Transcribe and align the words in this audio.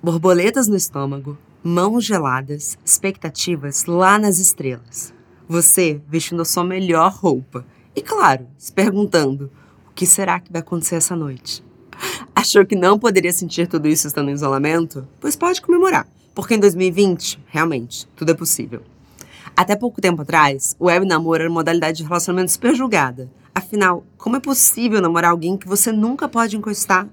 Borboletas 0.00 0.68
no 0.68 0.76
estômago, 0.76 1.36
mãos 1.60 2.04
geladas, 2.04 2.78
expectativas 2.84 3.84
lá 3.84 4.16
nas 4.16 4.38
estrelas. 4.38 5.12
Você 5.48 6.00
vestindo 6.08 6.40
a 6.40 6.44
sua 6.44 6.62
melhor 6.62 7.12
roupa. 7.12 7.66
E 7.96 8.00
claro, 8.00 8.46
se 8.56 8.72
perguntando: 8.72 9.50
o 9.90 9.92
que 9.92 10.06
será 10.06 10.38
que 10.38 10.52
vai 10.52 10.60
acontecer 10.60 10.94
essa 10.94 11.16
noite? 11.16 11.64
Achou 12.32 12.64
que 12.64 12.76
não 12.76 12.96
poderia 12.96 13.32
sentir 13.32 13.66
tudo 13.66 13.88
isso 13.88 14.06
estando 14.06 14.30
em 14.30 14.34
isolamento? 14.34 15.04
Pois 15.18 15.34
pode 15.34 15.60
comemorar, 15.60 16.06
porque 16.32 16.54
em 16.54 16.60
2020, 16.60 17.42
realmente, 17.48 18.06
tudo 18.14 18.30
é 18.30 18.34
possível. 18.34 18.82
Até 19.56 19.74
pouco 19.74 20.00
tempo 20.00 20.22
atrás, 20.22 20.76
o 20.78 20.84
web 20.84 21.04
namoro 21.04 21.42
era 21.42 21.50
uma 21.50 21.58
modalidade 21.58 21.98
de 21.98 22.04
relacionamento 22.04 22.52
super 22.52 22.72
julgada. 22.72 23.28
Afinal, 23.52 24.04
como 24.16 24.36
é 24.36 24.40
possível 24.40 25.00
namorar 25.00 25.32
alguém 25.32 25.56
que 25.56 25.66
você 25.66 25.90
nunca 25.90 26.28
pode 26.28 26.56
encostar? 26.56 27.08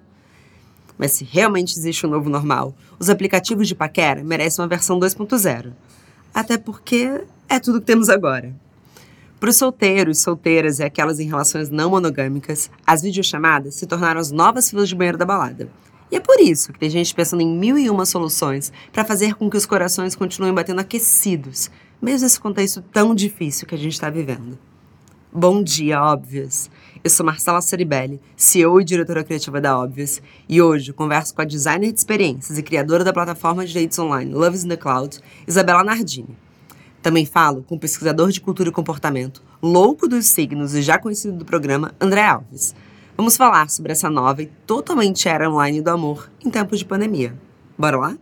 Mas 0.97 1.11
se 1.11 1.23
realmente 1.23 1.77
existe 1.77 2.05
um 2.05 2.09
novo 2.09 2.29
normal, 2.29 2.73
os 2.97 3.09
aplicativos 3.09 3.67
de 3.67 3.75
paquera 3.75 4.23
merecem 4.23 4.63
uma 4.63 4.69
versão 4.69 4.99
2.0. 4.99 5.73
Até 6.33 6.57
porque 6.57 7.21
é 7.47 7.59
tudo 7.59 7.79
que 7.79 7.87
temos 7.87 8.09
agora. 8.09 8.53
Para 9.39 9.49
os 9.49 9.57
solteiros, 9.57 10.21
solteiras 10.21 10.79
e 10.79 10.83
aquelas 10.83 11.19
em 11.19 11.27
relações 11.27 11.69
não 11.69 11.89
monogâmicas, 11.89 12.69
as 12.87 13.01
videochamadas 13.01 13.75
se 13.75 13.85
tornaram 13.85 14.19
as 14.19 14.31
novas 14.31 14.69
filas 14.69 14.89
de 14.89 14.95
banheiro 14.95 15.17
da 15.17 15.25
balada. 15.25 15.69
E 16.11 16.15
é 16.15 16.19
por 16.19 16.39
isso 16.39 16.71
que 16.71 16.79
tem 16.79 16.89
gente 16.89 17.13
pensando 17.13 17.41
em 17.41 17.57
mil 17.57 17.77
e 17.77 17.89
uma 17.89 18.05
soluções 18.05 18.71
para 18.93 19.03
fazer 19.03 19.35
com 19.35 19.49
que 19.49 19.57
os 19.57 19.65
corações 19.65 20.15
continuem 20.15 20.53
batendo 20.53 20.79
aquecidos, 20.79 21.69
mesmo 22.01 22.23
nesse 22.23 22.39
contexto 22.39 22.81
tão 22.81 23.13
difícil 23.13 23.67
que 23.67 23.75
a 23.75 23.77
gente 23.77 23.93
está 23.93 24.09
vivendo. 24.09 24.57
Bom 25.31 25.61
dia, 25.61 26.01
óbvias! 26.01 26.69
Eu 27.05 27.09
sou 27.11 27.23
Marcela 27.23 27.61
Soribelli, 27.61 28.19
CEO 28.35 28.81
e 28.81 28.83
diretora 28.83 29.23
criativa 29.23 29.61
da 29.61 29.77
Óbvias, 29.77 30.19
e 30.49 30.59
hoje 30.59 30.91
converso 30.91 31.35
com 31.35 31.41
a 31.43 31.45
designer 31.45 31.91
de 31.91 31.99
experiências 31.99 32.57
e 32.57 32.63
criadora 32.63 33.03
da 33.03 33.13
plataforma 33.13 33.63
de 33.63 33.75
dates 33.75 33.99
online 33.99 34.33
Loves 34.33 34.63
in 34.63 34.69
the 34.69 34.75
Cloud, 34.75 35.19
Isabela 35.47 35.83
Nardini. 35.83 36.35
Também 37.03 37.23
falo 37.23 37.61
com 37.61 37.75
o 37.75 37.79
pesquisador 37.79 38.31
de 38.31 38.41
cultura 38.41 38.69
e 38.69 38.71
comportamento, 38.71 39.43
louco 39.61 40.07
dos 40.07 40.25
signos 40.25 40.73
e 40.73 40.81
já 40.81 40.97
conhecido 40.97 41.37
do 41.37 41.45
programa, 41.45 41.93
André 42.01 42.25
Alves. 42.25 42.73
Vamos 43.15 43.37
falar 43.37 43.69
sobre 43.69 43.91
essa 43.91 44.09
nova 44.09 44.41
e 44.41 44.47
totalmente 44.65 45.29
era 45.29 45.47
online 45.47 45.83
do 45.83 45.91
amor 45.91 46.31
em 46.43 46.49
tempos 46.49 46.79
de 46.79 46.85
pandemia. 46.85 47.35
Bora 47.77 47.97
lá? 47.97 48.17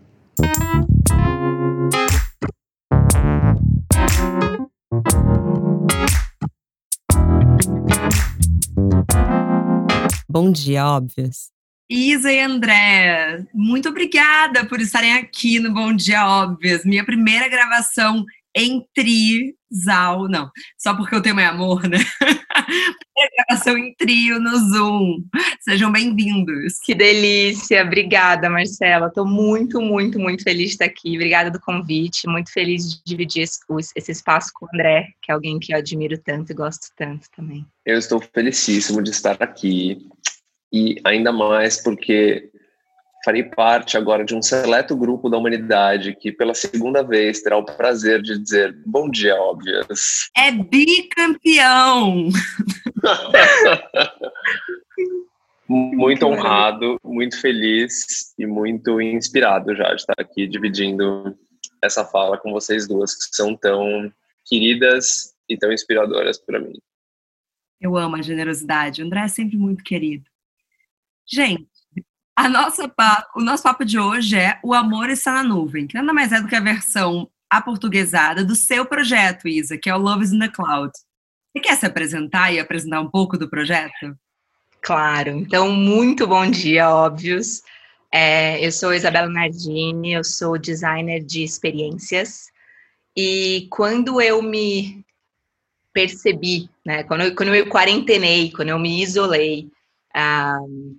Bom 10.34 10.52
dia, 10.52 10.84
óbvias. 10.84 11.52
Isa 11.88 12.34
e 12.34 12.40
André, 12.40 13.46
muito 13.54 13.90
obrigada 13.90 14.66
por 14.66 14.82
estarem 14.82 15.14
aqui 15.14 15.60
no 15.60 15.72
Bom 15.72 15.96
Dia 15.96 16.26
Óbvias. 16.28 16.84
Minha 16.84 17.06
primeira 17.06 17.48
gravação 17.48 18.26
em 18.56 18.84
trisal, 18.96 20.28
não, 20.28 20.50
só 20.76 20.96
porque 20.96 21.16
o 21.16 21.22
tema 21.22 21.44
é 21.44 21.46
amor, 21.46 21.88
né? 21.88 22.00
primeira 23.14 23.46
gravação 23.48 23.78
em 23.78 23.94
trio 23.94 24.40
no 24.40 24.58
Zoom. 24.72 25.24
Sejam 25.62 25.92
bem-vindos. 25.92 26.80
Que 26.84 26.96
delícia, 26.96 27.84
obrigada, 27.84 28.50
Marcela. 28.50 29.10
Estou 29.10 29.28
muito, 29.28 29.80
muito, 29.80 30.18
muito 30.18 30.42
feliz 30.42 30.70
de 30.70 30.74
estar 30.74 30.86
aqui. 30.86 31.16
Obrigada 31.16 31.52
do 31.52 31.60
convite, 31.60 32.28
muito 32.28 32.52
feliz 32.52 32.90
de 32.90 33.02
dividir 33.06 33.44
esse, 33.44 33.60
esse 33.96 34.12
espaço 34.12 34.50
com 34.52 34.66
o 34.66 34.70
André, 34.74 35.10
que 35.22 35.32
é 35.32 35.36
alguém 35.36 35.60
que 35.60 35.74
eu 35.74 35.78
admiro 35.78 36.18
tanto 36.18 36.52
e 36.52 36.56
gosto 36.56 36.88
tanto 36.98 37.28
também. 37.36 37.64
Eu 37.86 38.00
estou 38.00 38.20
felicíssimo 38.20 39.04
de 39.04 39.12
estar 39.12 39.38
aqui 39.40 40.10
e 40.74 41.00
ainda 41.04 41.32
mais 41.32 41.82
porque 41.82 42.50
farei 43.24 43.44
parte 43.44 43.96
agora 43.96 44.26
de 44.26 44.36
um 44.36 44.42
seleto 44.42 44.98
grupo 44.98 45.30
da 45.30 45.38
humanidade 45.38 46.16
que 46.16 46.32
pela 46.32 46.56
segunda 46.56 47.04
vez 47.04 47.42
terá 47.42 47.56
o 47.58 47.64
prazer 47.64 48.22
de 48.22 48.40
dizer 48.40 48.76
bom 48.86 49.10
dia, 49.10 49.36
óbvias. 49.40 50.30
É 50.36 50.52
bicampeão! 50.52 52.30
muito 55.70 56.26
honrado, 56.26 57.00
muito 57.04 57.40
feliz 57.40 58.34
e 58.38 58.46
muito 58.46 59.00
inspirado 59.00 59.76
já 59.76 59.90
de 59.90 60.02
estar 60.02 60.16
aqui 60.18 60.48
dividindo 60.48 61.38
essa 61.84 62.04
fala 62.04 62.38
com 62.38 62.52
vocês 62.52 62.88
duas, 62.88 63.14
que 63.14 63.36
são 63.36 63.56
tão 63.56 64.12
queridas 64.46 65.34
e 65.48 65.58
tão 65.58 65.72
inspiradoras 65.72 66.40
para 66.40 66.60
mim. 66.60 66.74
Eu 67.80 67.98
amo 67.98 68.16
a 68.16 68.22
generosidade. 68.22 69.02
O 69.02 69.06
André 69.06 69.22
é 69.22 69.28
sempre 69.28 69.58
muito 69.58 69.84
querido. 69.84 70.33
Gente, 71.28 71.68
a 72.36 72.50
nossa 72.50 72.92
o 73.36 73.42
nosso 73.42 73.64
papo 73.64 73.86
de 73.86 74.00
hoje 74.00 74.38
é 74.38 74.60
O 74.64 74.74
Amor 74.74 75.10
Está 75.10 75.34
na 75.34 75.44
Nuvem, 75.44 75.88
que 75.88 75.96
nada 75.96 76.14
mais 76.14 76.32
é 76.32 76.42
do 76.42 76.48
que 76.48 76.56
a 76.56 76.60
versão 76.60 77.30
aportuguesada 77.50 78.44
do 78.44 78.56
seu 78.56 78.86
projeto, 78.86 79.48
Isa, 79.48 79.78
que 79.78 79.90
é 79.90 79.96
o 79.96 80.00
Love 80.00 80.24
is 80.24 80.32
in 80.32 80.40
the 80.40 80.50
Cloud. 80.50 80.92
Você 81.52 81.62
quer 81.62 81.78
se 81.78 81.86
apresentar 81.86 82.52
e 82.52 82.60
apresentar 82.60 83.00
um 83.02 83.10
pouco 83.10 83.38
do 83.38 83.50
projeto? 83.50 84.18
Claro, 84.82 85.30
então, 85.30 85.72
muito 85.72 86.26
bom 86.28 86.50
dia, 86.50 86.90
óbvios. 86.90 87.62
É, 88.12 88.64
eu 88.66 88.72
sou 88.72 88.94
Isabela 88.94 89.30
Nardini, 89.30 90.14
eu 90.14 90.24
sou 90.24 90.58
designer 90.58 91.24
de 91.24 91.44
experiências. 91.44 92.52
E 93.16 93.68
quando 93.70 94.20
eu 94.20 94.42
me 94.42 95.06
percebi, 95.94 96.70
né, 96.84 97.04
quando 97.04 97.22
eu, 97.22 97.36
quando 97.36 97.54
eu 97.54 97.70
quarentenei, 97.70 98.52
quando 98.52 98.70
eu 98.70 98.80
me 98.80 99.02
isolei, 99.02 99.70
um, 100.16 100.98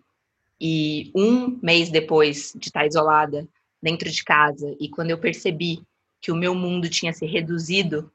e 0.67 1.13
um 1.15 1.59
mês 1.63 1.91
depois 1.91 2.55
de 2.57 2.69
estar 2.69 2.87
isolada 2.87 3.47
dentro 3.83 4.11
de 4.11 4.25
casa, 4.25 4.75
e 4.81 4.89
quando 4.89 5.11
eu 5.11 5.19
percebi 5.19 5.83
que 6.23 6.33
o 6.33 6.35
meu 6.35 6.55
mundo 6.55 6.89
tinha 6.89 7.13
se 7.13 7.27
reduzido, 7.27 8.11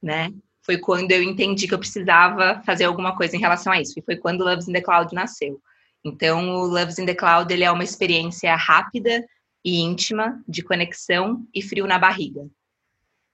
né? 0.00 0.32
Foi 0.62 0.78
quando 0.78 1.10
eu 1.10 1.20
entendi 1.24 1.66
que 1.66 1.74
eu 1.74 1.78
precisava 1.80 2.62
fazer 2.64 2.84
alguma 2.84 3.16
coisa 3.16 3.36
em 3.36 3.40
relação 3.40 3.72
a 3.72 3.80
isso. 3.80 3.98
E 3.98 4.02
foi 4.02 4.16
quando 4.16 4.42
o 4.42 4.44
Loves 4.44 4.68
in 4.68 4.72
the 4.72 4.80
Cloud 4.80 5.12
nasceu. 5.12 5.60
Então, 6.04 6.50
o 6.50 6.66
Loves 6.66 7.00
in 7.00 7.06
the 7.06 7.16
Cloud 7.16 7.52
ele 7.52 7.64
é 7.64 7.70
uma 7.72 7.82
experiência 7.82 8.54
rápida 8.54 9.26
e 9.64 9.80
íntima 9.80 10.40
de 10.46 10.62
conexão 10.62 11.44
e 11.52 11.60
frio 11.60 11.84
na 11.84 11.98
barriga. 11.98 12.46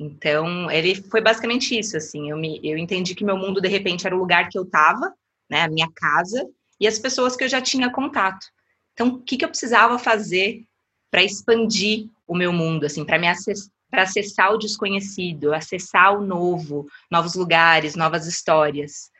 Então, 0.00 0.70
ele 0.70 0.94
foi 0.94 1.20
basicamente 1.20 1.78
isso, 1.78 1.98
assim, 1.98 2.30
eu, 2.30 2.38
me, 2.38 2.58
eu 2.64 2.78
entendi 2.78 3.14
que 3.14 3.26
meu 3.26 3.36
mundo, 3.36 3.60
de 3.60 3.68
repente, 3.68 4.06
era 4.06 4.16
o 4.16 4.18
lugar 4.18 4.48
que 4.48 4.56
eu 4.56 4.62
estava, 4.62 5.12
né, 5.50 5.64
a 5.64 5.68
minha 5.68 5.88
casa, 5.94 6.48
e 6.82 6.86
as 6.88 6.98
pessoas 6.98 7.36
que 7.36 7.44
eu 7.44 7.48
já 7.48 7.60
tinha 7.60 7.88
contato. 7.88 8.44
Então, 8.92 9.06
o 9.06 9.22
que, 9.22 9.36
que 9.36 9.44
eu 9.44 9.48
precisava 9.48 10.00
fazer 10.00 10.64
para 11.12 11.22
expandir 11.22 12.08
o 12.26 12.34
meu 12.34 12.52
mundo, 12.52 12.84
assim, 12.84 13.04
para 13.04 13.20
me 13.20 13.28
acessar, 13.28 13.70
para 13.88 14.02
acessar 14.02 14.52
o 14.52 14.58
desconhecido, 14.58 15.52
acessar 15.52 16.18
o 16.18 16.26
novo, 16.26 16.88
novos 17.10 17.34
lugares, 17.34 17.94
novas 17.94 18.26
histórias. 18.26 19.10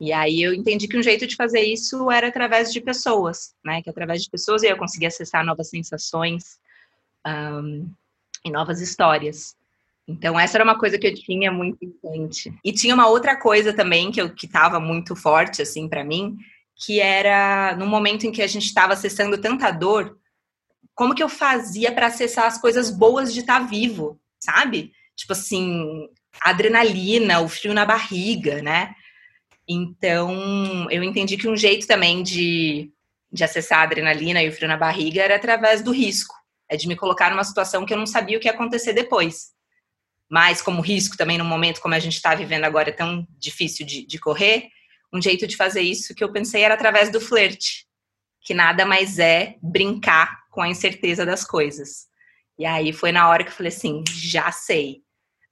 E 0.00 0.12
aí 0.12 0.40
eu 0.40 0.54
entendi 0.54 0.86
que 0.86 0.96
um 0.96 1.02
jeito 1.02 1.26
de 1.26 1.34
fazer 1.34 1.60
isso 1.62 2.10
era 2.10 2.28
através 2.28 2.72
de 2.72 2.80
pessoas, 2.80 3.54
né? 3.62 3.82
Que 3.82 3.90
através 3.90 4.22
de 4.22 4.30
pessoas 4.30 4.62
eu 4.62 4.70
ia 4.70 4.76
conseguir 4.76 5.06
acessar 5.06 5.44
novas 5.44 5.68
sensações 5.68 6.60
um, 7.26 7.90
e 8.44 8.50
novas 8.50 8.80
histórias. 8.80 9.56
Então 10.06 10.38
essa 10.38 10.56
era 10.56 10.64
uma 10.64 10.78
coisa 10.78 10.96
que 10.96 11.08
eu 11.08 11.14
tinha 11.14 11.50
muito 11.50 11.84
em 11.84 11.92
mente. 12.02 12.54
E 12.64 12.72
tinha 12.72 12.94
uma 12.94 13.08
outra 13.08 13.36
coisa 13.36 13.74
também 13.74 14.12
que 14.12 14.22
eu 14.22 14.32
que 14.32 14.46
estava 14.46 14.78
muito 14.78 15.16
forte 15.16 15.60
assim 15.60 15.88
para 15.88 16.04
mim, 16.04 16.38
que 16.80 16.98
era 16.98 17.76
no 17.76 17.86
momento 17.86 18.26
em 18.26 18.32
que 18.32 18.40
a 18.40 18.46
gente 18.46 18.64
estava 18.64 18.94
acessando 18.94 19.38
tanta 19.38 19.70
dor, 19.70 20.18
como 20.94 21.14
que 21.14 21.22
eu 21.22 21.28
fazia 21.28 21.92
para 21.92 22.06
acessar 22.06 22.46
as 22.46 22.58
coisas 22.58 22.90
boas 22.90 23.32
de 23.34 23.40
estar 23.40 23.60
tá 23.60 23.66
vivo, 23.66 24.18
sabe? 24.38 24.92
Tipo 25.14 25.34
assim, 25.34 26.08
adrenalina, 26.40 27.40
o 27.40 27.48
frio 27.48 27.74
na 27.74 27.84
barriga, 27.84 28.62
né? 28.62 28.94
Então, 29.68 30.90
eu 30.90 31.04
entendi 31.04 31.36
que 31.36 31.48
um 31.48 31.56
jeito 31.56 31.86
também 31.86 32.22
de, 32.22 32.90
de 33.30 33.44
acessar 33.44 33.80
a 33.80 33.82
adrenalina 33.82 34.42
e 34.42 34.48
o 34.48 34.52
frio 34.52 34.66
na 34.66 34.76
barriga 34.76 35.22
era 35.22 35.36
através 35.36 35.82
do 35.82 35.92
risco. 35.92 36.34
É 36.68 36.76
de 36.76 36.88
me 36.88 36.96
colocar 36.96 37.30
numa 37.30 37.44
situação 37.44 37.84
que 37.84 37.92
eu 37.92 37.98
não 37.98 38.06
sabia 38.06 38.38
o 38.38 38.40
que 38.40 38.48
ia 38.48 38.54
acontecer 38.54 38.92
depois. 38.92 39.50
Mas, 40.30 40.62
como 40.62 40.80
risco 40.80 41.16
também, 41.16 41.36
num 41.36 41.44
momento 41.44 41.80
como 41.80 41.94
a 41.94 41.98
gente 41.98 42.14
está 42.14 42.34
vivendo 42.34 42.64
agora, 42.64 42.88
é 42.88 42.92
tão 42.92 43.26
difícil 43.38 43.84
de, 43.84 44.06
de 44.06 44.18
correr, 44.18 44.68
um 45.12 45.20
jeito 45.20 45.46
de 45.46 45.56
fazer 45.56 45.80
isso 45.80 46.14
que 46.14 46.22
eu 46.22 46.32
pensei 46.32 46.62
era 46.62 46.74
através 46.74 47.10
do 47.10 47.20
flerte, 47.20 47.86
que 48.40 48.54
nada 48.54 48.86
mais 48.86 49.18
é 49.18 49.56
brincar 49.62 50.40
com 50.50 50.62
a 50.62 50.68
incerteza 50.68 51.26
das 51.26 51.44
coisas. 51.44 52.08
E 52.58 52.64
aí 52.64 52.92
foi 52.92 53.10
na 53.10 53.28
hora 53.28 53.42
que 53.42 53.50
eu 53.50 53.54
falei 53.54 53.72
assim, 53.72 54.04
já 54.08 54.52
sei. 54.52 55.02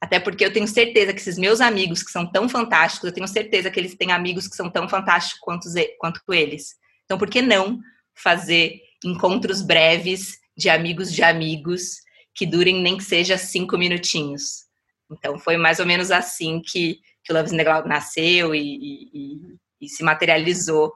Até 0.00 0.20
porque 0.20 0.44
eu 0.44 0.52
tenho 0.52 0.68
certeza 0.68 1.12
que 1.12 1.20
esses 1.20 1.38
meus 1.38 1.60
amigos 1.60 2.02
que 2.02 2.10
são 2.10 2.30
tão 2.30 2.48
fantásticos, 2.48 3.08
eu 3.08 3.14
tenho 3.14 3.26
certeza 3.26 3.70
que 3.70 3.80
eles 3.80 3.96
têm 3.96 4.12
amigos 4.12 4.46
que 4.46 4.54
são 4.54 4.70
tão 4.70 4.88
fantásticos 4.88 5.40
quanto, 5.40 5.68
quanto 5.98 6.20
eles. 6.32 6.76
Então, 7.04 7.18
por 7.18 7.28
que 7.28 7.42
não 7.42 7.80
fazer 8.14 8.80
encontros 9.04 9.62
breves 9.62 10.38
de 10.56 10.68
amigos 10.68 11.12
de 11.12 11.22
amigos 11.22 11.96
que 12.34 12.46
durem 12.46 12.80
nem 12.80 12.96
que 12.96 13.04
seja 13.04 13.36
cinco 13.36 13.76
minutinhos? 13.76 14.66
Então, 15.10 15.38
foi 15.38 15.56
mais 15.56 15.80
ou 15.80 15.86
menos 15.86 16.10
assim 16.10 16.60
que, 16.60 17.00
que 17.28 17.32
o 17.32 17.36
Love 17.36 17.54
in 17.54 17.58
the 17.58 17.64
Cloud 17.64 17.86
nasceu 17.86 18.54
e, 18.54 19.10
e, 19.12 19.56
e 19.82 19.88
se 19.88 20.02
materializou 20.02 20.92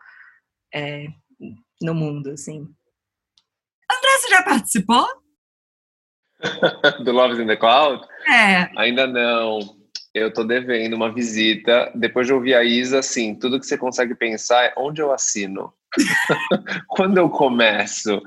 é, 0.74 1.06
no 1.82 1.94
mundo, 1.94 2.30
assim. 2.30 2.60
André, 3.90 4.18
você 4.18 4.28
já 4.30 4.42
participou? 4.42 5.06
Do 7.04 7.12
Loves 7.12 7.38
in 7.38 7.46
the 7.46 7.56
Cloud? 7.56 8.02
É. 8.26 8.70
Ainda 8.78 9.06
não. 9.06 9.60
Eu 10.14 10.32
tô 10.32 10.42
devendo 10.42 10.94
uma 10.94 11.12
visita. 11.12 11.92
Depois 11.94 12.26
de 12.26 12.32
ouvir 12.32 12.54
a 12.54 12.64
Isa, 12.64 13.00
assim, 13.00 13.34
tudo 13.34 13.60
que 13.60 13.66
você 13.66 13.76
consegue 13.76 14.14
pensar 14.14 14.64
é 14.64 14.74
onde 14.76 15.02
eu 15.02 15.12
assino? 15.12 15.72
Quando 16.88 17.18
eu 17.18 17.28
começo? 17.28 18.22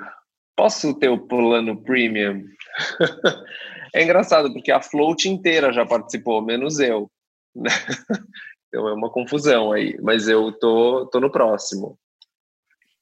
Posso 0.55 0.93
ter 0.93 1.09
o 1.09 1.27
plano 1.27 1.81
premium? 1.81 2.45
é 3.93 4.03
engraçado, 4.03 4.53
porque 4.53 4.71
a 4.71 4.81
Float 4.81 5.27
inteira 5.27 5.73
já 5.73 5.85
participou, 5.85 6.41
menos 6.41 6.79
eu. 6.79 7.09
Então 8.67 8.89
é 8.89 8.93
uma 8.93 9.09
confusão 9.09 9.71
aí, 9.71 9.97
mas 10.01 10.27
eu 10.27 10.51
tô, 10.51 11.05
tô 11.05 11.21
no 11.21 11.31
próximo. 11.31 11.97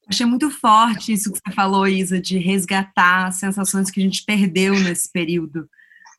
Achei 0.08 0.24
muito 0.24 0.48
forte 0.48 1.12
isso 1.12 1.32
que 1.32 1.40
você 1.44 1.52
falou, 1.52 1.88
Isa, 1.88 2.20
de 2.20 2.38
resgatar 2.38 3.26
as 3.26 3.40
sensações 3.40 3.90
que 3.90 3.98
a 3.98 4.02
gente 4.04 4.24
perdeu 4.24 4.74
nesse 4.78 5.10
período. 5.10 5.68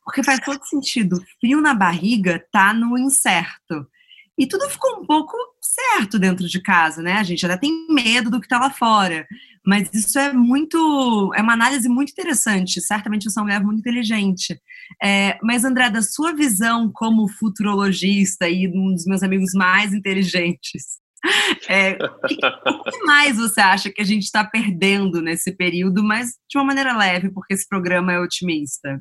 Porque 0.04 0.22
faz 0.22 0.40
todo 0.40 0.62
sentido. 0.66 1.24
Frio 1.40 1.62
na 1.62 1.72
barriga 1.72 2.44
tá 2.52 2.74
no 2.74 2.98
incerto. 2.98 3.86
E 4.36 4.46
tudo 4.46 4.68
ficou 4.68 5.00
um 5.00 5.06
pouco 5.06 5.34
certo 5.58 6.18
dentro 6.18 6.46
de 6.46 6.60
casa, 6.60 7.00
né? 7.00 7.14
A 7.14 7.22
gente 7.22 7.46
ainda 7.46 7.58
tem 7.58 7.86
medo 7.88 8.28
do 8.28 8.40
que 8.40 8.48
tá 8.48 8.58
lá 8.58 8.70
fora. 8.70 9.26
Mas 9.66 9.92
isso 9.92 10.16
é 10.18 10.32
muito. 10.32 11.32
É 11.34 11.42
uma 11.42 11.54
análise 11.54 11.88
muito 11.88 12.10
interessante. 12.10 12.80
Certamente 12.80 13.24
você 13.24 13.38
é 13.38 13.42
uma 13.42 13.46
mulher 13.46 13.64
muito 13.64 13.80
inteligente. 13.80 14.60
É, 15.02 15.36
mas, 15.42 15.64
André, 15.64 15.90
da 15.90 16.02
sua 16.02 16.32
visão 16.32 16.88
como 16.94 17.28
futurologista 17.28 18.48
e 18.48 18.68
um 18.68 18.94
dos 18.94 19.04
meus 19.04 19.24
amigos 19.24 19.52
mais 19.54 19.92
inteligentes, 19.92 21.00
é, 21.68 21.98
o 22.00 22.84
que 22.84 23.02
mais 23.04 23.36
você 23.36 23.60
acha 23.60 23.90
que 23.90 24.00
a 24.00 24.04
gente 24.04 24.22
está 24.22 24.44
perdendo 24.44 25.20
nesse 25.20 25.50
período, 25.50 26.04
mas 26.04 26.34
de 26.48 26.56
uma 26.56 26.64
maneira 26.64 26.96
leve, 26.96 27.30
porque 27.30 27.54
esse 27.54 27.68
programa 27.68 28.12
é 28.12 28.20
otimista? 28.20 29.00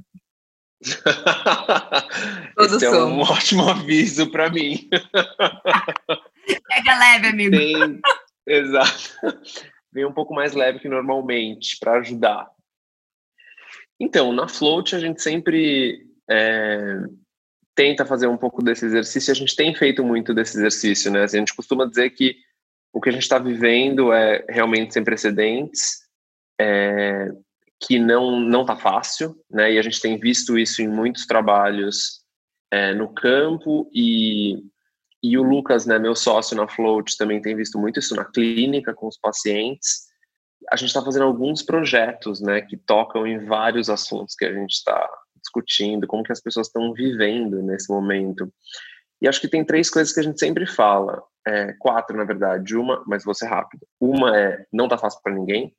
Todos 2.56 2.81
Esse 2.81 2.85
é 2.85 3.03
um 3.03 3.19
ótimo 3.19 3.69
aviso 3.69 4.31
para 4.31 4.50
mim. 4.50 4.89
Pega 6.67 6.97
leve, 7.00 7.27
amigo. 7.27 7.56
Tem, 7.56 8.01
exato. 8.47 9.12
Vem 9.95 10.06
um 10.06 10.12
pouco 10.12 10.33
mais 10.33 10.53
leve 10.53 10.80
que 10.80 10.89
normalmente 10.89 11.77
para 11.80 12.00
ajudar. 12.00 12.51
Então, 13.97 14.33
na 14.33 14.45
float 14.45 14.94
a 14.94 15.00
gente 15.00 15.21
sempre 15.21 16.06
é, 16.30 16.97
tenta 17.74 18.06
fazer 18.06 18.27
um 18.27 18.36
pouco 18.36 18.62
desse 18.62 18.86
exercício. 18.86 19.31
A 19.31 19.36
gente 19.36 19.56
tem 19.56 19.74
feito 19.74 20.03
muito 20.03 20.33
desse 20.33 20.57
exercício, 20.57 21.09
né? 21.09 21.24
Assim, 21.24 21.38
a 21.38 21.39
gente 21.39 21.56
costuma 21.56 21.86
dizer 21.86 22.09
que 22.09 22.36
o 22.92 23.00
que 23.00 23.07
a 23.07 23.12
gente 23.13 23.21
está 23.21 23.39
vivendo 23.39 24.12
é 24.12 24.45
realmente 24.50 24.94
sem 24.94 25.03
precedentes. 25.03 26.03
É, 26.59 27.31
que 27.80 28.00
não 28.00 28.39
não 28.39 28.62
está 28.62 28.75
fácil, 28.75 29.36
né? 29.50 29.74
E 29.74 29.80
a 29.80 29.81
gente 29.81 30.01
tem 30.01 30.19
visto 30.19 30.57
isso 30.57 30.81
em 30.81 30.88
muitos 30.89 31.25
trabalhos 31.25 32.21
é, 32.71 32.94
no 32.94 33.13
campo 33.13 33.89
e 33.94 34.62
e 35.31 35.38
o 35.38 35.44
Lucas, 35.44 35.86
né, 35.86 35.98
meu 35.98 36.16
sócio 36.16 36.56
na 36.56 36.68
Float, 36.68 37.18
também 37.18 37.42
tem 37.42 37.56
visto 37.56 37.80
muito 37.80 38.00
isso 38.00 38.16
na 38.16 38.25
clínica 38.25 38.94
com 38.94 39.07
os 39.07 39.18
pacientes. 39.18 40.06
A 40.72 40.75
gente 40.75 40.89
está 40.89 41.01
fazendo 41.01 41.25
alguns 41.25 41.63
projetos, 41.63 42.39
né, 42.42 42.62
que 42.62 42.77
tocam 42.77 43.25
em 43.25 43.45
vários 43.45 43.89
assuntos 43.89 44.36
que 44.36 44.45
a 44.45 44.54
gente 44.54 44.74
está 44.74 45.10
discutindo, 45.36 46.07
como 46.07 46.24
que 46.24 46.31
as 46.31 46.42
pessoas 46.42 46.68
estão 46.68 46.94
vivendo 46.94 47.62
nesse 47.63 47.92
momento. 47.92 48.51
E 49.22 49.27
acho 49.27 49.42
que 49.42 49.48
tem 49.48 49.66
três 49.66 49.89
coisas 49.89 50.13
que 50.13 50.19
a 50.19 50.24
gente 50.24 50.39
sempre 50.39 50.68
fala, 50.68 51.24
é, 51.48 51.74
quatro 51.80 52.16
na 52.16 52.24
verdade. 52.24 52.75
Uma, 52.75 53.04
mas 53.07 53.24
vou 53.24 53.33
ser 53.33 53.48
rápido. 53.48 53.88
Uma 54.00 54.38
é 54.38 54.66
não 54.72 54.88
tá 54.88 54.98
fácil 54.98 55.22
para 55.24 55.33
ninguém. 55.33 55.75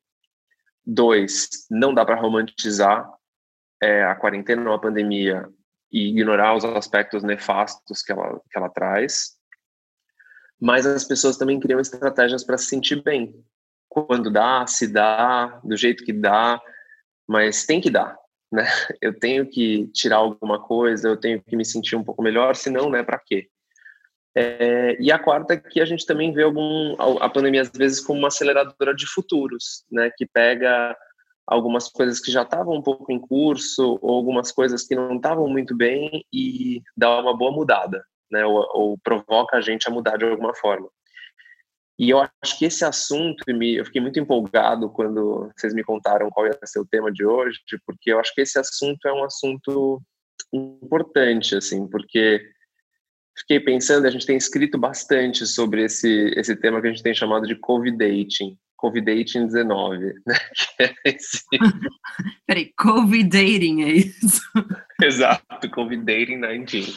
Dois, 0.85 1.49
não 1.71 1.93
dá 1.93 2.05
para 2.05 2.21
romantizar 2.21 3.09
é, 3.83 4.05
a 4.05 4.15
quarentena 4.15 4.69
ou 4.69 4.75
a 4.75 4.81
pandemia 4.81 5.49
e 5.91 6.09
ignorar 6.09 6.55
os 6.55 6.65
aspectos 6.65 7.23
nefastos 7.23 8.03
que 8.03 8.13
ela, 8.13 8.41
que 8.51 8.59
ela 8.59 8.69
traz. 8.69 9.37
Mas 10.61 10.87
as 10.87 11.05
pessoas 11.05 11.37
também 11.37 11.61
criam 11.61 11.81
estratégias 11.81 12.45
para 12.45 12.59
se 12.59 12.67
sentir 12.67 13.03
bem. 13.03 13.35
Quando 13.89 14.31
dá, 14.31 14.67
se 14.67 14.87
dá, 14.87 15.61
do 15.63 15.77
jeito 15.77 16.05
que 16.05 16.13
dá, 16.13 16.61
mas 17.27 17.67
tem 17.67 17.81
que 17.81 17.91
dar, 17.91 18.17
né? 18.51 18.65
Eu 19.01 19.19
tenho 19.19 19.49
que 19.49 19.87
tirar 19.89 20.17
alguma 20.17 20.63
coisa, 20.63 21.09
eu 21.09 21.17
tenho 21.17 21.43
que 21.43 21.57
me 21.57 21.65
sentir 21.65 21.97
um 21.97 22.05
pouco 22.05 22.23
melhor, 22.23 22.55
senão, 22.55 22.89
né, 22.91 23.03
para 23.03 23.19
quê? 23.19 23.49
É, 24.35 24.97
e 25.01 25.11
a 25.11 25.19
quarta 25.19 25.55
é 25.55 25.57
que 25.57 25.81
a 25.81 25.87
gente 25.87 26.05
também 26.05 26.33
vê 26.33 26.43
algum, 26.43 26.95
a 27.21 27.29
pandemia 27.31 27.63
às 27.63 27.71
vezes 27.71 28.01
como 28.01 28.19
uma 28.19 28.29
aceleradora 28.29 28.95
de 28.95 29.07
futuros, 29.07 29.85
né, 29.91 30.11
que 30.15 30.27
pega 30.27 30.95
algumas 31.47 31.89
coisas 31.89 32.21
que 32.21 32.33
já 32.33 32.43
estavam 32.43 32.75
um 32.75 32.83
pouco 32.83 33.13
em 33.13 33.21
curso 33.21 33.99
ou 34.03 34.17
algumas 34.17 34.51
coisas 34.51 34.85
que 34.85 34.97
não 34.97 35.17
estavam 35.17 35.49
muito 35.49 35.77
bem 35.77 36.25
e 36.33 36.83
dá 36.97 37.21
uma 37.21 37.37
boa 37.37 37.53
mudada, 37.53 38.05
né, 38.31 38.45
ou, 38.45 38.67
ou 38.75 38.99
provoca 38.99 39.57
a 39.57 39.61
gente 39.61 39.89
a 39.89 39.91
mudar 39.91 40.17
de 40.17 40.25
alguma 40.25 40.55
forma. 40.55 40.89
E 41.99 42.11
eu 42.11 42.21
acho 42.21 42.59
que 42.59 42.67
esse 42.67 42.85
assunto, 42.85 43.43
eu 43.49 43.85
fiquei 43.87 44.03
muito 44.03 44.21
empolgado 44.21 44.91
quando 44.91 45.51
vocês 45.57 45.73
me 45.73 45.83
contaram 45.83 46.29
qual 46.29 46.47
ia 46.47 46.59
ser 46.65 46.81
o 46.81 46.87
tema 46.87 47.11
de 47.11 47.25
hoje, 47.25 47.59
porque 47.87 48.13
eu 48.13 48.21
acho 48.21 48.35
que 48.35 48.43
esse 48.43 48.59
assunto 48.59 49.07
é 49.09 49.13
um 49.13 49.25
assunto 49.25 50.03
importante, 50.53 51.57
assim, 51.57 51.89
porque 51.89 52.47
fiquei 53.39 53.61
pensando, 53.61 54.07
a 54.07 54.11
gente 54.11 54.27
tem 54.27 54.37
escrito 54.37 54.77
bastante 54.77 55.47
sobre 55.47 55.85
esse, 55.85 56.35
esse 56.37 56.55
tema 56.57 56.83
que 56.83 56.89
a 56.89 56.91
gente 56.91 57.03
tem 57.03 57.15
chamado 57.15 57.47
de 57.47 57.57
COVID-dating, 57.57 58.59
COVID-dating 58.59 58.59
19, 59.49 60.15
né? 60.27 60.35
É 60.79 60.95
esse... 61.05 61.43
Peraí, 62.47 62.73
COVID-dating 62.77 63.83
é 63.83 63.93
isso? 63.93 64.43
Exato, 65.03 65.71
COVID-dating 65.71 66.41
19. 66.41 66.97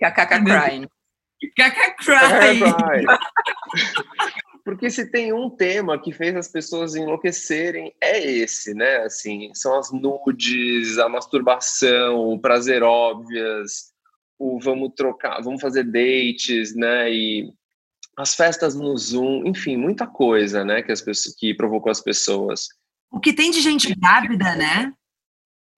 KKK 0.00 0.44
crying. 0.44 0.88
KKK 1.56 1.94
crying. 1.98 3.06
Porque 4.64 4.90
se 4.90 5.10
tem 5.10 5.32
um 5.32 5.50
tema 5.50 6.00
que 6.00 6.10
fez 6.10 6.34
as 6.34 6.48
pessoas 6.48 6.94
enlouquecerem, 6.94 7.94
é 8.00 8.18
esse, 8.18 8.72
né? 8.72 8.96
Assim, 8.98 9.50
são 9.54 9.78
as 9.78 9.92
nudes, 9.92 10.98
a 10.98 11.06
masturbação, 11.06 12.30
o 12.30 12.38
prazer 12.40 12.82
óbvias, 12.82 13.92
o 14.38 14.58
vamos 14.58 14.92
trocar, 14.96 15.42
vamos 15.42 15.60
fazer 15.60 15.84
dates, 15.84 16.74
né? 16.74 17.12
E 17.12 17.52
as 18.16 18.34
festas 18.34 18.74
no 18.74 18.96
Zoom, 18.96 19.46
enfim, 19.46 19.76
muita 19.76 20.06
coisa, 20.06 20.64
né? 20.64 20.82
Que 20.82 20.92
as 20.92 21.00
pessoas 21.00 21.34
que 21.36 21.54
provocou 21.54 21.90
as 21.90 22.00
pessoas. 22.00 22.68
O 23.10 23.20
que 23.20 23.32
tem 23.32 23.50
de 23.50 23.60
gente 23.60 23.94
grávida, 23.94 24.54
né? 24.56 24.92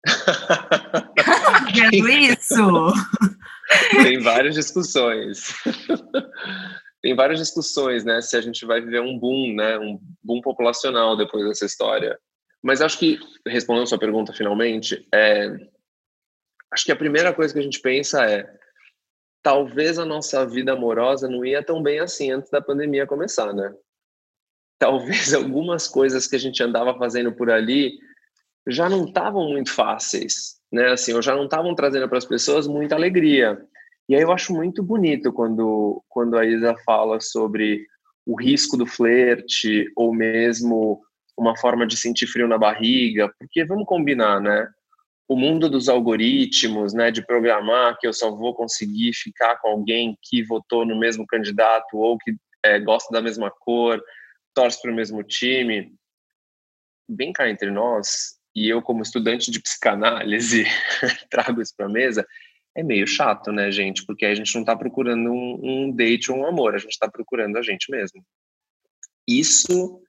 Vendo 1.73 2.09
isso? 2.09 2.93
Tem 3.91 4.19
várias 4.21 4.53
discussões 4.53 5.53
tem 7.05 7.15
várias 7.15 7.37
discussões, 7.37 8.03
né, 8.03 8.19
se 8.19 8.35
a 8.35 8.41
gente 8.41 8.65
vai 8.65 8.81
viver 8.81 8.99
um 8.99 9.19
boom, 9.19 9.53
né, 9.53 9.77
um 9.77 9.99
boom 10.23 10.41
populacional 10.41 11.15
depois 11.15 11.45
dessa 11.45 11.63
história. 11.63 12.17
Mas 12.63 12.81
acho 12.81 12.97
que, 12.97 13.19
respondendo 13.45 13.83
a 13.83 13.85
sua 13.85 13.99
pergunta 13.99 14.33
finalmente, 14.33 15.07
é, 15.13 15.55
acho 16.73 16.83
que 16.83 16.91
a 16.91 16.95
primeira 16.95 17.31
coisa 17.31 17.53
que 17.53 17.59
a 17.59 17.61
gente 17.61 17.79
pensa 17.79 18.25
é 18.25 18.51
talvez 19.45 19.99
a 19.99 20.05
nossa 20.05 20.43
vida 20.43 20.73
amorosa 20.73 21.29
não 21.29 21.45
ia 21.45 21.63
tão 21.63 21.83
bem 21.83 21.99
assim 21.99 22.31
antes 22.31 22.49
da 22.49 22.59
pandemia 22.59 23.05
começar, 23.05 23.53
né? 23.53 23.71
Talvez 24.79 25.31
algumas 25.35 25.87
coisas 25.87 26.25
que 26.25 26.35
a 26.35 26.39
gente 26.39 26.63
andava 26.63 26.97
fazendo 26.97 27.31
por 27.31 27.51
ali 27.51 27.91
já 28.67 28.89
não 28.89 29.05
estavam 29.05 29.47
muito 29.47 29.71
fáceis, 29.71 30.55
né? 30.73 30.93
Assim, 30.93 31.13
ou 31.13 31.21
já 31.21 31.35
não 31.35 31.43
estavam 31.43 31.75
trazendo 31.75 32.09
para 32.09 32.17
as 32.17 32.25
pessoas 32.25 32.67
muita 32.67 32.95
alegria. 32.95 33.63
E 34.09 34.15
aí 34.15 34.21
eu 34.23 34.31
acho 34.31 34.51
muito 34.51 34.81
bonito 34.81 35.31
quando, 35.31 36.03
quando 36.09 36.39
a 36.39 36.43
Isa 36.43 36.75
fala 36.83 37.21
sobre 37.21 37.85
o 38.25 38.35
risco 38.41 38.75
do 38.75 38.87
flerte 38.87 39.85
ou 39.95 40.11
mesmo 40.11 41.03
uma 41.37 41.55
forma 41.55 41.85
de 41.85 41.95
sentir 41.95 42.25
frio 42.25 42.47
na 42.47 42.57
barriga, 42.57 43.31
porque 43.37 43.63
vamos 43.63 43.85
combinar, 43.85 44.41
né? 44.41 44.67
O 45.27 45.35
mundo 45.35 45.69
dos 45.69 45.89
algoritmos, 45.89 46.93
né, 46.93 47.09
de 47.09 47.25
programar 47.25 47.97
que 47.97 48.05
eu 48.07 48.13
só 48.13 48.29
vou 48.29 48.53
conseguir 48.53 49.13
ficar 49.13 49.57
com 49.57 49.69
alguém 49.69 50.17
que 50.21 50.43
votou 50.43 50.85
no 50.85 50.97
mesmo 50.97 51.25
candidato 51.25 51.97
ou 51.97 52.17
que 52.17 52.35
é, 52.63 52.79
gosta 52.79 53.11
da 53.11 53.21
mesma 53.21 53.49
cor, 53.49 54.03
torce 54.53 54.81
para 54.81 54.91
o 54.91 54.95
mesmo 54.95 55.23
time. 55.23 55.93
Bem 57.09 57.33
cá 57.33 57.49
entre 57.49 57.71
nós, 57.71 58.35
e 58.55 58.69
eu 58.69 58.81
como 58.81 59.03
estudante 59.03 59.51
de 59.51 59.61
psicanálise 59.61 60.63
trago 61.29 61.61
isso 61.61 61.73
para 61.75 61.87
a 61.87 61.89
mesa, 61.89 62.25
é 62.75 62.83
meio 62.83 63.07
chato, 63.07 63.51
né, 63.51 63.71
gente? 63.71 64.05
Porque 64.05 64.25
a 64.25 64.35
gente 64.35 64.53
não 64.53 64.61
está 64.61 64.75
procurando 64.75 65.31
um, 65.31 65.59
um, 65.63 65.91
date 65.91 66.31
ou 66.31 66.39
um 66.39 66.45
amor, 66.45 66.75
a 66.75 66.77
gente 66.77 66.91
está 66.91 67.09
procurando 67.09 67.57
a 67.57 67.61
gente 67.61 67.89
mesmo. 67.91 68.23
Isso 69.27 70.01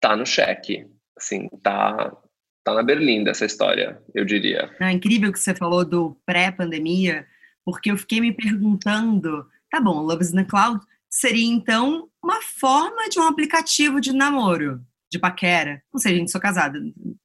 tá 0.00 0.16
no 0.16 0.26
cheque, 0.26 0.86
assim, 1.16 1.48
tá, 1.62 2.16
tá 2.64 2.74
na 2.74 2.82
berlinda 2.82 3.30
essa 3.30 3.44
história, 3.44 4.00
eu 4.14 4.24
diria. 4.24 4.70
É 4.80 4.90
incrível 4.90 5.32
que 5.32 5.38
você 5.38 5.54
falou 5.54 5.84
do 5.84 6.16
pré-pandemia, 6.24 7.26
porque 7.64 7.90
eu 7.90 7.96
fiquei 7.96 8.20
me 8.20 8.32
perguntando, 8.32 9.46
tá 9.70 9.80
bom, 9.80 10.00
Love 10.00 10.22
is 10.22 10.32
in 10.32 10.36
the 10.36 10.44
Cloud 10.44 10.80
seria 11.14 11.46
então 11.46 12.08
uma 12.22 12.42
forma 12.42 13.08
de 13.08 13.20
um 13.20 13.22
aplicativo 13.22 14.00
de 14.00 14.12
namoro, 14.12 14.80
de 15.12 15.18
paquera. 15.18 15.80
Não 15.92 16.00
sei, 16.00 16.16
gente, 16.16 16.30
sou 16.30 16.40
casada. 16.40 16.80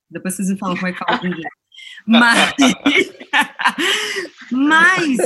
Depois 0.10 0.36
vocês 0.36 0.50
me 0.50 0.60
falam 0.60 0.76
como 0.76 0.88
é 0.88 0.92
que 0.94 1.00
fala. 1.00 1.20
Mas, 2.06 2.56
mas 4.52 5.18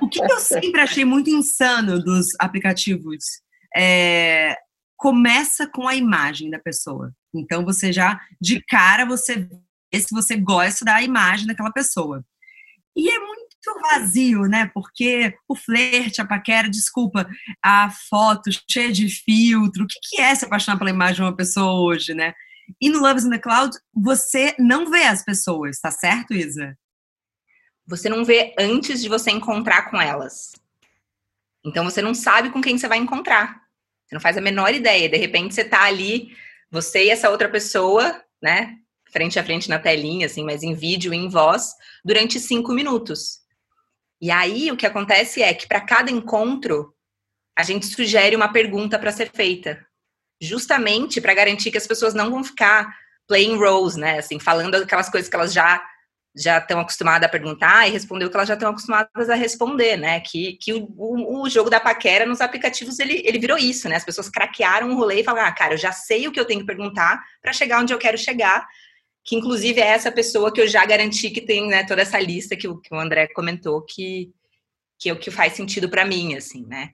o 0.00 0.08
que 0.08 0.20
eu 0.20 0.40
sempre 0.40 0.80
achei 0.80 1.04
muito 1.04 1.30
insano 1.30 2.02
dos 2.02 2.26
aplicativos 2.38 3.24
é, 3.76 4.56
começa 4.96 5.68
com 5.68 5.86
a 5.86 5.94
imagem 5.94 6.50
da 6.50 6.58
pessoa. 6.58 7.12
Então 7.34 7.64
você 7.64 7.92
já 7.92 8.20
de 8.40 8.62
cara 8.62 9.04
você 9.04 9.48
vê 9.92 10.00
se 10.00 10.12
você 10.12 10.36
gosta 10.36 10.84
da 10.84 11.02
imagem 11.02 11.46
daquela 11.46 11.72
pessoa. 11.72 12.24
E 12.96 13.08
é 13.08 13.18
muito 13.18 13.46
vazio, 13.82 14.42
né? 14.42 14.70
Porque 14.72 15.34
o 15.48 15.54
flerte, 15.54 16.20
a 16.20 16.26
paquera, 16.26 16.68
desculpa, 16.68 17.28
a 17.62 17.90
foto 18.08 18.50
cheia 18.68 18.92
de 18.92 19.08
filtro. 19.08 19.84
O 19.84 19.86
que, 19.86 19.98
que 20.02 20.20
é 20.20 20.34
se 20.34 20.44
apaixonar 20.44 20.78
pela 20.78 20.90
imagem 20.90 21.16
de 21.16 21.22
uma 21.22 21.36
pessoa 21.36 21.80
hoje, 21.80 22.14
né? 22.14 22.34
E 22.80 22.88
no 22.88 23.00
Loves 23.00 23.24
in 23.24 23.30
the 23.30 23.38
Cloud, 23.38 23.76
você 23.92 24.54
não 24.58 24.90
vê 24.90 25.04
as 25.04 25.24
pessoas, 25.24 25.80
tá 25.80 25.90
certo, 25.90 26.34
Isa? 26.34 26.76
Você 27.86 28.08
não 28.08 28.24
vê 28.24 28.54
antes 28.58 29.02
de 29.02 29.08
você 29.08 29.30
encontrar 29.30 29.90
com 29.90 30.00
elas. 30.00 30.52
Então 31.64 31.84
você 31.84 32.00
não 32.00 32.14
sabe 32.14 32.50
com 32.50 32.60
quem 32.60 32.78
você 32.78 32.86
vai 32.86 32.98
encontrar. 32.98 33.62
Você 34.06 34.14
não 34.14 34.20
faz 34.20 34.36
a 34.36 34.40
menor 34.40 34.72
ideia. 34.74 35.08
De 35.08 35.16
repente 35.16 35.54
você 35.54 35.64
tá 35.64 35.84
ali, 35.84 36.36
você 36.70 37.06
e 37.06 37.10
essa 37.10 37.30
outra 37.30 37.48
pessoa, 37.48 38.22
né? 38.42 38.76
Frente 39.10 39.38
a 39.38 39.44
frente 39.44 39.68
na 39.68 39.78
telinha, 39.78 40.26
assim, 40.26 40.44
mas 40.44 40.62
em 40.62 40.74
vídeo 40.74 41.12
e 41.12 41.16
em 41.16 41.28
voz, 41.28 41.74
durante 42.04 42.38
cinco 42.38 42.72
minutos. 42.72 43.40
E 44.20 44.30
aí 44.30 44.70
o 44.70 44.76
que 44.76 44.86
acontece 44.86 45.42
é 45.42 45.52
que 45.52 45.66
para 45.66 45.80
cada 45.80 46.10
encontro, 46.10 46.94
a 47.56 47.62
gente 47.62 47.86
sugere 47.86 48.36
uma 48.36 48.52
pergunta 48.52 48.98
para 48.98 49.12
ser 49.12 49.30
feita 49.32 49.84
justamente 50.40 51.20
para 51.20 51.34
garantir 51.34 51.70
que 51.70 51.78
as 51.78 51.86
pessoas 51.86 52.14
não 52.14 52.30
vão 52.30 52.42
ficar 52.42 52.96
playing 53.28 53.58
roles, 53.58 53.96
né? 53.96 54.18
Assim, 54.18 54.38
falando 54.38 54.74
aquelas 54.76 55.10
coisas 55.10 55.28
que 55.28 55.36
elas 55.36 55.52
já 55.52 55.82
já 56.34 56.58
estão 56.58 56.78
acostumadas 56.78 57.26
a 57.26 57.30
perguntar 57.30 57.88
e 57.88 57.90
responder 57.90 58.24
o 58.24 58.30
que 58.30 58.36
elas 58.36 58.48
já 58.48 58.54
estão 58.54 58.70
acostumadas 58.70 59.28
a 59.28 59.34
responder, 59.34 59.96
né? 59.96 60.20
Que, 60.20 60.54
que 60.54 60.72
o, 60.72 60.84
o, 60.96 61.42
o, 61.42 61.50
jogo 61.50 61.68
da 61.68 61.80
paquera 61.80 62.24
nos 62.24 62.40
aplicativos 62.40 62.98
ele, 62.98 63.22
ele 63.24 63.38
virou 63.38 63.58
isso, 63.58 63.88
né? 63.88 63.96
As 63.96 64.04
pessoas 64.04 64.28
craquearam 64.28 64.90
o 64.90 64.94
rolê 64.94 65.20
e 65.20 65.24
falaram, 65.24 65.48
ah, 65.48 65.52
cara, 65.52 65.74
eu 65.74 65.78
já 65.78 65.92
sei 65.92 66.28
o 66.28 66.32
que 66.32 66.38
eu 66.38 66.44
tenho 66.44 66.60
que 66.60 66.66
perguntar 66.66 67.20
para 67.42 67.52
chegar 67.52 67.80
onde 67.80 67.92
eu 67.92 67.98
quero 67.98 68.16
chegar. 68.16 68.66
Que 69.24 69.36
inclusive 69.36 69.80
é 69.80 69.88
essa 69.88 70.10
pessoa 70.10 70.52
que 70.52 70.60
eu 70.60 70.68
já 70.68 70.84
garanti 70.86 71.30
que 71.30 71.40
tem 71.40 71.66
né, 71.68 71.84
toda 71.84 72.02
essa 72.02 72.18
lista 72.18 72.56
que 72.56 72.68
o, 72.68 72.78
que 72.78 72.94
o 72.94 72.98
André 72.98 73.26
comentou 73.28 73.82
que, 73.82 74.30
que 74.98 75.10
é 75.10 75.12
o 75.12 75.18
que 75.18 75.30
faz 75.30 75.54
sentido 75.54 75.88
para 75.88 76.04
mim, 76.04 76.36
assim, 76.36 76.64
né? 76.66 76.90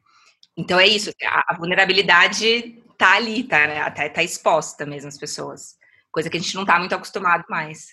Então 0.57 0.81
é 0.81 0.87
isso, 0.87 1.13
a, 1.25 1.53
a 1.53 1.57
vulnerabilidade 1.57 2.83
tá 2.97 3.15
ali, 3.17 3.45
tá, 3.45 3.67
né? 3.67 3.81
Até 3.83 4.09
tá 4.09 4.23
exposta 4.23 4.87
mesmo 4.87 5.09
as 5.09 5.19
pessoas. 5.19 5.77
Coisa 6.11 6.31
que 6.31 6.39
a 6.39 6.41
gente 6.41 6.55
não 6.55 6.65
tá 6.65 6.79
muito 6.79 6.95
acostumado 6.95 7.45
mais. 7.51 7.89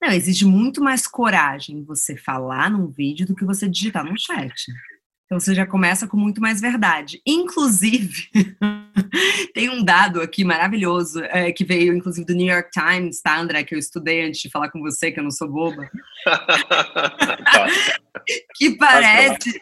Não, 0.00 0.10
exige 0.10 0.44
muito 0.44 0.82
mais 0.82 1.06
coragem 1.06 1.84
você 1.84 2.16
falar 2.16 2.70
num 2.70 2.86
vídeo 2.86 3.26
do 3.26 3.34
que 3.34 3.44
você 3.44 3.68
digitar 3.68 4.04
num 4.04 4.16
chat. 4.16 4.66
Então 5.28 5.38
você 5.38 5.54
já 5.54 5.66
começa 5.66 6.08
com 6.08 6.16
muito 6.16 6.40
mais 6.40 6.58
verdade. 6.58 7.20
Inclusive, 7.26 8.28
tem 9.52 9.68
um 9.68 9.84
dado 9.84 10.22
aqui 10.22 10.42
maravilhoso 10.42 11.22
é, 11.24 11.52
que 11.52 11.64
veio, 11.64 11.92
inclusive, 11.92 12.26
do 12.26 12.34
New 12.34 12.46
York 12.46 12.70
Times, 12.70 13.20
tá, 13.20 13.38
André? 13.38 13.62
Que 13.62 13.74
eu 13.74 13.78
estudei 13.78 14.24
antes 14.24 14.40
de 14.40 14.48
falar 14.48 14.70
com 14.70 14.80
você, 14.80 15.12
que 15.12 15.20
eu 15.20 15.24
não 15.24 15.30
sou 15.30 15.46
boba. 15.46 15.90
tá. 16.24 17.66
que 18.56 18.76
parece 18.76 19.60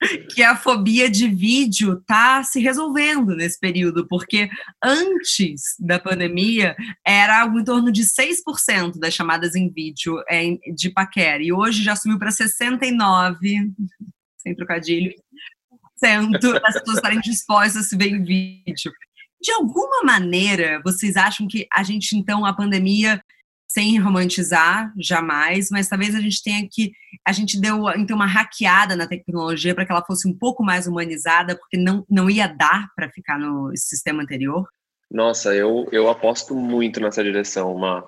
que 0.34 0.42
a 0.42 0.56
fobia 0.56 1.10
de 1.10 1.28
vídeo 1.28 1.98
está 1.98 2.42
se 2.42 2.60
resolvendo 2.60 3.34
nesse 3.34 3.58
período, 3.58 4.06
porque 4.08 4.48
antes 4.82 5.62
da 5.78 5.98
pandemia 5.98 6.76
era 7.04 7.40
algo 7.40 7.58
em 7.58 7.64
torno 7.64 7.90
de 7.90 8.02
6% 8.02 8.98
das 8.98 9.14
chamadas 9.14 9.54
em 9.54 9.70
vídeo 9.70 10.22
é, 10.28 10.56
de 10.74 10.90
paquera, 10.90 11.42
e 11.42 11.52
hoje 11.52 11.82
já 11.82 11.96
subiu 11.96 12.18
para 12.18 12.30
69%, 12.30 13.36
sem 14.38 14.54
trocadilho, 14.54 15.12
das 16.00 16.74
pessoas 16.74 16.96
estarem 16.96 17.20
dispostas 17.20 17.76
a 17.76 17.82
se 17.82 17.96
ver 17.96 18.08
em 18.08 18.22
vídeo. 18.22 18.92
De 19.40 19.50
alguma 19.52 20.02
maneira, 20.02 20.80
vocês 20.84 21.16
acham 21.16 21.46
que 21.48 21.66
a 21.72 21.82
gente, 21.82 22.16
então, 22.16 22.44
a 22.44 22.54
pandemia 22.54 23.22
sem 23.76 23.98
romantizar 23.98 24.90
jamais, 24.98 25.68
mas 25.70 25.86
talvez 25.86 26.14
a 26.14 26.20
gente 26.20 26.42
tenha 26.42 26.66
que 26.66 26.92
a 27.22 27.30
gente 27.30 27.60
deu 27.60 27.86
então 27.90 28.16
uma 28.16 28.26
hackeada 28.26 28.96
na 28.96 29.06
tecnologia 29.06 29.74
para 29.74 29.84
que 29.84 29.92
ela 29.92 30.04
fosse 30.06 30.26
um 30.26 30.32
pouco 30.32 30.64
mais 30.64 30.86
humanizada, 30.86 31.54
porque 31.54 31.76
não, 31.76 32.02
não 32.08 32.30
ia 32.30 32.46
dar 32.46 32.88
para 32.96 33.10
ficar 33.10 33.38
no 33.38 33.70
sistema 33.76 34.22
anterior. 34.22 34.66
Nossa, 35.10 35.54
eu, 35.54 35.86
eu 35.92 36.08
aposto 36.08 36.54
muito 36.54 37.00
nessa 37.00 37.22
direção, 37.22 37.74
uma 37.74 38.02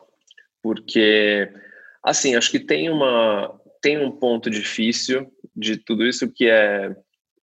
porque 0.63 1.53
assim, 2.03 2.35
acho 2.35 2.51
que 2.51 2.61
tem 2.61 2.89
uma 2.89 3.55
tem 3.83 4.03
um 4.03 4.11
ponto 4.11 4.49
difícil 4.49 5.31
de 5.55 5.77
tudo 5.77 6.07
isso 6.07 6.33
que 6.35 6.49
é 6.49 6.97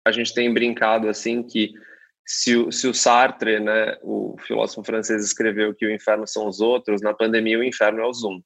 a 0.03 0.11
gente 0.11 0.33
tem 0.33 0.51
brincado 0.51 1.07
assim 1.07 1.43
que 1.43 1.71
se 2.27 2.57
o, 2.57 2.71
se 2.71 2.87
o 2.87 2.93
Sartre, 2.93 3.59
né, 3.59 3.97
o 4.03 4.35
filósofo 4.45 4.83
francês, 4.83 5.23
escreveu 5.23 5.73
que 5.73 5.85
o 5.85 5.91
inferno 5.91 6.27
são 6.27 6.45
os 6.47 6.59
outros, 6.59 7.01
na 7.01 7.13
pandemia 7.13 7.57
o 7.57 7.63
inferno 7.63 8.01
é 8.01 8.05
o 8.05 8.13
Zoom. 8.13 8.41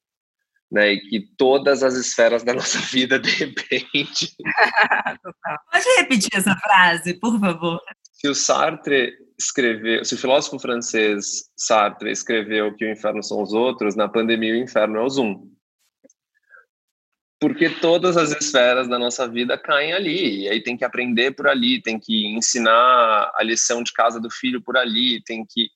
Né, 0.71 0.93
e 0.93 1.01
que 1.01 1.19
todas 1.35 1.83
as 1.83 1.95
esferas 1.95 2.43
da 2.43 2.53
nossa 2.55 2.79
vida, 2.79 3.19
de 3.19 3.29
repente. 3.31 4.33
Pode 5.71 5.85
repetir 5.97 6.29
essa 6.33 6.55
frase, 6.55 7.15
por 7.15 7.38
favor? 7.39 7.81
Se 8.13 8.29
o 8.29 8.35
Sartre 8.35 9.13
escreveu, 9.38 10.05
se 10.05 10.13
o 10.13 10.17
filósofo 10.17 10.59
francês 10.59 11.50
Sartre 11.57 12.11
escreveu 12.11 12.73
que 12.75 12.85
o 12.85 12.91
inferno 12.91 13.23
são 13.23 13.41
os 13.41 13.51
outros, 13.51 13.95
na 13.95 14.07
pandemia 14.07 14.53
o 14.53 14.63
inferno 14.63 15.00
é 15.00 15.01
o 15.01 15.09
Zoom 15.09 15.50
porque 17.41 17.71
todas 17.71 18.17
as 18.17 18.29
esferas 18.31 18.88
da 18.88 19.00
nossa 19.00 19.27
vida 19.27 19.57
caem 19.57 19.93
ali, 19.93 20.43
e 20.43 20.50
aí 20.50 20.62
tem 20.62 20.77
que 20.77 20.86
aprender 20.86 21.31
por 21.31 21.48
ali, 21.48 21.81
tem 21.81 22.00
que 22.00 22.27
ensinar 22.27 23.31
a 23.33 23.43
lição 23.43 23.81
de 23.81 23.91
casa 23.91 24.21
do 24.21 24.29
filho 24.29 24.62
por 24.62 24.77
ali, 24.77 25.19
tem 25.24 25.43
que 25.43 25.67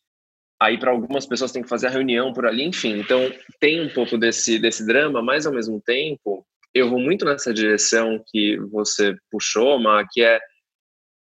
aí 0.61 0.77
para 0.77 0.91
algumas 0.91 1.25
pessoas 1.25 1.51
tem 1.51 1.63
que 1.63 1.67
fazer 1.67 1.87
a 1.87 1.89
reunião 1.89 2.31
por 2.31 2.45
ali, 2.45 2.63
enfim. 2.63 2.99
Então, 2.99 3.19
tem 3.59 3.81
um 3.83 3.89
pouco 3.89 4.15
desse 4.15 4.59
desse 4.59 4.85
drama, 4.85 5.23
mas 5.23 5.47
ao 5.47 5.53
mesmo 5.53 5.81
tempo, 5.81 6.45
eu 6.71 6.87
vou 6.87 6.99
muito 6.99 7.25
nessa 7.25 7.51
direção 7.51 8.23
que 8.27 8.57
você 8.71 9.15
puxou, 9.31 9.79
mas 9.79 10.07
que 10.11 10.21
é 10.21 10.39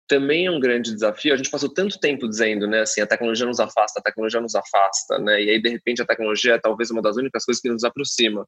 também 0.07 0.48
é 0.48 0.51
um 0.51 0.60
grande 0.60 0.91
desafio. 0.91 1.33
A 1.33 1.38
gente 1.38 1.51
passou 1.51 1.71
tanto 1.71 2.00
tempo 2.00 2.27
dizendo, 2.27 2.67
né, 2.67 2.81
assim, 2.81 3.00
a 3.00 3.07
tecnologia 3.07 3.45
nos 3.45 3.60
afasta, 3.60 4.00
a 4.00 4.03
tecnologia 4.03 4.41
nos 4.41 4.55
afasta, 4.55 5.19
né? 5.19 5.41
E 5.43 5.50
aí 5.51 5.62
de 5.62 5.69
repente 5.69 6.01
a 6.01 6.05
tecnologia 6.05 6.55
é 6.55 6.60
talvez 6.60 6.89
uma 6.89 7.01
das 7.01 7.15
únicas 7.15 7.45
coisas 7.45 7.62
que 7.62 7.69
nos 7.69 7.83
aproxima 7.83 8.45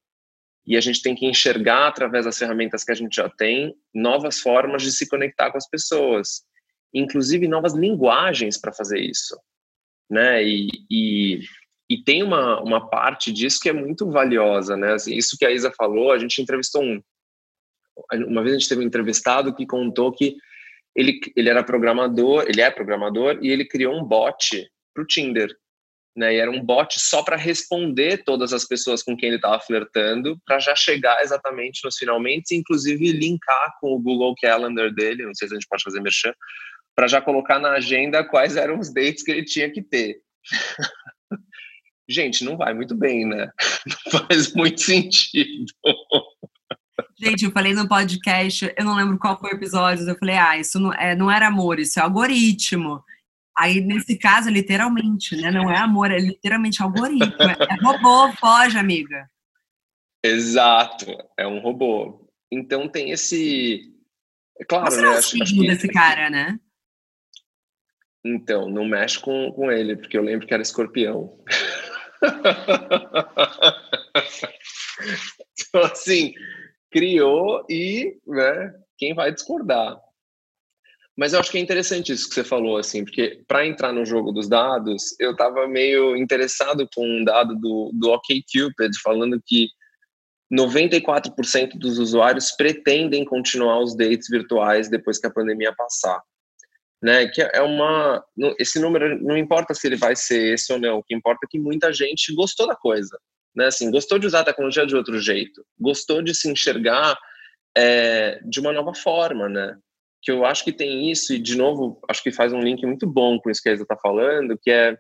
e 0.66 0.78
a 0.78 0.82
gente 0.82 1.02
tem 1.02 1.14
que 1.14 1.26
enxergar 1.26 1.88
através 1.88 2.26
das 2.26 2.38
ferramentas 2.38 2.84
que 2.84 2.92
a 2.92 2.96
gente 2.96 3.16
já 3.16 3.30
tem 3.30 3.76
novas 3.94 4.40
formas 4.40 4.82
de 4.82 4.92
se 4.92 5.08
conectar 5.08 5.52
com 5.52 5.58
as 5.58 5.68
pessoas, 5.68 6.44
inclusive 6.94 7.48
novas 7.48 7.74
linguagens 7.74 8.58
para 8.58 8.72
fazer 8.72 9.00
isso, 9.00 9.38
né? 10.10 10.44
E, 10.44 10.70
e, 10.90 11.40
e, 11.90 12.04
tem 12.04 12.24
uma, 12.24 12.62
uma 12.62 12.90
parte 12.90 13.32
disso 13.32 13.60
que 13.60 13.70
é 13.70 13.74
muito 13.74 14.10
valiosa, 14.10 14.78
né? 14.78 14.94
Assim, 14.94 15.16
isso 15.16 15.38
que 15.38 15.46
a 15.46 15.52
Isa 15.52 15.72
falou, 15.72 16.12
a 16.12 16.18
gente 16.18 16.42
entrevistou 16.42 16.82
um, 16.82 17.02
uma 18.28 18.42
vez 18.42 18.56
a 18.56 18.60
gente 18.60 18.70
teve 18.70 18.82
um 18.82 18.88
entrevistado 18.88 19.54
que 19.54 19.66
contou 19.66 20.12
que 20.14 20.36
ele, 20.96 21.20
ele 21.36 21.50
era 21.50 21.64
programador, 21.64 22.46
ele 22.48 22.62
é 22.62 22.72
programador 22.72 23.40
e 23.42 23.50
ele 23.50 23.66
criou 23.66 23.96
um 23.96 24.04
bot 24.04 24.70
para 24.94 25.04
o 25.04 25.08
Tinder 25.08 25.50
né? 26.16 26.36
E 26.36 26.38
era 26.38 26.52
um 26.52 26.64
bot 26.64 27.00
só 27.00 27.24
para 27.24 27.36
responder 27.36 28.24
todas 28.24 28.54
as 28.54 28.66
pessoas 28.66 29.02
com 29.02 29.18
quem 29.18 29.30
ele 29.30 29.38
estava 29.38 29.60
flertando, 29.60 30.40
para 30.46 30.60
já 30.60 30.76
chegar 30.76 31.22
exatamente 31.22 31.82
nos 31.84 31.98
finalmente, 31.98 32.56
inclusive 32.56 33.12
linkar 33.12 33.74
com 33.80 33.94
o 33.94 34.00
Google 34.00 34.36
Calendar 34.40 34.94
dele, 34.94 35.26
não 35.26 35.34
sei 35.34 35.48
se 35.48 35.54
a 35.54 35.58
gente 35.58 35.68
pode 35.68 35.84
fazer 35.84 36.02
merchan, 36.02 36.34
para 36.96 37.08
já 37.08 37.20
colocar 37.20 37.60
na 37.60 37.72
agenda 37.72 38.24
quais 38.24 38.56
eram 38.56 38.80
os 38.80 38.94
dates 38.94 39.24
que 39.24 39.32
ele 39.32 39.44
tinha 39.44 39.72
que 39.72 39.82
ter. 39.82 40.18
gente, 42.08 42.44
não 42.44 42.58
vai 42.58 42.74
muito 42.74 42.96
bem, 42.96 43.26
né? 43.26 43.50
Não 43.86 44.22
faz 44.22 44.54
muito 44.54 44.82
sentido. 44.82 45.66
Gente, 47.20 47.46
eu 47.46 47.52
falei 47.52 47.74
no 47.74 47.88
podcast, 47.88 48.74
eu 48.78 48.86
não 48.86 48.96
lembro 48.96 49.18
qual 49.18 49.40
foi 49.40 49.52
o 49.52 49.56
episódio, 49.56 50.08
eu 50.08 50.18
falei, 50.18 50.36
ah, 50.36 50.58
isso 50.58 50.80
não, 50.80 50.94
é, 50.94 51.16
não 51.16 51.32
era 51.32 51.48
amor, 51.48 51.80
isso 51.80 52.00
é 52.00 52.04
algoritmo. 52.04 53.04
Aí, 53.58 53.82
nesse 53.82 54.18
caso, 54.18 54.50
literalmente, 54.50 55.36
né? 55.36 55.52
Não 55.52 55.72
é 55.72 55.78
amor, 55.78 56.12
é 56.12 56.18
literalmente 56.18 56.82
algoritmo. 56.82 57.36
É 57.40 57.76
robô, 57.84 58.32
foge, 58.34 58.78
amiga. 58.78 59.30
Exato, 60.24 61.06
é 61.38 61.46
um 61.46 61.60
robô. 61.60 62.28
Então 62.52 62.88
tem 62.88 63.12
esse. 63.12 63.94
É 64.60 64.66
claro, 64.66 64.92
será 64.92 65.12
né? 65.12 65.18
o 65.18 65.22
signo 65.22 65.68
desse 65.68 65.88
cara, 65.88 66.30
né? 66.30 66.60
Então, 68.26 68.70
não 68.70 68.86
mexe 68.86 69.20
com, 69.20 69.52
com 69.52 69.70
ele, 69.70 69.98
porque 69.98 70.18
eu 70.18 70.24
lembro 70.24 70.48
que 70.48 70.54
era 70.54 70.64
escorpião. 70.64 71.38
então, 75.60 75.82
assim, 75.84 76.34
criou 76.90 77.66
e, 77.70 78.18
né, 78.26 78.74
quem 78.98 79.14
vai 79.14 79.34
discordar? 79.34 80.00
Mas 81.16 81.34
eu 81.34 81.40
acho 81.40 81.52
que 81.52 81.58
é 81.60 81.62
interessante 81.62 82.12
isso 82.12 82.28
que 82.28 82.34
você 82.34 82.44
falou, 82.44 82.78
assim, 82.78 83.04
porque 83.04 83.44
para 83.48 83.66
entrar 83.66 83.94
no 83.94 84.04
jogo 84.04 84.32
dos 84.32 84.50
dados, 84.50 85.16
eu 85.20 85.32
estava 85.32 85.68
meio 85.68 86.16
interessado 86.16 86.88
com 86.94 87.06
um 87.06 87.24
dado 87.24 87.56
do, 87.56 87.92
do 87.94 88.10
OkCupid 88.10 89.00
falando 89.04 89.40
que 89.46 89.70
94% 90.52 91.78
dos 91.78 92.00
usuários 92.00 92.52
pretendem 92.52 93.24
continuar 93.26 93.80
os 93.82 93.96
dates 93.96 94.28
virtuais 94.30 94.90
depois 94.90 95.20
que 95.20 95.28
a 95.28 95.32
pandemia 95.32 95.74
passar. 95.76 96.22
Né, 97.02 97.28
que 97.28 97.42
é 97.42 97.62
uma 97.62 98.24
esse 98.58 98.80
número 98.80 99.22
não 99.22 99.38
importa 99.38 99.74
se 99.74 99.86
ele 99.86 99.98
vai 99.98 100.16
ser 100.16 100.54
esse 100.54 100.72
ou 100.72 100.80
não, 100.80 101.00
o 101.00 101.04
que 101.04 101.14
importa 101.14 101.42
é 101.44 101.48
que 101.52 101.60
muita 101.60 101.92
gente 101.92 102.34
gostou 102.34 102.66
da 102.66 102.78
coisa, 102.78 103.20
né? 103.54 103.66
Assim, 103.66 103.92
gostou 103.92 104.18
de 104.18 104.26
usar 104.26 104.40
a 104.40 104.46
tecnologia 104.46 104.86
de 104.86 104.96
outro 104.96 105.20
jeito, 105.20 105.66
gostou 105.78 106.22
de 106.22 106.34
se 106.34 106.50
enxergar 106.50 107.20
é, 107.78 108.40
de 108.46 108.62
uma 108.62 108.72
nova 108.72 108.94
forma, 108.94 109.50
né? 109.50 109.78
Que 110.24 110.32
eu 110.32 110.46
acho 110.46 110.64
que 110.64 110.72
tem 110.72 111.12
isso 111.12 111.34
e 111.34 111.40
de 111.40 111.58
novo 111.58 112.00
acho 112.10 112.24
que 112.24 112.32
faz 112.32 112.54
um 112.54 112.62
link 112.62 112.86
muito 112.86 113.06
bom 113.06 113.38
com 113.40 113.50
isso 113.50 113.62
que 113.62 113.70
a 113.70 113.74
Isa 113.74 113.84
está 113.84 113.98
falando, 113.98 114.58
que 114.58 114.72
é 114.72 114.98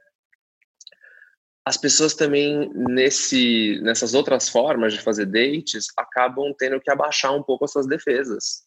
as 1.65 1.77
pessoas 1.77 2.13
também 2.13 2.69
nesse 2.75 3.79
nessas 3.81 4.13
outras 4.13 4.49
formas 4.49 4.93
de 4.93 5.01
fazer 5.01 5.25
dates 5.25 5.87
acabam 5.97 6.53
tendo 6.57 6.79
que 6.79 6.91
abaixar 6.91 7.33
um 7.33 7.41
pouco 7.41 7.63
as 7.63 7.71
suas 7.71 7.87
defesas, 7.87 8.63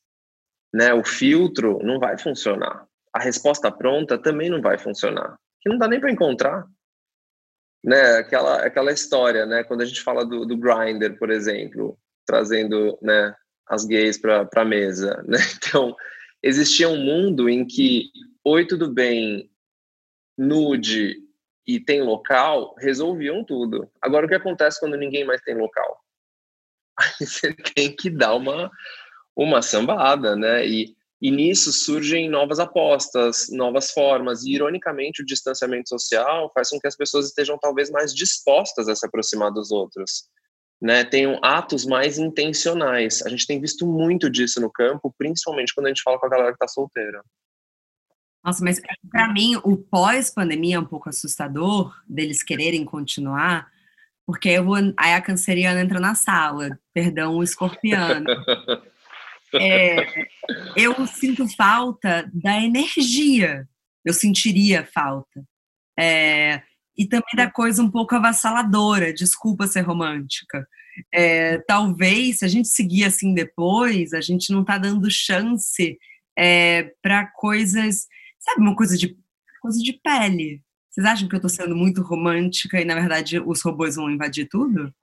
né? 0.73 0.95
O 0.95 1.05
filtro 1.05 1.79
não 1.83 1.99
vai 1.99 2.17
funcionar, 2.17 2.87
a 3.13 3.21
resposta 3.21 3.71
pronta 3.71 4.17
também 4.17 4.49
não 4.49 4.63
vai 4.63 4.79
funcionar, 4.79 5.37
que 5.61 5.69
não 5.69 5.77
dá 5.77 5.87
nem 5.87 6.01
para 6.01 6.11
encontrar, 6.11 6.65
né? 7.85 8.17
Aquela 8.17 8.65
aquela 8.65 8.93
história, 8.93 9.45
né? 9.45 9.63
Quando 9.65 9.83
a 9.83 9.85
gente 9.85 10.01
fala 10.01 10.25
do, 10.25 10.47
do 10.47 10.57
grinder, 10.57 11.19
por 11.19 11.31
exemplo, 11.31 11.99
trazendo, 12.25 12.99
né? 13.03 13.35
As 13.69 13.85
gays 13.85 14.17
para 14.17 14.49
a 14.55 14.65
mesa, 14.65 15.23
né? 15.27 15.39
Então 15.59 15.95
existia 16.47 16.89
um 16.89 17.03
mundo 17.03 17.49
em 17.49 17.67
que 17.67 18.11
oi 18.45 18.65
tudo 18.65 18.89
bem, 18.89 19.51
nude 20.39 21.17
e 21.67 21.81
tem 21.81 22.03
local, 22.03 22.77
resolviam 22.79 23.43
tudo. 23.43 23.91
Agora, 24.01 24.27
o 24.27 24.29
que 24.29 24.35
acontece 24.37 24.79
quando 24.79 24.97
ninguém 24.97 25.25
mais 25.25 25.41
tem 25.43 25.57
local? 25.57 26.01
Aí 26.99 27.27
você 27.27 27.53
tem 27.53 27.95
que 27.95 28.09
dar 28.09 28.37
uma, 28.37 28.71
uma 29.35 29.61
sambada, 29.61 30.37
né? 30.37 30.65
E, 30.65 30.95
e 31.21 31.33
nisso 31.33 31.73
surgem 31.73 32.31
novas 32.31 32.61
apostas, 32.61 33.49
novas 33.51 33.91
formas. 33.91 34.45
E, 34.45 34.53
ironicamente, 34.53 35.23
o 35.23 35.27
distanciamento 35.27 35.89
social 35.89 36.53
faz 36.55 36.71
com 36.71 36.79
que 36.79 36.87
as 36.87 36.97
pessoas 36.97 37.27
estejam 37.27 37.59
talvez 37.59 37.91
mais 37.91 38.15
dispostas 38.15 38.89
a 38.89 38.95
se 38.95 39.05
aproximar 39.05 39.51
dos 39.51 39.73
outros. 39.73 40.29
Né, 40.81 41.05
tenham 41.05 41.39
atos 41.43 41.87
mais 41.87 42.19
intencionais. 42.19 43.23
A 43.25 43.31
gente 43.31 43.47
tem 43.47 43.59
visto 43.59 43.87
muito 43.87 44.29
disso 44.29 44.61
no 44.61 44.71
campo, 44.71 45.15
principalmente 45.17 45.75
quando 45.75 45.87
a 45.87 45.89
gente 45.89 46.03
fala 46.03 46.19
com 46.19 46.27
a 46.27 46.29
galera 46.29 46.51
que 46.51 46.57
está 46.57 46.69
solteira. 46.69 47.23
Nossa, 48.45 48.63
mas 48.63 48.81
para 49.11 49.33
mim 49.33 49.57
o 49.65 49.77
pós-pandemia 49.77 50.77
é 50.77 50.79
um 50.79 50.85
pouco 50.85 51.09
assustador 51.09 51.93
deles 52.07 52.43
quererem 52.43 52.85
continuar, 52.85 53.69
porque 54.27 54.51
eu 54.51 54.65
vou, 54.65 54.77
aí 54.97 55.15
a 55.15 55.21
canceriana 55.21 55.81
entra 55.81 55.99
na 55.99 56.15
sala, 56.15 56.79
perdão, 56.93 57.37
o 57.37 57.43
escorpiano. 57.43 58.27
É, 59.55 60.05
eu 60.77 61.07
sinto 61.07 61.49
falta 61.57 62.29
da 62.35 62.61
energia, 62.61 63.67
eu 64.05 64.13
sentiria 64.13 64.85
falta. 64.85 65.43
É, 65.99 66.63
e 66.97 67.07
também 67.07 67.35
da 67.37 67.51
coisa 67.51 67.83
um 67.83 67.91
pouco 67.91 68.15
avassaladora, 68.15 69.13
desculpa 69.13 69.67
ser 69.67 69.83
romântica. 69.83 70.67
É, 71.13 71.59
talvez, 71.59 72.39
se 72.39 72.45
a 72.45 72.49
gente 72.49 72.69
seguir 72.69 73.05
assim 73.05 73.35
depois, 73.35 74.13
a 74.13 74.21
gente 74.21 74.53
não 74.53 74.63
está 74.63 74.79
dando 74.79 75.11
chance 75.11 75.99
é, 76.39 76.91
para 77.03 77.27
coisas 77.27 78.07
sabe, 78.47 78.61
uma 78.61 78.77
coisa 78.77 78.97
de, 78.97 79.17
coisa 79.61 79.79
de 79.81 79.93
pele. 79.93 80.63
Vocês 80.89 81.07
acham 81.07 81.29
que 81.29 81.35
eu 81.35 81.41
tô 81.41 81.49
sendo 81.49 81.75
muito 81.75 82.01
romântica 82.03 82.81
e, 82.81 82.85
na 82.85 82.95
verdade, 82.95 83.41
os 83.41 83.61
robôs 83.63 83.97
vão 83.97 84.11
invadir 84.11 84.49
tudo? 84.49 84.95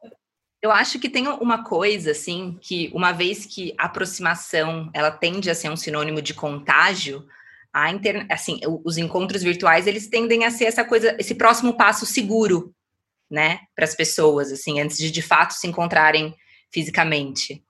Eu 0.61 0.71
acho 0.71 0.97
que 0.97 1.09
tem 1.09 1.27
uma 1.27 1.63
coisa, 1.63 2.11
assim, 2.11 2.57
que 2.61 2.89
uma 2.93 3.11
vez 3.11 3.45
que 3.45 3.75
a 3.77 3.85
aproximação, 3.85 4.89
ela 4.93 5.11
tende 5.11 5.49
a 5.49 5.55
ser 5.55 5.69
um 5.69 5.75
sinônimo 5.75 6.21
de 6.21 6.33
contágio, 6.33 7.27
a 7.73 7.91
inter... 7.91 8.25
assim, 8.29 8.59
os 8.85 8.97
encontros 8.97 9.41
virtuais, 9.41 9.87
eles 9.87 10.07
tendem 10.07 10.45
a 10.45 10.51
ser 10.51 10.65
essa 10.65 10.85
coisa, 10.85 11.15
esse 11.19 11.33
próximo 11.33 11.75
passo 11.75 12.05
seguro, 12.05 12.73
né, 13.29 13.61
para 13.75 13.85
as 13.85 13.95
pessoas, 13.95 14.51
assim, 14.51 14.79
antes 14.79 14.97
de 14.97 15.09
de 15.09 15.21
fato 15.21 15.53
se 15.53 15.65
encontrarem 15.65 16.35
fisicamente. 16.71 17.63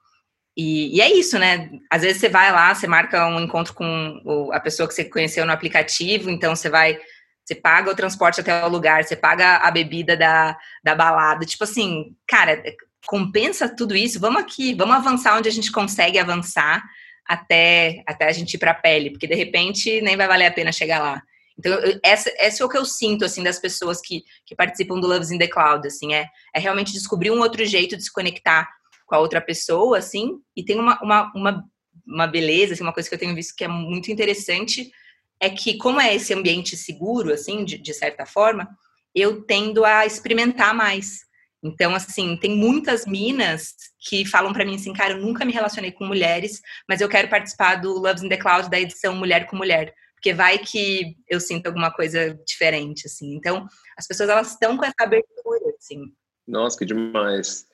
E, 0.56 0.98
e, 0.98 1.02
é 1.02 1.12
isso, 1.12 1.40
né? 1.40 1.70
Às 1.90 2.04
vezes 2.04 2.20
você 2.20 2.30
vai 2.30 2.52
lá, 2.52 2.74
você 2.74 2.86
marca 2.86 3.26
um 3.28 3.40
encontro 3.40 3.74
com 3.74 4.50
a 4.52 4.60
pessoa 4.60 4.88
que 4.88 4.94
você 4.94 5.04
conheceu 5.04 5.46
no 5.46 5.52
aplicativo, 5.52 6.30
então 6.30 6.56
você 6.56 6.70
vai, 6.70 7.00
você 7.44 7.56
paga 7.56 7.90
o 7.90 7.96
transporte 7.96 8.42
até 8.42 8.64
o 8.64 8.70
lugar, 8.70 9.04
você 9.04 9.16
paga 9.16 9.58
a 9.58 9.72
bebida 9.72 10.16
da, 10.16 10.58
da 10.84 10.94
balada. 10.94 11.46
Tipo 11.46 11.64
assim, 11.64 12.16
cara, 12.28 12.62
compensa 13.08 13.68
tudo 13.68 13.96
isso? 13.96 14.20
Vamos 14.20 14.42
aqui, 14.42 14.76
vamos 14.76 14.96
avançar 14.96 15.38
onde 15.38 15.50
a 15.50 15.52
gente 15.52 15.72
consegue 15.72 16.20
avançar 16.20 16.84
até, 17.28 18.04
até 18.06 18.26
a 18.28 18.32
gente 18.32 18.54
ir 18.54 18.58
para 18.58 18.72
a 18.72 18.76
pele, 18.76 19.12
porque 19.12 19.28
de 19.28 19.36
repente 19.36 20.02
nem 20.02 20.18
vai 20.18 20.28
valer 20.28 20.48
a 20.48 20.52
pena 20.52 20.72
chegar 20.72 21.00
lá. 21.00 21.22
Então, 21.58 21.72
eu, 21.74 22.00
essa, 22.04 22.32
essa 22.38 22.64
é 22.64 22.66
o 22.66 22.70
que 22.70 22.78
eu 22.78 22.86
sinto, 22.86 23.24
assim, 23.24 23.44
das 23.44 23.60
pessoas 23.60 24.02
que, 24.02 24.24
que 24.46 24.56
participam 24.56 25.00
do 25.00 25.08
Loves 25.08 25.32
in 25.32 25.38
the 25.38 25.48
Cloud, 25.48 25.88
assim, 25.88 26.14
é, 26.14 26.28
é 26.54 26.60
realmente 26.60 26.94
descobrir 26.94 27.32
um 27.32 27.40
outro 27.40 27.64
jeito 27.66 27.96
de 27.96 28.04
se 28.04 28.12
conectar 28.12 28.68
com 29.06 29.16
a 29.16 29.20
outra 29.20 29.40
pessoa, 29.40 30.00
assim, 30.00 30.40
e 30.56 30.64
tem 30.64 30.80
uma, 30.80 31.00
uma, 31.02 31.32
uma, 31.36 31.64
uma 32.06 32.28
beleza, 32.28 32.74
assim, 32.74 32.84
uma 32.84 32.94
coisa 32.94 33.08
que 33.08 33.16
eu 33.16 33.20
tenho 33.20 33.36
visto 33.36 33.56
que 33.56 33.64
é 33.64 33.68
muito 33.68 34.12
interessante, 34.12 34.92
é 35.40 35.50
que 35.50 35.78
como 35.78 36.02
é 36.02 36.16
esse 36.16 36.34
ambiente 36.34 36.76
seguro, 36.76 37.34
assim, 37.34 37.64
de, 37.64 37.78
de 37.78 37.94
certa 37.94 38.26
forma, 38.26 38.68
eu 39.14 39.44
tendo 39.44 39.86
a 39.86 40.06
experimentar 40.06 40.74
mais. 40.74 41.22
Então, 41.64 41.96
assim, 41.96 42.36
tem 42.36 42.56
muitas 42.56 43.06
minas 43.06 43.74
que 44.10 44.26
falam 44.26 44.52
para 44.52 44.66
mim 44.66 44.76
assim, 44.76 44.92
cara, 44.92 45.14
eu 45.14 45.22
nunca 45.22 45.46
me 45.46 45.54
relacionei 45.54 45.92
com 45.92 46.06
mulheres, 46.06 46.60
mas 46.90 47.00
eu 47.00 47.08
quero 47.08 47.30
participar 47.30 47.76
do 47.76 47.94
Loves 47.94 48.22
in 48.22 48.30
the 48.30 48.38
Cloud 48.38 48.70
da 48.70 48.80
edição 48.80 49.16
Mulher 49.16 49.48
com 49.48 49.56
Mulher, 49.56 49.94
porque 50.14 50.34
vai 50.34 50.58
que 50.58 51.16
eu 51.30 51.40
sinto 51.40 51.68
alguma 51.68 51.92
coisa 51.92 52.38
diferente, 52.46 53.08
assim. 53.08 53.34
Então, 53.34 53.66
as 53.98 54.06
pessoas 54.06 54.30
elas 54.30 54.52
estão 54.52 54.78
com 54.78 54.84
essa 54.84 54.96
abertura, 55.00 55.74
assim. 55.78 56.02
Nossa, 56.46 56.78
que 56.78 56.86
demais. 56.86 57.66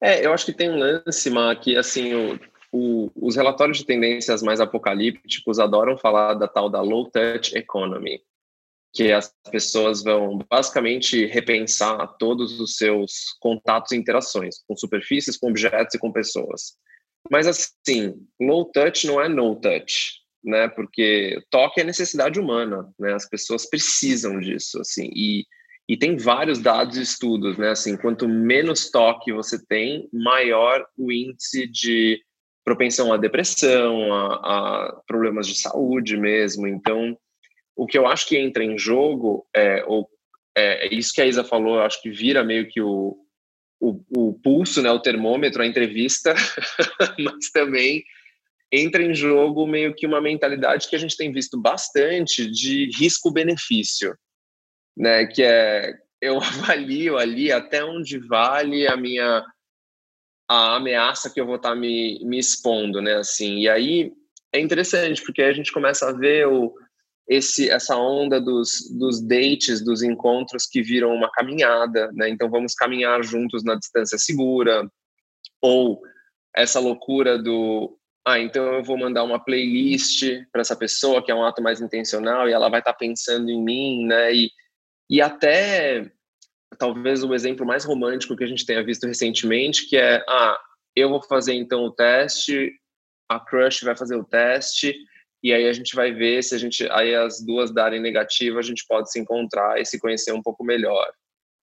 É, 0.00 0.26
eu 0.26 0.32
acho 0.32 0.44
que 0.44 0.52
tem 0.52 0.68
um 0.68 0.78
lance, 0.78 1.30
Má, 1.30 1.54
que 1.54 1.76
assim, 1.76 2.14
o, 2.14 2.40
o, 2.72 3.10
os 3.14 3.36
relatórios 3.36 3.78
de 3.78 3.86
tendências 3.86 4.42
mais 4.42 4.60
apocalípticos 4.60 5.58
adoram 5.58 5.96
falar 5.96 6.34
da 6.34 6.48
tal 6.48 6.68
da 6.68 6.80
low 6.80 7.08
touch 7.10 7.56
economy, 7.56 8.20
que 8.96 9.12
as 9.12 9.30
pessoas 9.50 10.02
vão 10.02 10.38
basicamente 10.50 11.26
repensar 11.26 12.16
todos 12.18 12.58
os 12.58 12.76
seus 12.76 13.36
contatos 13.38 13.92
e 13.92 13.96
interações 13.96 14.56
com 14.66 14.74
superfícies, 14.74 15.36
com 15.36 15.50
objetos 15.50 15.94
e 15.94 15.98
com 15.98 16.10
pessoas. 16.10 16.78
Mas 17.30 17.46
assim, 17.46 18.14
low 18.40 18.64
touch 18.64 19.06
não 19.06 19.20
é 19.20 19.28
no 19.28 19.54
touch, 19.56 20.12
né? 20.42 20.68
Porque 20.68 21.38
toque 21.50 21.82
é 21.82 21.84
necessidade 21.84 22.40
humana, 22.40 22.88
né? 22.98 23.12
As 23.12 23.28
pessoas 23.28 23.68
precisam 23.68 24.40
disso, 24.40 24.80
assim. 24.80 25.10
E 25.14 25.44
e 25.88 25.96
tem 25.96 26.16
vários 26.16 26.58
dados 26.58 26.96
e 26.96 27.02
estudos, 27.02 27.56
né? 27.56 27.70
Assim, 27.70 27.96
quanto 27.96 28.28
menos 28.28 28.90
toque 28.90 29.32
você 29.32 29.64
tem, 29.66 30.08
maior 30.12 30.84
o 30.98 31.12
índice 31.12 31.68
de 31.68 32.20
propensão 32.64 33.12
à 33.12 33.16
depressão, 33.16 34.12
a, 34.12 34.34
a 34.88 35.00
problemas 35.06 35.46
de 35.46 35.54
saúde 35.54 36.16
mesmo. 36.16 36.66
Então, 36.66 37.16
o 37.76 37.86
que 37.86 37.98
eu 37.98 38.06
acho 38.06 38.26
que 38.26 38.36
entra 38.36 38.64
em 38.64 38.78
jogo 38.78 39.46
é, 39.54 39.84
ou, 39.86 40.08
é, 40.56 40.86
é 40.86 40.94
isso 40.94 41.12
que 41.12 41.20
a 41.20 41.26
Isa 41.26 41.44
falou, 41.44 41.80
acho 41.80 42.00
que 42.00 42.10
vira 42.10 42.42
meio 42.42 42.66
que 42.68 42.80
o, 42.80 43.16
o, 43.80 44.00
o 44.16 44.34
pulso, 44.42 44.82
né, 44.82 44.90
o 44.90 45.00
termômetro, 45.00 45.62
a 45.62 45.66
entrevista, 45.66 46.34
mas 47.18 47.50
também 47.52 48.02
entra 48.72 49.02
em 49.02 49.14
jogo 49.14 49.66
meio 49.66 49.94
que 49.94 50.06
uma 50.06 50.20
mentalidade 50.20 50.88
que 50.88 50.96
a 50.96 50.98
gente 50.98 51.16
tem 51.16 51.30
visto 51.30 51.60
bastante 51.60 52.50
de 52.50 52.90
risco-benefício 52.98 54.16
né? 54.96 55.26
Que 55.26 55.42
é 55.42 55.94
eu 56.20 56.38
avalio 56.40 57.18
ali 57.18 57.52
até 57.52 57.84
onde 57.84 58.18
vale 58.18 58.88
a 58.88 58.96
minha 58.96 59.44
a 60.48 60.76
ameaça 60.76 61.28
que 61.28 61.40
eu 61.40 61.46
vou 61.46 61.56
estar 61.56 61.70
tá 61.70 61.74
me, 61.74 62.20
me 62.24 62.38
expondo, 62.38 63.02
né? 63.02 63.14
Assim, 63.16 63.62
e 63.62 63.68
aí 63.68 64.12
é 64.52 64.60
interessante 64.60 65.20
porque 65.22 65.42
a 65.42 65.52
gente 65.52 65.72
começa 65.72 66.08
a 66.08 66.12
ver 66.12 66.46
o, 66.46 66.72
esse 67.28 67.68
essa 67.68 67.96
onda 67.96 68.40
dos, 68.40 68.88
dos 68.96 69.20
dates, 69.20 69.82
dos 69.82 70.02
encontros 70.02 70.66
que 70.66 70.82
viram 70.82 71.12
uma 71.14 71.30
caminhada, 71.30 72.10
né? 72.12 72.28
Então 72.28 72.48
vamos 72.48 72.74
caminhar 72.74 73.22
juntos 73.22 73.64
na 73.64 73.74
distância 73.74 74.18
segura 74.18 74.88
ou 75.60 76.00
essa 76.54 76.78
loucura 76.78 77.38
do 77.38 77.98
ah, 78.26 78.40
então 78.40 78.74
eu 78.74 78.82
vou 78.82 78.98
mandar 78.98 79.22
uma 79.22 79.38
playlist 79.38 80.24
para 80.50 80.60
essa 80.60 80.74
pessoa 80.74 81.24
que 81.24 81.30
é 81.30 81.34
um 81.34 81.44
ato 81.44 81.62
mais 81.62 81.80
intencional 81.80 82.48
e 82.48 82.52
ela 82.52 82.68
vai 82.68 82.80
estar 82.80 82.92
tá 82.92 82.98
pensando 82.98 83.48
em 83.48 83.62
mim, 83.62 84.04
né? 84.04 84.34
E, 84.34 84.50
e 85.08 85.22
até, 85.22 86.10
talvez, 86.76 87.22
o 87.22 87.32
exemplo 87.32 87.64
mais 87.64 87.84
romântico 87.84 88.36
que 88.36 88.42
a 88.42 88.46
gente 88.48 88.66
tenha 88.66 88.84
visto 88.84 89.06
recentemente, 89.06 89.88
que 89.88 89.96
é, 89.96 90.24
ah, 90.28 90.58
eu 90.96 91.08
vou 91.08 91.22
fazer 91.22 91.54
então 91.54 91.84
o 91.84 91.92
teste, 91.92 92.72
a 93.28 93.38
crush 93.38 93.84
vai 93.84 93.96
fazer 93.96 94.16
o 94.16 94.24
teste, 94.24 94.96
e 95.46 95.52
aí 95.52 95.68
a 95.68 95.72
gente 95.72 95.94
vai 95.94 96.10
ver 96.10 96.42
se 96.42 96.56
a 96.56 96.58
gente 96.58 96.90
aí 96.90 97.14
as 97.14 97.40
duas 97.40 97.72
darem 97.72 98.02
negativa, 98.02 98.58
a 98.58 98.62
gente 98.62 98.84
pode 98.88 99.12
se 99.12 99.20
encontrar 99.20 99.80
e 99.80 99.86
se 99.86 99.96
conhecer 99.96 100.32
um 100.32 100.42
pouco 100.42 100.64
melhor, 100.64 101.06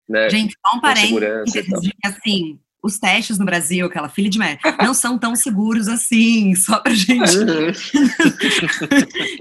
né? 0.09 0.31
Gente, 0.31 0.55
só 0.65 0.77
um 0.77 0.81
parênteses, 0.81 1.67
assim, 2.05 2.61
os 2.81 2.97
testes 3.01 3.41
no 3.41 3.45
Brasil, 3.45 3.85
aquela 3.85 4.09
filha 4.09 4.31
de 4.31 4.39
mãe, 4.39 4.57
não 4.81 4.95
são 4.95 5.19
tão 5.19 5.35
seguros 5.35 5.89
assim, 5.89 6.55
só 6.55 6.79
pra 6.79 6.95
gente 6.95 7.39
uhum. 7.39 7.73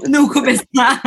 não 0.10 0.28
começar 0.28 1.04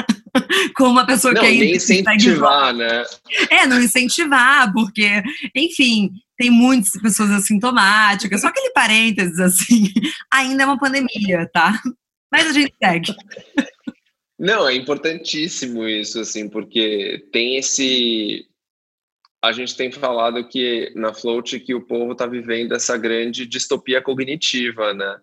com 0.77 0.85
uma 0.85 1.05
pessoa 1.05 1.35
não, 1.35 1.41
que 1.41 1.49
ainda 1.49 1.65
nem 1.65 1.75
incentivar, 1.75 2.73
né? 2.73 3.03
É, 3.51 3.67
não 3.67 3.81
incentivar, 3.83 4.73
porque, 4.73 5.25
enfim, 5.57 6.13
tem 6.39 6.53
muitas 6.53 6.93
pessoas 7.03 7.33
assintomáticas, 7.33 8.43
só 8.43 8.47
aquele 8.47 8.71
parênteses 8.71 9.41
assim, 9.41 9.93
ainda 10.33 10.63
é 10.63 10.67
uma 10.67 10.79
pandemia, 10.79 11.51
tá? 11.53 11.83
Mas 12.35 12.49
a 12.49 12.53
gente 12.53 12.75
segue. 12.83 13.15
Não, 14.37 14.69
é 14.69 14.75
importantíssimo 14.75 15.87
isso, 15.87 16.19
assim, 16.19 16.49
porque 16.49 17.29
tem 17.31 17.57
esse 17.57 18.45
a 19.45 19.53
gente 19.53 19.77
tem 19.77 19.93
falado 19.93 20.49
que 20.49 20.91
na 20.97 21.13
Float 21.13 21.61
que 21.61 21.75
o 21.75 21.87
povo 21.87 22.13
está 22.13 22.27
vivendo 22.27 22.75
essa 22.75 22.97
grande 22.97 23.47
distopia 23.47 24.01
cognitiva, 24.01 24.95
né? 24.95 25.21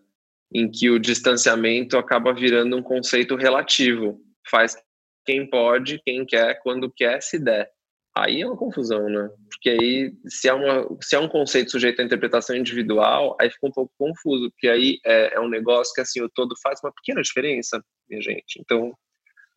Em 0.54 0.70
que 0.70 0.90
o 0.90 1.00
distanciamento 1.00 1.98
acaba 1.98 2.32
virando 2.32 2.78
um 2.78 2.84
conceito 2.84 3.36
relativo. 3.36 4.22
Faz 4.48 4.78
quem 5.26 5.50
pode, 5.50 6.00
quem 6.06 6.24
quer, 6.24 6.62
quando 6.62 6.92
quer, 6.92 7.22
se 7.22 7.40
der. 7.40 7.70
Aí 8.16 8.42
é 8.42 8.46
uma 8.46 8.58
confusão, 8.58 9.08
né? 9.08 9.30
Porque 9.50 9.70
aí, 9.70 10.14
se 10.28 10.50
é, 10.50 10.54
uma, 10.54 10.88
se 11.02 11.16
é 11.16 11.20
um 11.20 11.30
conceito 11.30 11.72
sujeito 11.72 12.02
à 12.02 12.06
interpretação 12.06 12.56
individual, 12.56 13.38
aí 13.40 13.50
fica 13.50 13.68
um 13.68 13.72
pouco 13.72 13.94
confuso, 13.98 14.52
porque 14.52 14.68
aí 14.68 15.00
é, 15.06 15.36
é 15.36 15.40
um 15.40 15.48
negócio 15.48 15.94
que, 15.94 16.02
assim, 16.02 16.22
o 16.22 16.30
todo 16.30 16.56
faz 16.62 16.80
uma 16.84 16.92
pequena 16.92 17.22
diferença, 17.22 17.82
minha 18.10 18.22
gente. 18.22 18.60
Então, 18.60 18.94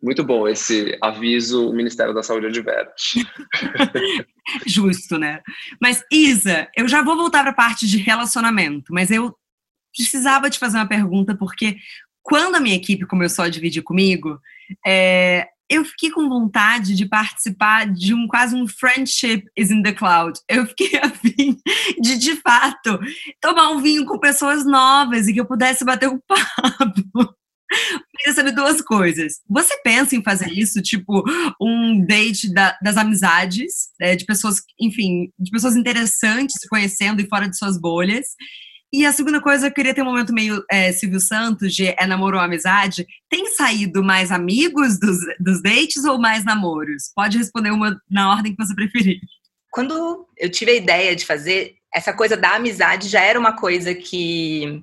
muito 0.01 0.23
bom 0.23 0.47
esse 0.47 0.97
aviso, 1.03 1.69
o 1.69 1.75
Ministério 1.75 2.14
da 2.14 2.23
Saúde 2.23 2.47
adverte. 2.47 3.27
Justo, 4.67 5.19
né? 5.19 5.43
Mas, 5.81 6.05
Isa, 6.12 6.69
eu 6.77 6.87
já 6.87 7.03
vou 7.03 7.17
voltar 7.17 7.40
para 7.40 7.51
a 7.51 7.55
parte 7.55 7.88
de 7.88 7.97
relacionamento, 7.99 8.93
mas 8.93 9.11
eu 9.11 9.35
precisava 9.97 10.51
te 10.51 10.59
fazer 10.59 10.77
uma 10.77 10.88
pergunta, 10.88 11.37
porque 11.37 11.77
quando 12.23 12.57
a 12.57 12.61
minha 12.61 12.77
equipe 12.77 13.07
começou 13.07 13.45
a 13.45 13.49
dividir 13.49 13.83
comigo, 13.83 14.38
é, 14.87 15.49
eu 15.68 15.85
fiquei 15.85 16.11
com 16.11 16.29
vontade 16.29 16.94
de 16.94 17.07
participar 17.07 17.87
de 17.87 18.14
um 18.14 18.27
quase 18.27 18.55
um 18.55 18.66
friendship 18.66 19.44
is 19.57 19.70
in 19.70 19.83
the 19.83 19.92
cloud. 19.92 20.38
Eu 20.48 20.66
fiquei 20.66 20.98
afim 21.00 21.59
de, 22.00 22.18
de 22.18 22.37
fato, 22.37 22.98
tomar 23.40 23.70
um 23.70 23.81
vinho 23.81 24.05
com 24.05 24.18
pessoas 24.18 24.64
novas 24.64 25.27
e 25.27 25.33
que 25.33 25.40
eu 25.40 25.46
pudesse 25.46 25.85
bater 25.85 26.09
um 26.09 26.20
papo. 26.27 27.35
Queria 28.16 28.35
saber 28.35 28.53
duas 28.53 28.81
coisas. 28.81 29.40
Você 29.48 29.74
pensa 29.83 30.14
em 30.14 30.22
fazer 30.22 30.50
isso, 30.53 30.81
tipo, 30.81 31.24
um 31.61 32.05
date 32.07 32.53
da, 32.53 32.77
das 32.83 32.96
amizades, 32.96 33.88
é, 34.00 34.14
de 34.14 34.24
pessoas, 34.24 34.61
enfim, 34.81 35.33
de 35.38 35.50
pessoas 35.50 35.74
interessantes 35.74 36.57
se 36.61 36.68
conhecendo 36.68 37.20
e 37.20 37.29
fora 37.29 37.48
de 37.48 37.57
suas 37.57 37.81
bolhas? 37.81 38.27
E 38.95 39.05
a 39.05 39.13
segunda 39.13 39.41
coisa, 39.41 39.67
eu 39.67 39.73
queria 39.73 39.93
ter 39.93 40.03
um 40.03 40.05
momento 40.05 40.33
meio 40.33 40.65
é, 40.71 40.93
Silvio 40.93 41.19
Santos, 41.19 41.75
de 41.75 41.89
é 41.99 42.07
namoro 42.07 42.37
ou 42.37 42.43
amizade. 42.43 43.05
Tem 43.29 43.45
saído 43.47 44.05
mais 44.05 44.31
amigos 44.31 45.01
dos, 45.01 45.19
dos 45.41 45.61
dates 45.61 46.05
ou 46.05 46.17
mais 46.17 46.45
namoros? 46.45 47.11
Pode 47.13 47.37
responder 47.37 47.73
uma 47.73 48.01
na 48.09 48.31
ordem 48.31 48.55
que 48.55 48.65
você 48.65 48.73
preferir. 48.73 49.19
Quando 49.73 50.29
eu 50.39 50.49
tive 50.49 50.71
a 50.71 50.77
ideia 50.77 51.17
de 51.17 51.27
fazer, 51.27 51.75
essa 51.93 52.13
coisa 52.13 52.37
da 52.37 52.55
amizade 52.55 53.09
já 53.09 53.21
era 53.21 53.37
uma 53.37 53.57
coisa 53.57 53.93
que 53.93 54.81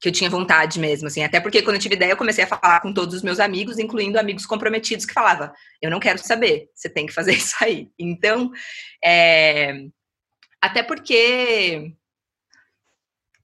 que 0.00 0.08
eu 0.08 0.12
tinha 0.12 0.30
vontade 0.30 0.78
mesmo, 0.78 1.08
assim, 1.08 1.24
até 1.24 1.40
porque 1.40 1.60
quando 1.60 1.74
eu 1.74 1.82
tive 1.82 1.96
ideia 1.96 2.12
eu 2.12 2.16
comecei 2.16 2.44
a 2.44 2.46
falar 2.46 2.78
com 2.78 2.94
todos 2.94 3.16
os 3.16 3.22
meus 3.24 3.40
amigos, 3.40 3.80
incluindo 3.80 4.16
amigos 4.16 4.46
comprometidos 4.46 5.04
que 5.04 5.12
falava, 5.12 5.52
eu 5.82 5.90
não 5.90 5.98
quero 5.98 6.20
saber, 6.20 6.70
você 6.72 6.88
tem 6.88 7.04
que 7.04 7.12
fazer 7.12 7.32
isso 7.34 7.56
aí. 7.60 7.90
Então, 7.98 8.52
é, 9.02 9.86
até 10.62 10.84
porque 10.84 11.96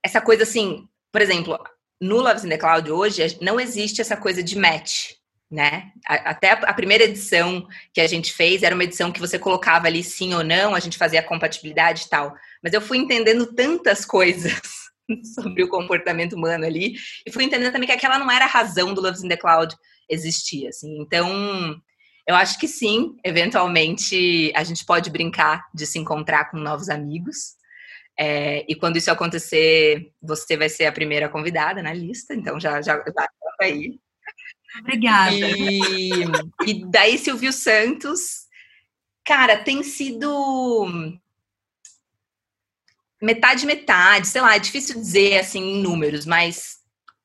essa 0.05 0.21
coisa 0.21 0.43
assim, 0.43 0.87
por 1.11 1.23
exemplo, 1.23 1.59
no 2.01 2.17
Loves 2.17 2.45
in 2.45 2.49
the 2.51 2.59
Cloud 2.59 2.91
hoje 2.91 3.39
não 3.41 3.59
existe 3.59 4.01
essa 4.01 4.17
coisa 4.17 4.43
de 4.43 4.59
match, 4.59 5.13
né? 5.51 5.93
Até 6.07 6.51
a 6.51 6.75
primeira 6.75 7.05
edição 7.05 7.67
que 7.93 8.01
a 8.01 8.07
gente 8.07 8.33
fez 8.33 8.63
era 8.63 8.75
uma 8.75 8.85
edição 8.85 9.11
que 9.11 9.21
você 9.21 9.39
colocava 9.39 9.87
ali 9.87 10.05
sim 10.05 10.35
ou 10.35 10.45
não, 10.45 10.75
a 10.75 10.81
gente 10.81 10.99
fazia 10.99 11.21
a 11.21 11.25
compatibilidade 11.25 12.03
e 12.03 12.09
tal. 12.09 12.35
Mas 12.63 12.75
eu 12.75 12.81
fui 12.81 12.99
entendendo 12.99 13.55
tantas 13.55 14.05
coisas 14.07 14.61
sobre 15.35 15.63
o 15.63 15.69
comportamento 15.69 16.35
humano 16.35 16.67
ali. 16.67 16.97
E 17.27 17.33
fui 17.33 17.45
entendendo 17.45 17.73
também 17.73 17.87
que 17.87 17.95
aquela 17.95 18.19
não 18.19 18.31
era 18.31 18.45
a 18.45 18.49
razão 18.49 18.93
do 18.93 19.01
Loves 19.01 19.23
in 19.23 19.29
the 19.29 19.37
Cloud 19.37 19.75
existir, 20.09 20.67
assim. 20.69 21.01
Então, 21.01 21.81
eu 22.27 22.35
acho 22.35 22.59
que 22.59 22.67
sim, 22.67 23.17
eventualmente 23.25 24.53
a 24.55 24.65
gente 24.65 24.85
pode 24.85 25.11
brincar 25.11 25.65
de 25.75 25.87
se 25.87 25.99
encontrar 25.99 26.51
com 26.51 26.59
novos 26.59 26.89
amigos. 26.89 27.55
É, 28.17 28.65
e 28.69 28.75
quando 28.77 28.97
isso 28.97 29.11
acontecer, 29.11 30.13
você 30.23 30.57
vai 30.57 30.69
ser 30.69 30.87
a 30.87 30.93
primeira 30.93 31.29
convidada 31.29 31.83
na 31.83 31.93
lista, 31.93 32.35
então 32.35 32.61
já 32.61 32.81
já, 32.81 32.97
já 32.97 33.29
aí. 33.61 33.99
Obrigada. 34.81 35.35
E, 35.35 36.11
e 36.67 36.85
daí, 36.91 37.19
Silvio 37.19 37.53
Santos, 37.53 38.47
cara, 39.25 39.57
tem 39.57 39.83
sido 39.83 41.11
metade, 43.23 43.67
metade, 43.67 44.29
sei 44.29 44.41
lá, 44.41 44.55
é 44.55 44.59
difícil 44.59 44.97
dizer 44.97 45.39
assim 45.39 45.61
em 45.61 45.83
números, 45.83 46.27
mas 46.27 46.79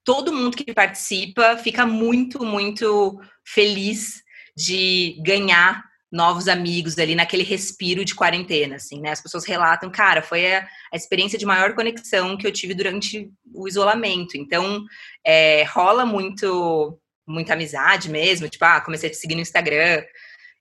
todo 0.04 0.34
mundo 0.34 0.56
que 0.56 0.74
participa 0.74 1.58
fica 1.58 1.86
muito, 1.86 2.44
muito 2.46 3.20
feliz 3.44 4.24
de 4.56 5.22
ganhar 5.24 5.89
novos 6.12 6.48
amigos 6.48 6.98
ali 6.98 7.16
naquele 7.16 7.44
respiro 7.44 8.04
de 8.04 8.16
quarentena, 8.16 8.78
assim, 8.78 9.00
né? 9.00 9.12
As 9.12 9.22
pessoas 9.22 9.46
relatam, 9.46 9.92
cara, 9.92 10.22
foi 10.22 10.56
a, 10.56 10.68
a 10.92 10.96
experiência 10.96 11.38
de 11.38 11.46
maior 11.46 11.76
conexão 11.76 12.36
que 12.36 12.48
eu 12.48 12.52
tive 12.52 12.74
durante 12.74 13.32
o 13.54 13.68
isolamento. 13.68 14.36
Então, 14.36 14.84
é, 15.24 15.64
rola 15.64 16.06
muito, 16.06 17.00
muita 17.28 17.54
amizade 17.54 18.10
mesmo, 18.10 18.50
tipo, 18.50 18.66
ah, 18.66 18.82
comecei 18.82 19.10
a 19.10 19.12
te 19.12 19.18
seguir 19.18 19.36
no 19.36 19.42
Instagram 19.42 20.04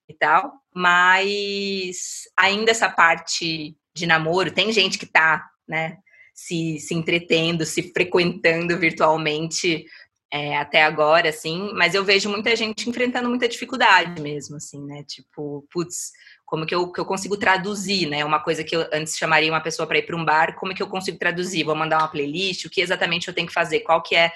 e 0.08 0.14
tal, 0.14 0.52
mas 0.74 2.24
ainda 2.36 2.70
essa 2.70 2.88
parte 2.88 3.76
de 3.94 4.06
namoro, 4.06 4.50
tem 4.50 4.70
gente 4.72 4.98
que 4.98 5.06
tá, 5.06 5.46
né, 5.66 5.98
se, 6.34 6.78
se 6.78 6.94
entretendo, 6.94 7.66
se 7.66 7.92
frequentando 7.92 8.78
virtualmente 8.78 9.84
é, 10.30 10.56
até 10.58 10.82
agora, 10.82 11.30
assim, 11.30 11.72
mas 11.74 11.94
eu 11.94 12.04
vejo 12.04 12.28
muita 12.28 12.54
gente 12.54 12.88
enfrentando 12.88 13.28
muita 13.28 13.48
dificuldade 13.48 14.20
mesmo, 14.20 14.56
assim, 14.56 14.84
né, 14.84 15.02
tipo, 15.04 15.66
putz, 15.72 16.12
como 16.44 16.66
que 16.66 16.74
eu, 16.74 16.92
que 16.92 17.00
eu 17.00 17.06
consigo 17.06 17.36
traduzir, 17.36 18.06
né, 18.06 18.24
uma 18.24 18.38
coisa 18.38 18.62
que 18.62 18.76
eu 18.76 18.86
antes 18.92 19.16
chamaria 19.16 19.50
uma 19.50 19.60
pessoa 19.60 19.86
para 19.86 19.98
ir 19.98 20.06
para 20.06 20.16
um 20.16 20.24
bar, 20.24 20.54
como 20.56 20.74
que 20.74 20.82
eu 20.82 20.88
consigo 20.88 21.18
traduzir? 21.18 21.64
Vou 21.64 21.74
mandar 21.74 21.98
uma 21.98 22.08
playlist, 22.08 22.66
o 22.66 22.70
que 22.70 22.80
exatamente 22.80 23.28
eu 23.28 23.34
tenho 23.34 23.46
que 23.46 23.52
fazer? 23.54 23.80
Qual 23.80 24.02
que 24.02 24.14
é, 24.14 24.30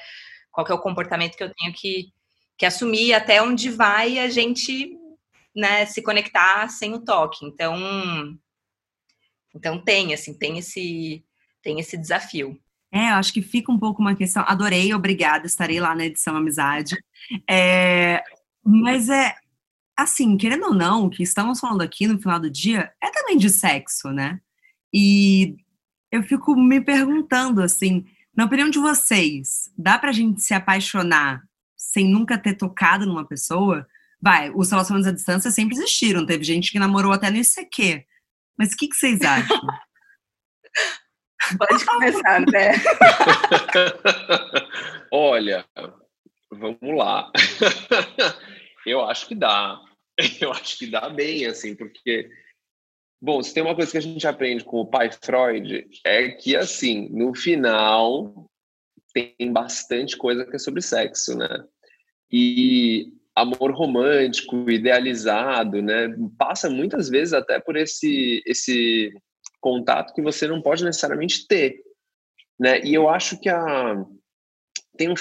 qual 0.50 0.64
que 0.64 0.72
é 0.72 0.74
o 0.74 0.80
comportamento 0.80 1.36
que 1.36 1.44
eu 1.44 1.52
tenho 1.54 1.72
que, 1.74 2.12
que 2.56 2.66
assumir? 2.66 3.12
Até 3.12 3.42
onde 3.42 3.68
vai 3.70 4.18
a 4.18 4.28
gente, 4.30 4.96
né, 5.54 5.84
se 5.84 6.02
conectar 6.02 6.68
sem 6.68 6.94
o 6.94 7.04
toque? 7.04 7.44
Então, 7.44 7.76
então 9.54 9.82
tem, 9.82 10.14
assim, 10.14 10.38
tem 10.38 10.58
esse, 10.58 11.22
tem 11.62 11.78
esse 11.80 11.98
desafio. 11.98 12.58
É, 12.92 13.10
eu 13.10 13.14
acho 13.14 13.32
que 13.32 13.40
fica 13.40 13.72
um 13.72 13.78
pouco 13.78 14.02
uma 14.02 14.14
questão. 14.14 14.44
Adorei, 14.46 14.92
obrigada, 14.92 15.46
estarei 15.46 15.80
lá 15.80 15.94
na 15.94 16.04
edição 16.04 16.36
Amizade. 16.36 16.96
É, 17.48 18.22
mas 18.62 19.08
é 19.08 19.34
assim, 19.96 20.36
querendo 20.36 20.66
ou 20.66 20.74
não, 20.74 21.06
o 21.06 21.10
que 21.10 21.22
estamos 21.22 21.58
falando 21.58 21.80
aqui 21.82 22.06
no 22.06 22.18
final 22.18 22.38
do 22.38 22.50
dia 22.50 22.92
é 23.02 23.10
também 23.10 23.36
de 23.38 23.48
sexo, 23.48 24.10
né? 24.10 24.40
E 24.92 25.56
eu 26.10 26.22
fico 26.22 26.54
me 26.54 26.80
perguntando 26.80 27.62
assim, 27.62 28.04
na 28.36 28.44
opinião 28.44 28.68
de 28.68 28.78
vocês, 28.78 29.70
dá 29.76 29.98
pra 29.98 30.12
gente 30.12 30.42
se 30.42 30.52
apaixonar 30.52 31.42
sem 31.76 32.08
nunca 32.08 32.38
ter 32.38 32.54
tocado 32.54 33.06
numa 33.06 33.26
pessoa? 33.26 33.86
Vai, 34.20 34.50
os 34.54 34.70
relacionamentos 34.70 35.10
à 35.10 35.14
distância 35.14 35.50
sempre 35.50 35.76
existiram. 35.76 36.24
Teve 36.24 36.44
gente 36.44 36.70
que 36.70 36.78
namorou 36.78 37.12
até 37.12 37.30
no 37.30 37.38
ICQ. 37.38 38.04
Mas 38.56 38.72
o 38.72 38.76
que, 38.76 38.88
que 38.88 38.96
vocês 38.96 39.20
acham? 39.22 39.60
Pode 41.58 41.84
começar, 41.84 42.40
né? 42.40 42.72
Olha, 45.10 45.64
vamos 46.50 46.96
lá. 46.96 47.30
Eu 48.86 49.04
acho 49.04 49.28
que 49.28 49.34
dá. 49.34 49.80
Eu 50.40 50.52
acho 50.52 50.78
que 50.78 50.86
dá 50.86 51.08
bem, 51.08 51.46
assim, 51.46 51.74
porque 51.74 52.28
Bom, 53.24 53.40
se 53.40 53.54
tem 53.54 53.62
uma 53.62 53.76
coisa 53.76 53.92
que 53.92 53.98
a 53.98 54.02
gente 54.02 54.26
aprende 54.26 54.64
com 54.64 54.78
o 54.78 54.86
pai 54.86 55.08
Freud, 55.12 55.86
é 56.04 56.28
que, 56.30 56.56
assim, 56.56 57.08
no 57.10 57.32
final, 57.36 58.50
tem 59.14 59.52
bastante 59.52 60.16
coisa 60.16 60.44
que 60.44 60.56
é 60.56 60.58
sobre 60.58 60.82
sexo, 60.82 61.38
né? 61.38 61.64
E 62.32 63.12
amor 63.36 63.70
romântico, 63.70 64.68
idealizado, 64.68 65.80
né? 65.80 66.08
Passa 66.36 66.68
muitas 66.68 67.08
vezes 67.08 67.32
até 67.32 67.60
por 67.60 67.76
esse 67.76 68.42
esse 68.44 69.12
contato 69.62 70.12
que 70.12 70.20
você 70.20 70.46
não 70.46 70.60
pode 70.60 70.84
necessariamente 70.84 71.46
ter, 71.46 71.80
né? 72.60 72.82
E 72.84 72.92
eu 72.92 73.08
acho 73.08 73.40
que 73.40 73.48
a 73.48 74.04
tem 74.96 75.08
um 75.08 75.14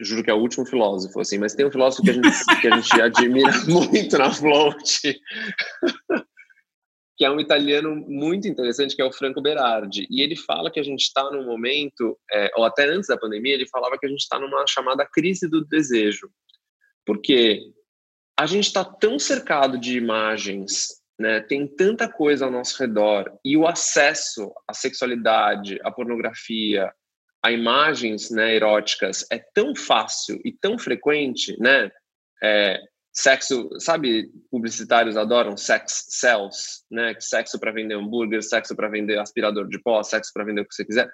juro 0.00 0.22
que 0.22 0.30
é 0.30 0.34
o 0.34 0.38
último 0.40 0.64
filósofo, 0.64 1.20
assim, 1.20 1.38
mas 1.38 1.54
tem 1.54 1.66
um 1.66 1.70
filósofo 1.70 2.02
que 2.02 2.10
a 2.10 2.12
gente, 2.14 2.28
que 2.62 2.68
a 2.68 2.76
gente 2.76 3.02
admira 3.02 3.52
muito 3.66 4.16
na 4.16 4.32
Float, 4.32 5.20
que 7.16 7.24
é 7.24 7.30
um 7.30 7.40
italiano 7.40 7.96
muito 7.96 8.46
interessante, 8.46 8.94
que 8.94 9.02
é 9.02 9.04
o 9.04 9.12
Franco 9.12 9.42
Berardi. 9.42 10.06
E 10.08 10.22
ele 10.22 10.36
fala 10.36 10.70
que 10.70 10.78
a 10.78 10.84
gente 10.84 11.00
está 11.00 11.28
num 11.30 11.44
momento, 11.44 12.16
é, 12.30 12.50
ou 12.56 12.64
até 12.64 12.84
antes 12.84 13.08
da 13.08 13.18
pandemia, 13.18 13.54
ele 13.54 13.66
falava 13.66 13.98
que 13.98 14.06
a 14.06 14.08
gente 14.08 14.20
está 14.20 14.38
numa 14.38 14.64
chamada 14.68 15.04
crise 15.04 15.48
do 15.48 15.64
desejo. 15.64 16.30
Porque 17.04 17.72
a 18.38 18.46
gente 18.46 18.66
está 18.66 18.84
tão 18.84 19.18
cercado 19.18 19.78
de 19.78 19.98
imagens, 19.98 20.97
né, 21.18 21.40
tem 21.40 21.66
tanta 21.66 22.08
coisa 22.08 22.44
ao 22.44 22.50
nosso 22.50 22.78
redor, 22.78 23.30
e 23.44 23.56
o 23.56 23.66
acesso 23.66 24.52
à 24.68 24.72
sexualidade, 24.72 25.78
à 25.82 25.90
pornografia, 25.90 26.92
a 27.44 27.50
imagens 27.50 28.30
né, 28.30 28.54
eróticas 28.54 29.26
é 29.30 29.38
tão 29.54 29.74
fácil 29.74 30.40
e 30.44 30.52
tão 30.52 30.78
frequente, 30.78 31.56
né? 31.60 31.90
É, 32.42 32.80
sexo, 33.12 33.68
sabe, 33.78 34.30
publicitários 34.50 35.16
adoram 35.16 35.56
sex 35.56 36.06
sells, 36.08 36.84
né? 36.90 37.14
Sexo 37.18 37.58
para 37.58 37.72
vender 37.72 37.94
hambúrguer, 37.94 38.42
sexo 38.42 38.74
para 38.74 38.88
vender 38.88 39.18
aspirador 39.18 39.68
de 39.68 39.80
pó, 39.80 40.02
sexo 40.02 40.32
para 40.32 40.44
vender 40.44 40.62
o 40.62 40.66
que 40.66 40.74
você 40.74 40.84
quiser. 40.84 41.08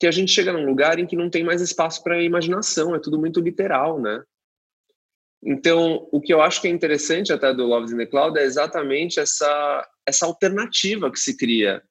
Que 0.00 0.06
a 0.06 0.10
gente 0.10 0.32
chega 0.32 0.52
num 0.52 0.66
lugar 0.66 0.98
em 0.98 1.06
que 1.06 1.16
não 1.16 1.30
tem 1.30 1.44
mais 1.44 1.60
espaço 1.60 2.02
para 2.02 2.22
imaginação, 2.22 2.94
é 2.94 3.00
tudo 3.00 3.18
muito 3.18 3.40
literal, 3.40 4.00
né? 4.00 4.22
Então, 5.44 6.08
o 6.12 6.20
que 6.20 6.32
eu 6.32 6.40
acho 6.40 6.60
que 6.60 6.68
é 6.68 6.70
interessante 6.70 7.32
até 7.32 7.52
do 7.52 7.66
Loves 7.66 7.90
in 7.90 7.96
the 7.96 8.06
Cloud 8.06 8.38
é 8.38 8.44
exatamente 8.44 9.18
essa 9.18 9.88
essa 10.06 10.26
alternativa 10.26 11.10
que 11.10 11.18
se 11.18 11.36
cria, 11.36 11.82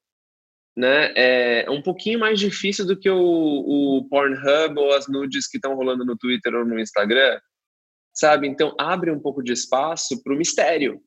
né? 0.76 1.14
É, 1.16 1.66
é 1.66 1.70
um 1.70 1.82
pouquinho 1.82 2.20
mais 2.20 2.40
difícil 2.40 2.86
do 2.86 2.98
que 2.98 3.10
o, 3.10 3.18
o 3.18 4.08
Pornhub 4.10 4.78
ou 4.78 4.94
as 4.94 5.08
nudes 5.08 5.48
que 5.48 5.58
estão 5.58 5.76
rolando 5.76 6.06
no 6.06 6.18
Twitter 6.18 6.54
ou 6.56 6.66
no 6.66 6.80
Instagram, 6.80 7.40
sabe? 8.14 8.48
Então 8.48 8.76
abre 8.80 9.12
um 9.12 9.20
pouco 9.20 9.44
de 9.44 9.52
espaço 9.52 10.22
para 10.24 10.34
o 10.34 10.38
mistério, 10.38 11.02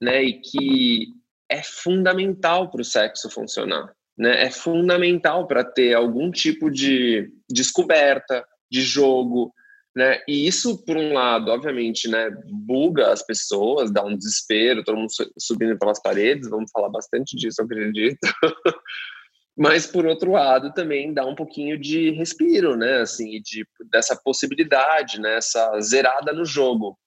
né? 0.00 0.22
E 0.22 0.40
que 0.40 1.08
é 1.50 1.62
fundamental 1.62 2.70
para 2.70 2.82
o 2.82 2.84
sexo 2.84 3.30
funcionar, 3.30 3.94
né? 4.16 4.44
É 4.44 4.50
fundamental 4.50 5.46
para 5.46 5.64
ter 5.64 5.94
algum 5.94 6.30
tipo 6.30 6.70
de 6.70 7.30
descoberta, 7.50 8.46
de 8.70 8.80
jogo, 8.82 9.54
né? 9.94 10.20
E 10.26 10.46
isso, 10.46 10.84
por 10.84 10.96
um 10.96 11.12
lado, 11.12 11.50
obviamente, 11.50 12.08
né, 12.08 12.30
buga 12.50 13.12
as 13.12 13.22
pessoas, 13.22 13.92
dá 13.92 14.02
um 14.02 14.16
desespero, 14.16 14.82
todo 14.82 14.96
mundo 14.96 15.10
subindo 15.38 15.78
pelas 15.78 16.00
paredes, 16.00 16.48
vamos 16.48 16.70
falar 16.70 16.88
bastante 16.88 17.36
disso, 17.36 17.60
eu 17.60 17.66
acredito. 17.66 18.18
Mas, 19.56 19.86
por 19.86 20.06
outro 20.06 20.32
lado, 20.32 20.72
também 20.72 21.12
dá 21.12 21.26
um 21.26 21.34
pouquinho 21.34 21.78
de 21.78 22.10
respiro, 22.12 22.74
né? 22.74 23.00
Assim, 23.00 23.40
de, 23.42 23.66
dessa 23.90 24.16
possibilidade, 24.16 25.20
né? 25.20 25.36
Essa 25.36 25.78
zerada 25.80 26.32
no 26.32 26.44
jogo, 26.44 26.98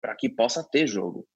para 0.00 0.14
que 0.14 0.28
possa 0.28 0.62
ter 0.62 0.86
jogo. 0.86 1.26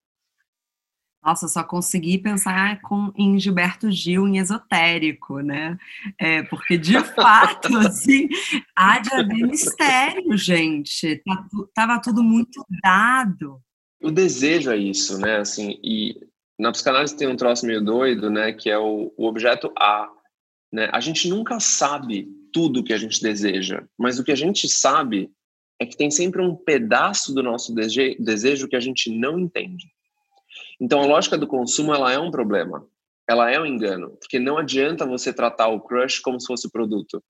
Nossa, 1.22 1.48
só 1.48 1.62
consegui 1.62 2.16
pensar 2.16 2.80
com, 2.80 3.12
em 3.14 3.38
Gilberto 3.38 3.90
Gil 3.90 4.26
em 4.26 4.38
esotérico, 4.38 5.40
né? 5.40 5.78
É, 6.18 6.42
porque, 6.44 6.78
de 6.78 6.98
fato, 7.14 7.76
assim, 7.76 8.26
há 8.74 8.98
de 8.98 9.12
haver 9.12 9.46
mistério, 9.46 10.37
gente. 10.37 11.22
Tá 11.24 11.46
tava 11.74 12.00
tudo 12.00 12.22
muito 12.22 12.64
dado. 12.83 13.61
O 14.02 14.11
desejo 14.11 14.70
é 14.70 14.78
isso, 14.78 15.18
né? 15.18 15.37
Assim, 15.37 15.78
e 15.85 16.14
na 16.59 16.72
psicanálise 16.72 17.16
tem 17.16 17.28
um 17.28 17.37
troço 17.37 17.66
meio 17.66 17.85
doido, 17.85 18.30
né? 18.30 18.52
Que 18.52 18.70
é 18.70 18.78
o, 18.78 19.12
o 19.14 19.26
objeto 19.26 19.70
A. 19.78 20.09
Né? 20.72 20.88
A 20.92 21.00
gente 21.00 21.28
nunca 21.28 21.61
sabe 21.61 22.28
tudo 22.52 22.83
que 22.83 22.94
a 22.94 22.98
gente 22.98 23.20
deseja, 23.20 23.85
mas 23.98 24.18
o 24.18 24.24
que 24.24 24.33
a 24.33 24.37
gente 24.37 24.68
sabe 24.68 25.30
é 25.80 25.87
que 25.87 25.96
tem 25.96 26.11
sempre 26.11 26.42
um 26.42 26.54
pedaço 26.54 27.35
do 27.35 27.42
nosso 27.42 27.74
desejo 27.74 28.68
que 28.68 28.76
a 28.76 28.80
gente 28.80 29.11
não 29.11 29.38
entende. 29.38 29.87
Então 30.81 31.01
a 31.01 31.07
lógica 31.07 31.37
do 31.37 31.47
consumo 31.47 31.95
ela 31.95 32.12
é 32.12 32.19
um 32.19 32.31
problema, 32.31 32.87
ela 33.29 33.51
é 33.51 33.61
um 33.61 33.66
engano, 33.66 34.16
porque 34.19 34.38
não 34.38 34.57
adianta 34.57 35.07
você 35.07 35.33
tratar 35.33 35.69
o 35.69 35.81
crush 35.81 36.21
como 36.21 36.40
se 36.40 36.47
fosse 36.47 36.71
produto. 36.71 37.23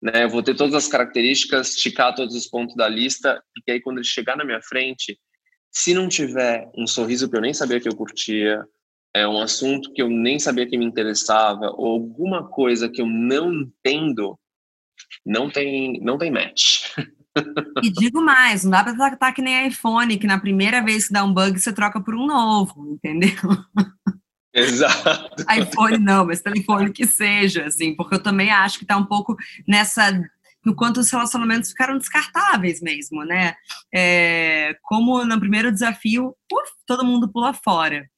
Né? 0.00 0.24
Eu 0.24 0.28
vou 0.28 0.42
ter 0.42 0.54
todas 0.54 0.74
as 0.74 0.86
características, 0.86 1.70
esticar 1.70 2.14
todos 2.14 2.36
os 2.36 2.46
pontos 2.46 2.76
da 2.76 2.88
lista, 2.88 3.42
porque 3.54 3.72
aí 3.72 3.80
quando 3.80 3.98
ele 3.98 4.06
chegar 4.06 4.36
na 4.36 4.44
minha 4.44 4.62
frente, 4.62 5.18
se 5.72 5.92
não 5.92 6.08
tiver 6.08 6.70
um 6.76 6.86
sorriso 6.86 7.28
que 7.28 7.36
eu 7.36 7.40
nem 7.40 7.52
sabia 7.52 7.80
que 7.80 7.88
eu 7.88 7.96
curtia, 7.96 8.64
é 9.14 9.26
um 9.26 9.40
assunto 9.40 9.92
que 9.92 10.00
eu 10.00 10.08
nem 10.08 10.38
sabia 10.38 10.66
que 10.66 10.78
me 10.78 10.84
interessava, 10.84 11.72
ou 11.76 11.92
alguma 11.92 12.48
coisa 12.48 12.88
que 12.88 13.00
eu 13.00 13.06
não 13.06 13.52
entendo, 13.52 14.38
não 15.26 15.50
tem, 15.50 16.00
não 16.00 16.16
tem 16.16 16.30
match. 16.30 16.94
E 17.82 17.90
digo 17.90 18.20
mais, 18.20 18.64
não 18.64 18.72
dá 18.72 18.82
para 18.82 18.94
tratar 18.94 19.32
que 19.32 19.42
nem 19.42 19.68
iPhone, 19.68 20.18
que 20.18 20.26
na 20.26 20.38
primeira 20.38 20.82
vez 20.82 21.06
que 21.06 21.12
dá 21.12 21.24
um 21.24 21.32
bug 21.32 21.58
você 21.58 21.72
troca 21.72 22.00
por 22.00 22.14
um 22.14 22.26
novo, 22.26 22.92
entendeu? 22.92 23.30
Exato. 24.52 25.44
iPhone 25.56 25.98
não, 25.98 26.26
mas 26.26 26.40
telefone 26.40 26.90
que 26.90 27.06
seja, 27.06 27.66
assim, 27.66 27.94
porque 27.94 28.16
eu 28.16 28.22
também 28.22 28.50
acho 28.50 28.78
que 28.78 28.84
está 28.84 28.96
um 28.96 29.04
pouco 29.04 29.36
nessa 29.66 30.10
no 30.64 30.74
quanto 30.74 31.00
os 31.00 31.10
relacionamentos 31.10 31.70
ficaram 31.70 31.96
descartáveis 31.96 32.82
mesmo, 32.82 33.24
né? 33.24 33.54
É, 33.94 34.76
como 34.82 35.24
no 35.24 35.38
primeiro 35.38 35.72
desafio, 35.72 36.34
uf, 36.52 36.70
todo 36.86 37.04
mundo 37.04 37.30
pula 37.30 37.54
fora. 37.54 38.08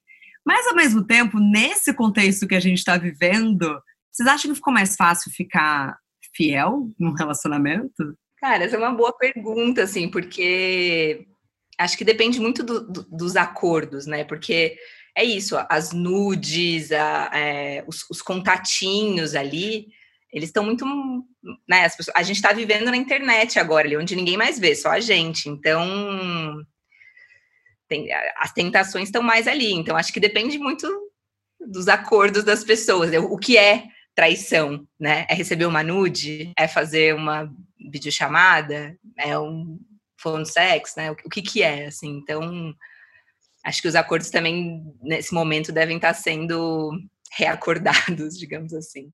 Mas, 0.45 0.67
ao 0.67 0.75
mesmo 0.75 1.05
tempo, 1.05 1.39
nesse 1.39 1.93
contexto 1.93 2.49
que 2.49 2.55
a 2.55 2.61
gente 2.61 2.79
está 2.79 2.97
vivendo, 2.97 3.81
vocês 4.11 4.29
acham 4.29 4.51
que 4.51 4.57
ficou 4.57 4.73
mais 4.73 4.97
fácil 4.97 5.31
ficar 5.31 5.97
fiel 6.35 6.89
num 6.99 7.13
relacionamento? 7.13 8.17
Cara, 8.41 8.65
essa 8.65 8.77
é 8.77 8.79
uma 8.79 8.95
boa 8.95 9.13
pergunta, 9.13 9.83
assim, 9.83 10.11
porque 10.11 11.27
acho 11.79 11.97
que 11.97 12.05
depende 12.05 12.41
muito 12.41 12.63
do, 12.63 12.81
do, 12.81 13.03
dos 13.11 13.37
acordos, 13.37 14.07
né? 14.07 14.25
Porque 14.25 14.79
é 15.15 15.23
isso, 15.23 15.57
as 15.69 15.93
nudes, 15.93 16.91
a, 16.91 17.31
é, 17.35 17.85
os, 17.87 18.09
os, 18.09 18.23
contatinhos 18.23 19.35
ali, 19.35 19.89
eles 20.33 20.49
estão 20.49 20.65
muito. 20.65 20.87
Né, 21.69 21.83
pessoas, 21.83 22.17
a 22.17 22.23
gente 22.23 22.37
está 22.37 22.53
vivendo 22.53 22.91
na 22.91 22.97
internet 22.97 23.59
agora, 23.59 23.87
ali, 23.87 23.97
onde 23.97 24.17
ninguém 24.17 24.39
mais 24.39 24.59
vê, 24.59 24.75
só 24.75 24.91
a 24.91 25.01
gente. 25.01 25.49
Então, 25.51 26.65
tem, 27.89 28.09
as 28.39 28.53
tentações 28.53 29.09
estão 29.09 29.23
mais 29.23 29.47
ali. 29.47 29.73
Então, 29.73 29.97
acho 29.97 30.13
que 30.13 30.21
depende 30.21 30.59
muito 30.59 30.89
dos 31.61 31.89
acordos 31.89 32.43
das 32.43 32.65
pessoas. 32.65 33.11
O 33.15 33.37
que 33.37 33.59
é 33.59 33.85
traição, 34.15 34.87
né? 34.99 35.27
É 35.29 35.35
receber 35.35 35.67
uma 35.67 35.83
nude? 35.83 36.53
É 36.57 36.69
fazer 36.69 37.15
uma 37.15 37.51
videochamada? 37.91 38.97
É 39.17 39.39
um 39.39 39.79
phone 40.21 40.47
sex, 40.47 40.95
né? 40.97 41.11
O 41.11 41.17
que 41.17 41.43
que 41.43 41.63
é, 41.63 41.87
assim? 41.87 42.19
Então, 42.19 42.75
acho 43.65 43.83
que 43.83 43.89
os 43.89 43.95
acordos 43.95 44.31
também, 44.31 44.83
nesse 45.03 45.35
momento, 45.35 45.73
devem 45.73 45.97
estar 45.97 46.15
sendo 46.15 46.93
reacordados, 47.33 48.37
digamos 48.39 48.75
assim. 48.75 49.11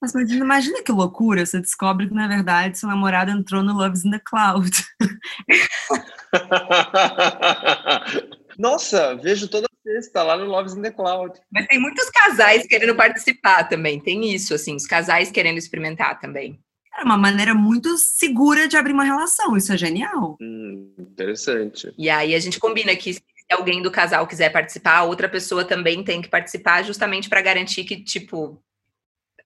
Mas 0.00 0.14
imagina, 0.14 0.44
imagina 0.44 0.82
que 0.82 0.92
loucura, 0.92 1.44
você 1.44 1.60
descobre 1.60 2.08
que, 2.08 2.14
na 2.14 2.26
verdade, 2.26 2.78
seu 2.78 2.88
namorado 2.88 3.30
entrou 3.30 3.62
no 3.62 3.74
Loves 3.74 4.02
in 4.04 4.10
the 4.10 4.18
Cloud. 4.18 4.70
Nossa, 8.58 9.14
vejo 9.16 9.46
toda 9.46 9.68
sexta 9.82 10.22
lá 10.22 10.36
no 10.36 10.44
Loves 10.44 10.74
in 10.74 10.82
the 10.82 10.90
Cloud. 10.90 11.40
Mas 11.50 11.66
tem 11.66 11.80
muitos 11.80 12.08
casais 12.10 12.66
querendo 12.66 12.94
participar 12.94 13.64
também, 13.64 14.00
tem 14.00 14.32
isso, 14.34 14.54
assim, 14.54 14.74
os 14.74 14.86
casais 14.86 15.30
querendo 15.30 15.58
experimentar 15.58 16.18
também. 16.18 16.60
É 16.98 17.04
uma 17.04 17.16
maneira 17.16 17.54
muito 17.54 17.96
segura 17.96 18.68
de 18.68 18.76
abrir 18.76 18.92
uma 18.92 19.04
relação, 19.04 19.56
isso 19.56 19.72
é 19.72 19.76
genial. 19.76 20.36
Hum, 20.40 20.92
interessante. 20.98 21.92
E 21.96 22.10
aí 22.10 22.34
a 22.34 22.38
gente 22.38 22.58
combina 22.58 22.94
que 22.96 23.14
se 23.14 23.22
alguém 23.50 23.80
do 23.82 23.90
casal 23.90 24.26
quiser 24.26 24.50
participar, 24.50 24.98
a 24.98 25.04
outra 25.04 25.28
pessoa 25.28 25.64
também 25.64 26.04
tem 26.04 26.20
que 26.20 26.28
participar, 26.28 26.84
justamente 26.84 27.28
para 27.28 27.40
garantir 27.40 27.84
que, 27.84 28.02
tipo, 28.02 28.62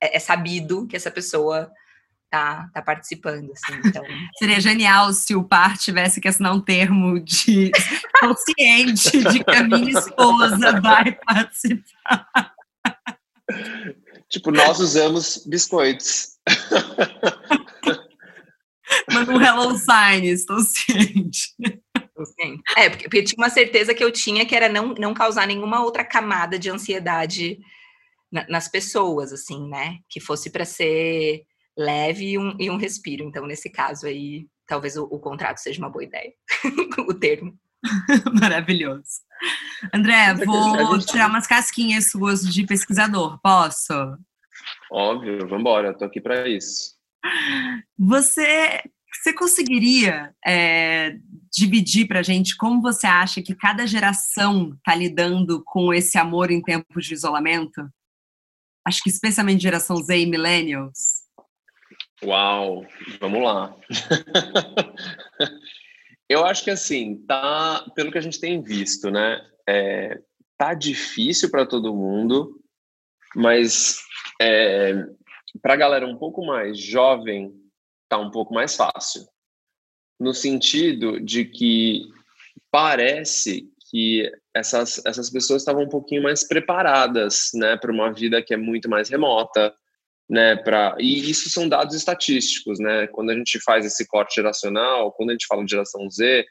é, 0.01 0.16
é, 0.16 0.18
sabido 0.18 0.87
que 0.87 0.97
essa 0.97 1.11
pessoa 1.11 1.70
tá, 2.35 2.68
tá 2.75 2.83
participando. 2.83 3.53
Assim, 3.53 3.81
então... 3.87 4.03
Seria 4.37 4.61
genial 4.61 5.12
se 5.12 5.37
o 5.37 5.44
par 5.44 5.79
tivesse 5.79 6.20
que 6.20 6.29
assinar 6.29 6.53
um 6.53 6.61
termo 6.61 7.20
de 7.20 7.70
consciente 8.20 9.23
de 9.23 9.44
que 9.44 9.51
a 9.57 9.62
minha 9.62 9.99
esposa 9.99 10.81
vai 10.81 11.12
participar. 11.12 12.53
Tipo, 14.29 14.51
nós 14.51 14.81
usamos 14.81 15.44
biscoitos. 15.47 16.35
Manda 19.12 19.33
um 19.33 19.40
hello 19.40 19.79
sign, 19.79 20.29
estou 20.29 20.59
ciente. 20.61 21.55
É, 22.77 22.88
porque, 22.88 23.05
porque 23.05 23.23
tinha 23.23 23.42
uma 23.42 23.51
certeza 23.51 23.94
que 23.94 24.03
eu 24.03 24.11
tinha 24.11 24.47
que 24.47 24.55
era 24.55 24.68
não, 24.68 24.94
não 24.94 25.14
causar 25.14 25.47
nenhuma 25.47 25.83
outra 25.83 26.05
camada 26.05 26.59
de 26.59 26.70
ansiedade 26.70 27.59
nas 28.49 28.66
pessoas, 28.66 29.33
assim, 29.33 29.68
né? 29.68 29.99
Que 30.09 30.18
fosse 30.20 30.51
para 30.51 30.64
ser 30.64 31.44
leve 31.77 32.33
e 32.33 32.39
um, 32.39 32.57
e 32.59 32.71
um, 32.71 32.77
respiro. 32.77 33.25
Então, 33.25 33.47
nesse 33.47 33.71
caso 33.71 34.07
aí, 34.07 34.47
talvez 34.67 34.97
o, 34.97 35.05
o 35.05 35.19
contrato 35.19 35.59
seja 35.59 35.79
uma 35.79 35.91
boa 35.91 36.05
ideia, 36.05 36.33
o 37.09 37.15
termo. 37.15 37.59
Maravilhoso. 38.41 39.23
André, 39.93 40.35
vou 40.35 40.99
tirar 40.99 41.29
umas 41.29 41.47
casquinhas 41.47 42.11
suas 42.11 42.43
de 42.43 42.65
pesquisador, 42.65 43.39
posso? 43.43 43.93
Óbvio, 44.91 45.41
vamos 45.41 45.61
embora, 45.61 45.97
tô 45.97 46.05
aqui 46.05 46.21
para 46.21 46.49
isso. 46.49 46.95
Você 47.99 48.83
você 49.23 49.33
conseguiria 49.33 50.35
é, 50.45 51.17
dividir 51.53 52.07
para 52.07 52.21
a 52.21 52.23
gente 52.23 52.57
como 52.57 52.83
você 52.83 53.07
acha 53.07 53.41
que 53.41 53.55
cada 53.55 53.87
geração 53.87 54.75
está 54.77 54.95
lidando 54.95 55.63
com 55.65 55.95
esse 55.95 56.19
amor 56.19 56.51
em 56.51 56.61
tempos 56.61 57.07
de 57.07 57.15
isolamento? 57.15 57.89
Acho 58.85 59.03
que 59.03 59.09
especialmente 59.09 59.63
geração 59.63 59.97
Z 59.97 60.19
e 60.19 60.27
millennials. 60.27 61.24
Uau, 62.22 62.87
vamos 63.20 63.42
lá. 63.42 63.77
Eu 66.29 66.44
acho 66.44 66.64
que 66.64 66.70
assim, 66.70 67.24
tá, 67.27 67.85
pelo 67.94 68.11
que 68.11 68.18
a 68.18 68.20
gente 68.20 68.40
tem 68.40 68.62
visto, 68.62 69.11
né? 69.11 69.44
É, 69.68 70.20
tá 70.57 70.74
difícil 70.74 71.50
para 71.50 71.66
todo 71.66 71.94
mundo, 71.94 72.61
mas 73.35 74.00
é, 74.40 75.07
para 75.61 75.74
a 75.74 75.77
galera 75.77 76.07
um 76.07 76.16
pouco 76.16 76.44
mais 76.44 76.79
jovem, 76.79 77.53
tá 78.09 78.18
um 78.18 78.31
pouco 78.31 78.55
mais 78.55 78.74
fácil. 78.74 79.27
No 80.18 80.33
sentido 80.33 81.20
de 81.20 81.44
que 81.44 82.09
parece 82.70 83.68
que 83.90 84.31
essas, 84.55 85.05
essas 85.05 85.29
pessoas 85.31 85.62
estavam 85.62 85.85
um 85.85 85.88
pouquinho 85.88 86.22
mais 86.22 86.46
preparadas, 86.46 87.50
né, 87.55 87.77
para 87.77 87.92
uma 87.92 88.12
vida 88.12 88.42
que 88.42 88.55
é 88.55 88.57
muito 88.57 88.88
mais 88.88 89.09
remota, 89.09 89.74
né, 90.29 90.57
para 90.57 90.97
e 90.99 91.31
isso 91.31 91.51
são 91.51 91.69
dados 91.69 91.95
estatísticos, 91.95 92.79
né? 92.79 93.07
Quando 93.09 93.31
a 93.31 93.35
gente 93.35 93.61
faz 93.61 93.85
esse 93.85 94.07
corte 94.07 94.37
geracional, 94.37 95.13
quando 95.13 95.31
a 95.31 95.33
gente 95.33 95.47
fala 95.47 95.65
de 95.65 95.71
geração 95.71 96.09
Z, 96.11 96.45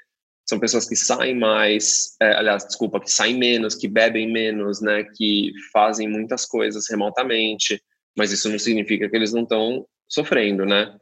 são 0.47 0.59
pessoas 0.59 0.87
que 0.87 0.95
saem 0.95 1.37
mais, 1.37 2.15
é, 2.21 2.35
aliás, 2.35 2.65
desculpa, 2.65 2.99
que 2.99 3.09
saem 3.09 3.37
menos, 3.37 3.75
que 3.75 3.87
bebem 3.87 4.31
menos, 4.31 4.81
né, 4.81 5.03
que 5.15 5.51
fazem 5.71 6.07
muitas 6.07 6.45
coisas 6.45 6.85
remotamente, 6.89 7.81
mas 8.17 8.31
isso 8.31 8.49
não 8.49 8.59
significa 8.59 9.09
que 9.09 9.15
eles 9.15 9.33
não 9.33 9.43
estão 9.43 9.85
sofrendo, 10.07 10.65
né? 10.65 10.95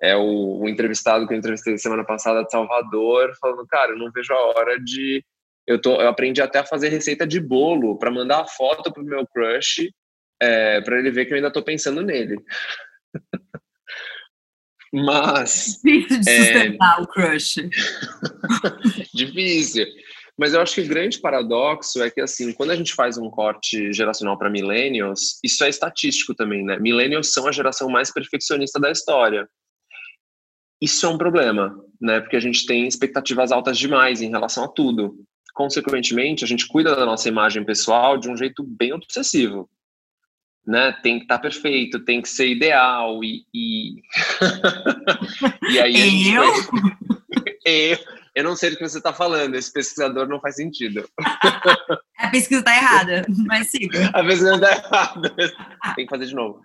É 0.00 0.16
o, 0.16 0.60
o 0.60 0.68
entrevistado 0.68 1.26
que 1.26 1.34
eu 1.34 1.38
entrevistei 1.38 1.76
semana 1.78 2.04
passada 2.04 2.44
de 2.44 2.50
Salvador, 2.50 3.32
falando, 3.40 3.66
cara, 3.66 3.92
eu 3.92 3.98
não 3.98 4.10
vejo 4.12 4.32
a 4.32 4.46
hora 4.48 4.78
de 4.78 5.24
eu, 5.66 5.80
tô, 5.80 6.00
eu 6.00 6.08
aprendi 6.08 6.42
até 6.42 6.58
a 6.58 6.66
fazer 6.66 6.88
receita 6.88 7.26
de 7.26 7.40
bolo 7.40 7.96
para 7.98 8.10
mandar 8.10 8.40
a 8.40 8.46
foto 8.46 8.92
pro 8.92 9.04
meu 9.04 9.26
crush 9.26 9.88
é, 10.42 10.80
para 10.80 10.98
ele 10.98 11.10
ver 11.12 11.26
que 11.26 11.32
eu 11.32 11.36
ainda 11.36 11.48
estou 11.48 11.62
pensando 11.62 12.02
nele. 12.02 12.36
Mas. 14.92 15.80
Difícil 15.82 16.20
de 16.20 16.24
sustentar 16.24 16.98
é... 16.98 17.02
o 17.02 17.06
crush. 17.06 17.54
Difícil. 19.14 19.86
Mas 20.36 20.52
eu 20.52 20.60
acho 20.60 20.74
que 20.74 20.80
o 20.80 20.88
grande 20.88 21.20
paradoxo 21.20 22.02
é 22.02 22.10
que, 22.10 22.20
assim, 22.20 22.52
quando 22.52 22.70
a 22.70 22.76
gente 22.76 22.94
faz 22.94 23.16
um 23.16 23.30
corte 23.30 23.92
geracional 23.92 24.36
para 24.36 24.50
millennials, 24.50 25.38
isso 25.44 25.62
é 25.62 25.68
estatístico 25.68 26.34
também, 26.34 26.64
né? 26.64 26.78
Millennials 26.78 27.32
são 27.32 27.46
a 27.46 27.52
geração 27.52 27.88
mais 27.88 28.12
perfeccionista 28.12 28.80
da 28.80 28.90
história. 28.90 29.48
Isso 30.80 31.06
é 31.06 31.08
um 31.08 31.18
problema, 31.18 31.78
né? 32.00 32.20
Porque 32.20 32.36
a 32.36 32.40
gente 32.40 32.66
tem 32.66 32.86
expectativas 32.86 33.52
altas 33.52 33.78
demais 33.78 34.20
em 34.20 34.30
relação 34.30 34.64
a 34.64 34.68
tudo. 34.68 35.16
Consequentemente, 35.54 36.44
a 36.44 36.48
gente 36.48 36.66
cuida 36.66 36.96
da 36.96 37.06
nossa 37.06 37.28
imagem 37.28 37.64
pessoal 37.64 38.18
de 38.18 38.28
um 38.28 38.36
jeito 38.36 38.64
bem 38.64 38.92
obsessivo 38.92 39.70
né? 40.66 40.92
Tem 41.02 41.18
que 41.18 41.24
estar 41.24 41.36
tá 41.36 41.42
perfeito, 41.42 42.04
tem 42.04 42.22
que 42.22 42.28
ser 42.28 42.48
ideal 42.48 43.22
e 43.22 43.44
e, 43.52 44.02
e 45.72 45.80
aí 45.80 45.94
a 45.94 45.98
gente 45.98 46.32
eu? 46.32 46.44
eu 47.64 47.98
eu 48.34 48.44
não 48.44 48.56
sei 48.56 48.70
do 48.70 48.76
que 48.76 48.88
você 48.88 48.98
está 48.98 49.12
falando. 49.12 49.54
Esse 49.54 49.72
pesquisador 49.72 50.26
não 50.26 50.40
faz 50.40 50.56
sentido. 50.56 51.06
A 52.16 52.30
pesquisa 52.30 52.60
está 52.60 52.74
errada, 52.74 53.26
mas 53.46 53.70
siga. 53.70 54.08
A 54.14 54.24
pesquisa 54.24 54.54
está 54.54 54.72
errada. 54.72 55.34
Tem 55.94 56.06
que 56.06 56.10
fazer 56.10 56.26
de 56.26 56.34
novo. 56.34 56.62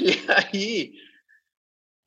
E 0.00 0.20
aí, 0.28 0.92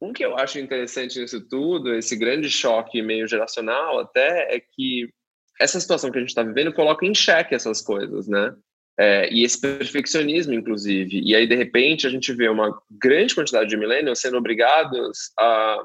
um 0.02 0.14
que 0.14 0.24
eu 0.24 0.38
acho 0.38 0.60
interessante 0.60 1.20
nisso 1.20 1.42
tudo, 1.42 1.94
esse 1.94 2.16
grande 2.16 2.50
choque 2.50 3.02
meio 3.02 3.28
geracional 3.28 4.00
até, 4.00 4.56
é 4.56 4.60
que 4.60 5.10
essa 5.60 5.80
situação 5.80 6.12
que 6.12 6.18
a 6.18 6.22
gente 6.22 6.30
está 6.30 6.44
vivendo 6.44 6.74
coloca 6.74 7.06
em 7.06 7.14
xeque 7.14 7.56
essas 7.56 7.82
coisas, 7.82 8.28
né? 8.28 8.54
É, 9.00 9.32
e 9.34 9.44
esse 9.44 9.60
perfeccionismo, 9.60 10.54
inclusive. 10.54 11.22
E 11.24 11.36
aí, 11.36 11.48
de 11.48 11.56
repente, 11.56 12.06
a 12.06 12.10
gente 12.10 12.32
vê 12.34 12.48
uma 12.48 12.80
grande 12.92 13.34
quantidade 13.34 13.70
de 13.70 13.78
millennials 13.78 14.20
sendo 14.20 14.38
obrigados 14.38 15.32
a 15.40 15.84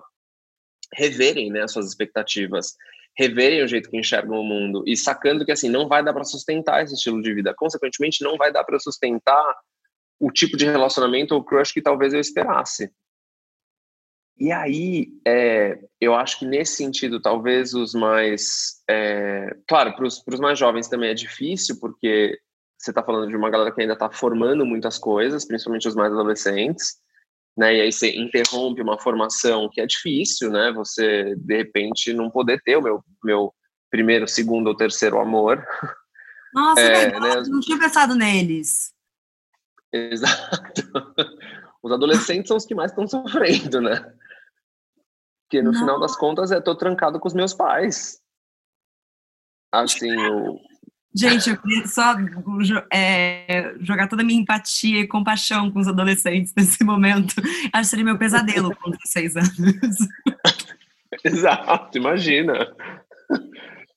reverem 0.95 1.51
né, 1.51 1.63
as 1.63 1.73
suas 1.73 1.87
expectativas, 1.87 2.75
reverem 3.17 3.63
o 3.63 3.69
jeito 3.69 3.91
que 3.91 3.97
enxergam 3.97 4.39
o 4.39 4.45
mundo 4.45 4.85
e 4.87 4.97
sacando 4.97 5.45
que, 5.45 5.53
assim, 5.53 5.69
não 5.69 5.89
vai 5.89 6.05
dar 6.05 6.13
para 6.13 6.25
sustentar 6.25 6.83
esse 6.83 6.95
estilo 6.95 7.23
de 7.23 7.33
vida. 7.33 7.55
Consequentemente, 7.55 8.23
não 8.23 8.37
vai 8.37 8.53
dar 8.53 8.65
para 8.65 8.79
sustentar 8.79 9.57
o 10.21 10.31
tipo 10.31 10.57
de 10.57 10.67
relacionamento 10.67 11.35
ou 11.35 11.45
crush 11.45 11.73
que 11.73 11.83
talvez 11.83 12.13
eu 12.13 12.21
esperasse. 12.21 12.91
E 14.39 14.53
aí, 14.53 15.09
é, 15.27 15.81
eu 16.01 16.15
acho 16.15 16.39
que 16.39 16.47
nesse 16.47 16.77
sentido, 16.77 17.21
talvez 17.21 17.75
os 17.75 17.93
mais. 17.93 18.83
É, 18.89 19.57
claro, 19.67 19.97
para 19.97 20.07
os 20.07 20.41
mais 20.41 20.59
jovens 20.59 20.89
também 20.89 21.11
é 21.11 21.15
difícil, 21.15 21.81
porque 21.81 22.39
você 22.79 22.91
está 22.91 23.03
falando 23.03 23.29
de 23.29 23.37
uma 23.37 23.51
galera 23.51 23.73
que 23.73 23.81
ainda 23.81 23.95
está 23.95 24.09
formando 24.11 24.65
muitas 24.65 24.99
coisas, 24.99 25.45
principalmente 25.45 25.89
os 25.89 25.97
mais 25.97 26.13
adolescentes, 26.13 26.97
né? 27.57 27.77
E 27.77 27.81
aí 27.81 27.93
você 27.93 28.17
interrompe 28.17 28.81
uma 28.81 29.01
formação 29.01 29.69
que 29.69 29.81
é 29.81 29.87
difícil, 29.87 30.51
né? 30.51 30.73
Você 30.73 31.35
de 31.37 31.57
repente 31.57 32.13
não 32.13 32.31
poder 32.31 32.63
ter 32.63 32.77
o 32.77 32.83
meu 32.83 33.05
meu 33.23 33.53
primeiro, 33.91 34.29
segundo 34.29 34.69
ou 34.69 34.77
terceiro 34.77 35.19
amor. 35.19 35.67
Nossa, 36.55 36.81
é, 36.81 37.21
né? 37.21 37.43
não 37.49 37.61
tinha 37.61 37.79
pensado 37.79 38.15
neles. 38.15 38.93
Exato. 39.93 40.83
Os 41.83 41.93
adolescentes 41.93 42.49
são 42.49 42.57
os 42.57 42.67
que 42.67 42.75
mais 42.75 42.91
estão 42.91 43.07
sofrendo, 43.07 43.81
né? 43.81 44.15
Porque 45.45 45.63
no 45.63 45.71
não. 45.71 45.79
final 45.79 46.01
das 46.01 46.17
contas 46.17 46.51
eu 46.51 46.63
tô 46.63 46.75
trancado 46.75 47.21
com 47.21 47.29
os 47.29 47.35
meus 47.35 47.55
pais. 47.55 48.21
Assim, 49.73 50.13
o, 50.13 50.59
Gente, 51.19 51.51
eu 51.51 51.57
queria 51.61 51.85
só 51.89 52.15
é, 52.93 53.75
jogar 53.81 54.07
toda 54.07 54.23
a 54.23 54.25
minha 54.25 54.41
empatia 54.41 55.01
e 55.01 55.09
compaixão 55.09 55.69
com 55.69 55.81
os 55.81 55.89
adolescentes 55.89 56.55
nesse 56.57 56.85
momento. 56.85 57.35
Acho 57.73 57.83
que 57.83 57.87
seria 57.87 58.05
meu 58.05 58.17
pesadelo 58.17 58.75
com 58.77 58.91
16 58.91 59.37
anos. 59.37 59.97
Exato, 61.25 61.99
imagina. 61.99 62.73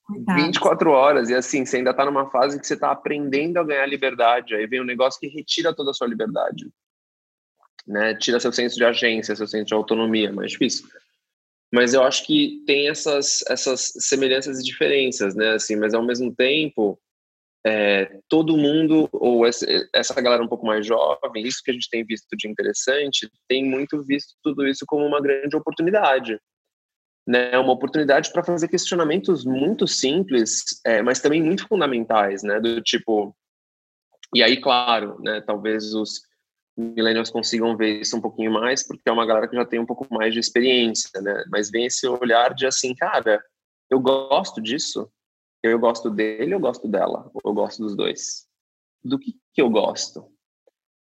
Coitado. 0.04 0.42
24 0.42 0.90
horas, 0.90 1.30
e 1.30 1.34
assim, 1.34 1.64
você 1.64 1.76
ainda 1.76 1.94
tá 1.94 2.04
numa 2.04 2.28
fase 2.28 2.58
que 2.58 2.66
você 2.66 2.76
tá 2.76 2.90
aprendendo 2.90 3.58
a 3.58 3.64
ganhar 3.64 3.86
liberdade, 3.86 4.56
aí 4.56 4.66
vem 4.66 4.80
um 4.80 4.84
negócio 4.84 5.20
que 5.20 5.28
retira 5.28 5.72
toda 5.72 5.92
a 5.92 5.94
sua 5.94 6.08
liberdade. 6.08 6.68
Né? 7.86 8.16
Tira 8.16 8.40
seu 8.40 8.52
senso 8.52 8.74
de 8.74 8.84
agência, 8.84 9.36
seu 9.36 9.46
senso 9.46 9.66
de 9.66 9.74
autonomia, 9.74 10.32
mais 10.32 10.50
difícil. 10.50 10.88
Mas 11.72 11.94
eu 11.94 12.02
acho 12.02 12.26
que 12.26 12.62
tem 12.66 12.88
essas, 12.88 13.42
essas 13.48 13.92
semelhanças 14.00 14.58
e 14.58 14.64
diferenças, 14.64 15.34
né? 15.34 15.52
Assim, 15.52 15.74
mas 15.76 15.94
ao 15.94 16.04
mesmo 16.04 16.34
tempo, 16.34 17.00
é, 17.64 18.18
todo 18.28 18.56
mundo, 18.56 19.08
ou 19.12 19.46
essa, 19.46 20.20
galera 20.20 20.42
um 20.42 20.48
pouco 20.48 20.66
mais 20.66 20.84
jovem, 20.84 21.46
isso 21.46 21.62
que 21.64 21.70
a 21.70 21.74
gente 21.74 21.88
tem 21.88 22.04
visto 22.04 22.36
de 22.36 22.48
interessante, 22.48 23.30
tem 23.48 23.64
muito 23.64 24.02
visto 24.02 24.34
tudo 24.42 24.66
isso 24.66 24.84
como 24.86 25.06
uma 25.06 25.20
grande 25.20 25.56
oportunidade. 25.56 26.38
Né, 27.24 27.56
uma 27.56 27.72
oportunidade 27.72 28.32
para 28.32 28.42
fazer 28.42 28.66
questionamentos 28.66 29.44
muito 29.44 29.86
simples, 29.86 30.80
é, 30.84 31.00
mas 31.02 31.20
também 31.20 31.40
muito 31.40 31.68
fundamentais, 31.68 32.42
né, 32.42 32.58
do 32.58 32.82
tipo, 32.82 33.32
e 34.34 34.42
aí, 34.42 34.60
claro, 34.60 35.22
né, 35.22 35.40
talvez 35.40 35.94
os 35.94 36.22
millennials 36.76 37.30
consigam 37.30 37.76
ver 37.76 38.00
isso 38.00 38.16
um 38.16 38.20
pouquinho 38.20 38.50
mais, 38.50 38.84
porque 38.84 39.08
é 39.08 39.12
uma 39.12 39.24
galera 39.24 39.46
que 39.46 39.54
já 39.54 39.64
tem 39.64 39.78
um 39.78 39.86
pouco 39.86 40.04
mais 40.12 40.34
de 40.34 40.40
experiência, 40.40 41.20
né, 41.20 41.44
mas 41.48 41.70
vem 41.70 41.86
esse 41.86 42.08
olhar 42.08 42.54
de 42.54 42.66
assim, 42.66 42.92
cara, 42.92 43.40
eu 43.88 44.00
gosto 44.00 44.60
disso, 44.60 45.08
eu 45.62 45.78
gosto 45.78 46.10
dele, 46.10 46.54
eu 46.54 46.60
gosto 46.60 46.88
dela, 46.88 47.30
eu 47.44 47.52
gosto 47.52 47.82
dos 47.82 47.94
dois. 47.94 48.46
Do 49.02 49.18
que, 49.18 49.34
que 49.52 49.62
eu 49.62 49.70
gosto? 49.70 50.26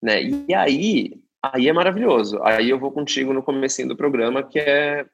Né? 0.02 0.22
E 0.48 0.54
aí, 0.54 1.20
aí 1.42 1.68
é 1.68 1.72
maravilhoso. 1.72 2.42
Aí 2.42 2.70
eu 2.70 2.78
vou 2.78 2.92
contigo 2.92 3.32
no 3.32 3.42
comecinho 3.42 3.88
do 3.88 3.96
programa, 3.96 4.42
que 4.42 4.58
é, 4.58 5.06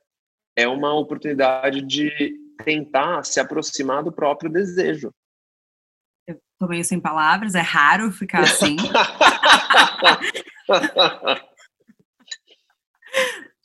é 0.56 0.66
uma 0.68 0.94
oportunidade 0.94 1.82
de 1.82 2.36
tentar 2.64 3.24
se 3.24 3.40
aproximar 3.40 4.04
do 4.04 4.12
próprio 4.12 4.50
desejo. 4.50 5.12
Eu 6.26 6.40
tô 6.58 6.66
meio 6.68 6.84
sem 6.84 7.00
palavras, 7.00 7.54
é 7.54 7.60
raro 7.60 8.12
ficar 8.12 8.42
assim. 8.42 8.76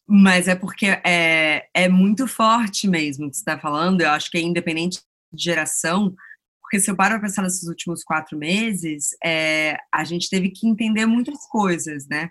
Mas 0.09 0.47
é 0.47 0.55
porque 0.55 0.85
é, 1.05 1.67
é 1.73 1.89
muito 1.89 2.27
forte 2.27 2.87
mesmo 2.87 3.29
que 3.29 3.35
você 3.35 3.41
está 3.41 3.59
falando. 3.59 3.99
Eu 3.99 4.09
acho 4.11 4.31
que 4.31 4.37
é 4.37 4.41
independente 4.41 4.99
de 4.99 5.05
geração, 5.33 6.15
porque 6.61 6.79
se 6.81 6.91
eu 6.91 6.95
paro 6.95 7.15
para 7.15 7.27
pensar 7.27 7.43
nesses 7.43 7.67
últimos 7.67 8.03
quatro 8.03 8.37
meses, 8.37 9.09
é, 9.23 9.77
a 9.93 10.03
gente 10.03 10.29
teve 10.29 10.49
que 10.49 10.67
entender 10.67 11.05
muitas 11.05 11.47
coisas, 11.47 12.05
né? 12.07 12.29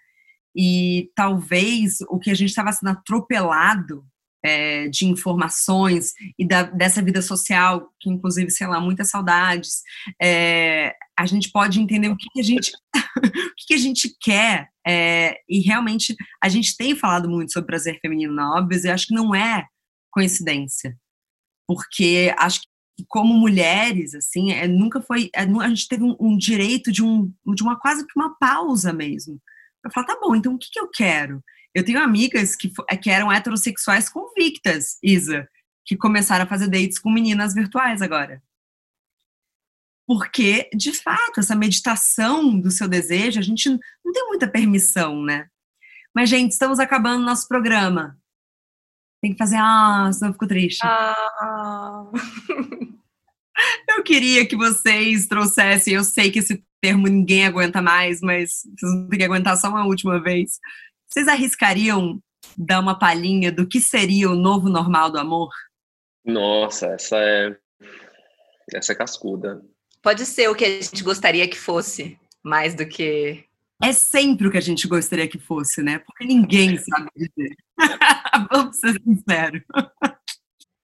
E 0.55 1.11
talvez 1.15 1.99
o 2.09 2.19
que 2.19 2.31
a 2.31 2.35
gente 2.35 2.51
estava 2.51 2.71
sendo 2.73 2.91
atropelado 2.91 4.05
é, 4.45 4.89
de 4.89 5.07
informações 5.07 6.13
e 6.39 6.47
da, 6.47 6.63
dessa 6.65 7.03
vida 7.03 7.21
social, 7.23 7.91
que 7.99 8.11
inclusive, 8.11 8.51
sei 8.51 8.67
lá, 8.67 8.79
muitas 8.79 9.11
saudades, 9.11 9.83
é, 10.23 10.95
a 11.19 11.27
gente 11.27 11.51
pode 11.51 11.81
entender 11.81 12.09
o 12.09 12.17
que, 12.17 12.29
que 12.31 12.41
a 12.41 12.45
gente. 12.45 12.73
o 13.17 13.55
que, 13.57 13.67
que 13.69 13.75
a 13.75 13.79
gente 13.79 14.15
quer. 14.21 14.69
É, 14.87 15.37
e 15.49 15.61
realmente 15.61 16.15
a 16.43 16.49
gente 16.49 16.77
tem 16.77 16.95
falado 16.95 17.29
muito 17.29 17.53
sobre 17.53 17.67
prazer 17.67 17.99
feminino 18.01 18.33
na 18.33 18.55
Óbvios 18.55 18.85
e 18.85 18.91
acho 18.91 19.07
que 19.07 19.15
não 19.15 19.35
é 19.35 19.67
coincidência. 20.11 20.97
Porque 21.67 22.33
acho 22.39 22.61
que 22.61 22.69
como 23.09 23.35
mulheres, 23.35 24.15
assim, 24.15 24.53
é, 24.53 24.67
nunca 24.67 25.01
foi. 25.01 25.31
É, 25.35 25.43
a 25.43 25.69
gente 25.69 25.89
teve 25.89 26.03
um, 26.03 26.17
um, 26.19 26.37
direito 26.37 26.91
de, 26.91 27.03
um, 27.03 27.33
de 27.55 27.63
uma 27.63 27.79
quase 27.79 28.07
que 28.07 28.13
uma 28.17 28.37
pausa 28.39 28.93
mesmo. 28.93 29.41
Para 29.83 29.93
falar, 29.93 30.07
tá 30.07 30.19
bom, 30.21 30.35
então 30.35 30.55
o 30.55 30.59
que, 30.59 30.71
que 30.71 30.81
eu 30.81 30.89
quero? 30.89 31.43
Eu 31.75 31.85
tenho 31.85 32.03
amigas 32.03 32.57
que, 32.57 32.73
que 33.03 33.11
eram 33.11 33.31
heterossexuais 33.31 34.09
convictas, 34.09 34.99
Isa, 35.03 35.47
que 35.85 35.97
começaram 35.97 36.45
a 36.45 36.49
fazer 36.49 36.69
dates 36.69 36.99
com 36.99 37.11
meninas 37.11 37.55
virtuais 37.55 38.01
agora. 38.01 38.43
Porque, 40.07 40.71
de 40.75 40.93
fato, 40.93 41.41
essa 41.41 41.55
meditação 41.55 42.59
do 42.59 42.71
seu 42.71 42.89
desejo, 42.89 43.41
a 43.41 43.43
gente 43.43 43.69
não 43.69 44.13
tem 44.13 44.27
muita 44.29 44.49
permissão, 44.49 45.23
né? 45.23 45.49
Mas, 46.15 46.31
gente, 46.31 46.53
estamos 46.53 46.79
acabando 46.79 47.25
nosso 47.25 47.47
programa. 47.47 48.17
Tem 49.21 49.33
que 49.33 49.39
fazer, 49.39 49.57
ah, 49.59 50.09
senão 50.13 50.31
eu 50.31 50.33
fico 50.33 50.47
triste. 50.47 50.81
Ah. 50.83 52.11
Eu 53.89 54.03
queria 54.03 54.47
que 54.47 54.57
vocês 54.57 55.27
trouxessem, 55.27 55.95
eu 55.95 56.05
sei 56.05 56.31
que 56.31 56.41
esse 56.41 56.63
termo 56.81 57.07
ninguém 57.07 57.47
aguenta 57.47 57.81
mais, 57.81 58.21
mas 58.21 58.63
vocês 58.79 58.93
vão 58.93 59.09
ter 59.09 59.17
que 59.19 59.25
aguentar 59.25 59.57
só 59.57 59.69
uma 59.69 59.87
última 59.87 60.23
vez. 60.23 60.59
Vocês 61.09 61.29
arriscariam 61.29 62.21
dar 62.57 62.81
uma 62.81 62.99
palhinha 62.99 63.51
do 63.51 63.67
que 63.67 63.81
seria 63.81 64.31
o 64.31 64.37
novo 64.37 64.69
normal 64.69 65.11
do 65.11 65.19
amor? 65.19 65.51
Nossa, 66.25 66.87
essa 66.87 67.17
é 67.19 67.57
essa 68.75 68.93
é 68.93 68.95
cascuda. 68.97 69.63
Pode 70.03 70.27
ser 70.27 70.49
o 70.49 70.55
que 70.55 70.65
a 70.65 70.81
gente 70.81 71.03
gostaria 71.03 71.49
que 71.49 71.57
fosse, 71.57 72.19
mais 72.43 72.75
do 72.75 72.87
que 72.87 73.45
é 73.83 73.93
sempre 73.93 74.49
o 74.49 74.51
que 74.51 74.57
a 74.57 74.63
gente 74.63 74.89
gostaria 74.89 75.29
que 75.29 75.39
fosse, 75.39 75.83
né? 75.83 75.99
Porque 75.99 76.25
ninguém 76.25 76.79
sabe 76.79 77.11
dizer. 77.15 77.57
Vamos 78.51 78.79
ser 78.79 79.01
sinceros. 79.03 79.63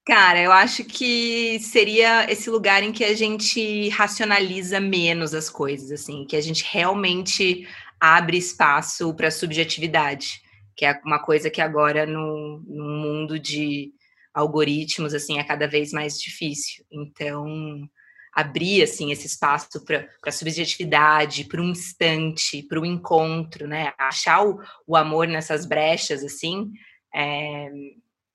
Cara, 0.04 0.40
eu 0.40 0.50
acho 0.50 0.84
que 0.84 1.60
seria 1.60 2.30
esse 2.30 2.50
lugar 2.50 2.82
em 2.82 2.90
que 2.90 3.04
a 3.04 3.14
gente 3.14 3.88
racionaliza 3.90 4.80
menos 4.80 5.32
as 5.32 5.48
coisas, 5.48 5.92
assim, 5.92 6.26
que 6.26 6.34
a 6.34 6.40
gente 6.40 6.64
realmente 6.68 7.68
abre 8.00 8.36
espaço 8.36 9.14
para 9.14 9.30
subjetividade, 9.30 10.42
que 10.76 10.84
é 10.84 11.00
uma 11.04 11.20
coisa 11.20 11.48
que 11.48 11.60
agora 11.60 12.04
no, 12.04 12.58
no 12.66 12.84
mundo 12.84 13.38
de 13.38 13.92
algoritmos 14.34 15.14
assim 15.14 15.38
é 15.38 15.44
cada 15.44 15.68
vez 15.68 15.92
mais 15.92 16.18
difícil. 16.18 16.84
Então, 16.90 17.88
abrir 18.32 18.82
assim 18.82 19.12
esse 19.12 19.26
espaço 19.26 19.84
para 19.84 20.08
a 20.26 20.32
subjetividade, 20.32 21.44
para 21.44 21.60
um 21.60 21.70
instante, 21.70 22.62
para 22.62 22.80
o 22.80 22.86
encontro, 22.86 23.68
né? 23.68 23.92
Achar 23.98 24.44
o, 24.44 24.58
o, 24.86 24.96
amor 24.96 25.28
nessas 25.28 25.66
brechas 25.66 26.24
assim, 26.24 26.72
é, 27.14 27.68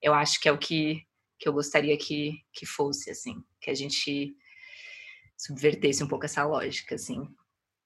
eu 0.02 0.14
acho 0.14 0.40
que 0.40 0.48
é 0.48 0.52
o 0.52 0.58
que, 0.58 1.02
que 1.40 1.48
eu 1.48 1.54
gostaria 1.54 1.98
que, 1.98 2.42
que 2.54 2.66
fosse 2.66 3.10
assim, 3.10 3.44
que 3.62 3.70
a 3.70 3.74
gente 3.74 4.36
subvertesse 5.38 6.04
um 6.04 6.08
pouco 6.08 6.26
essa 6.26 6.44
lógica 6.44 6.96
assim 6.96 7.28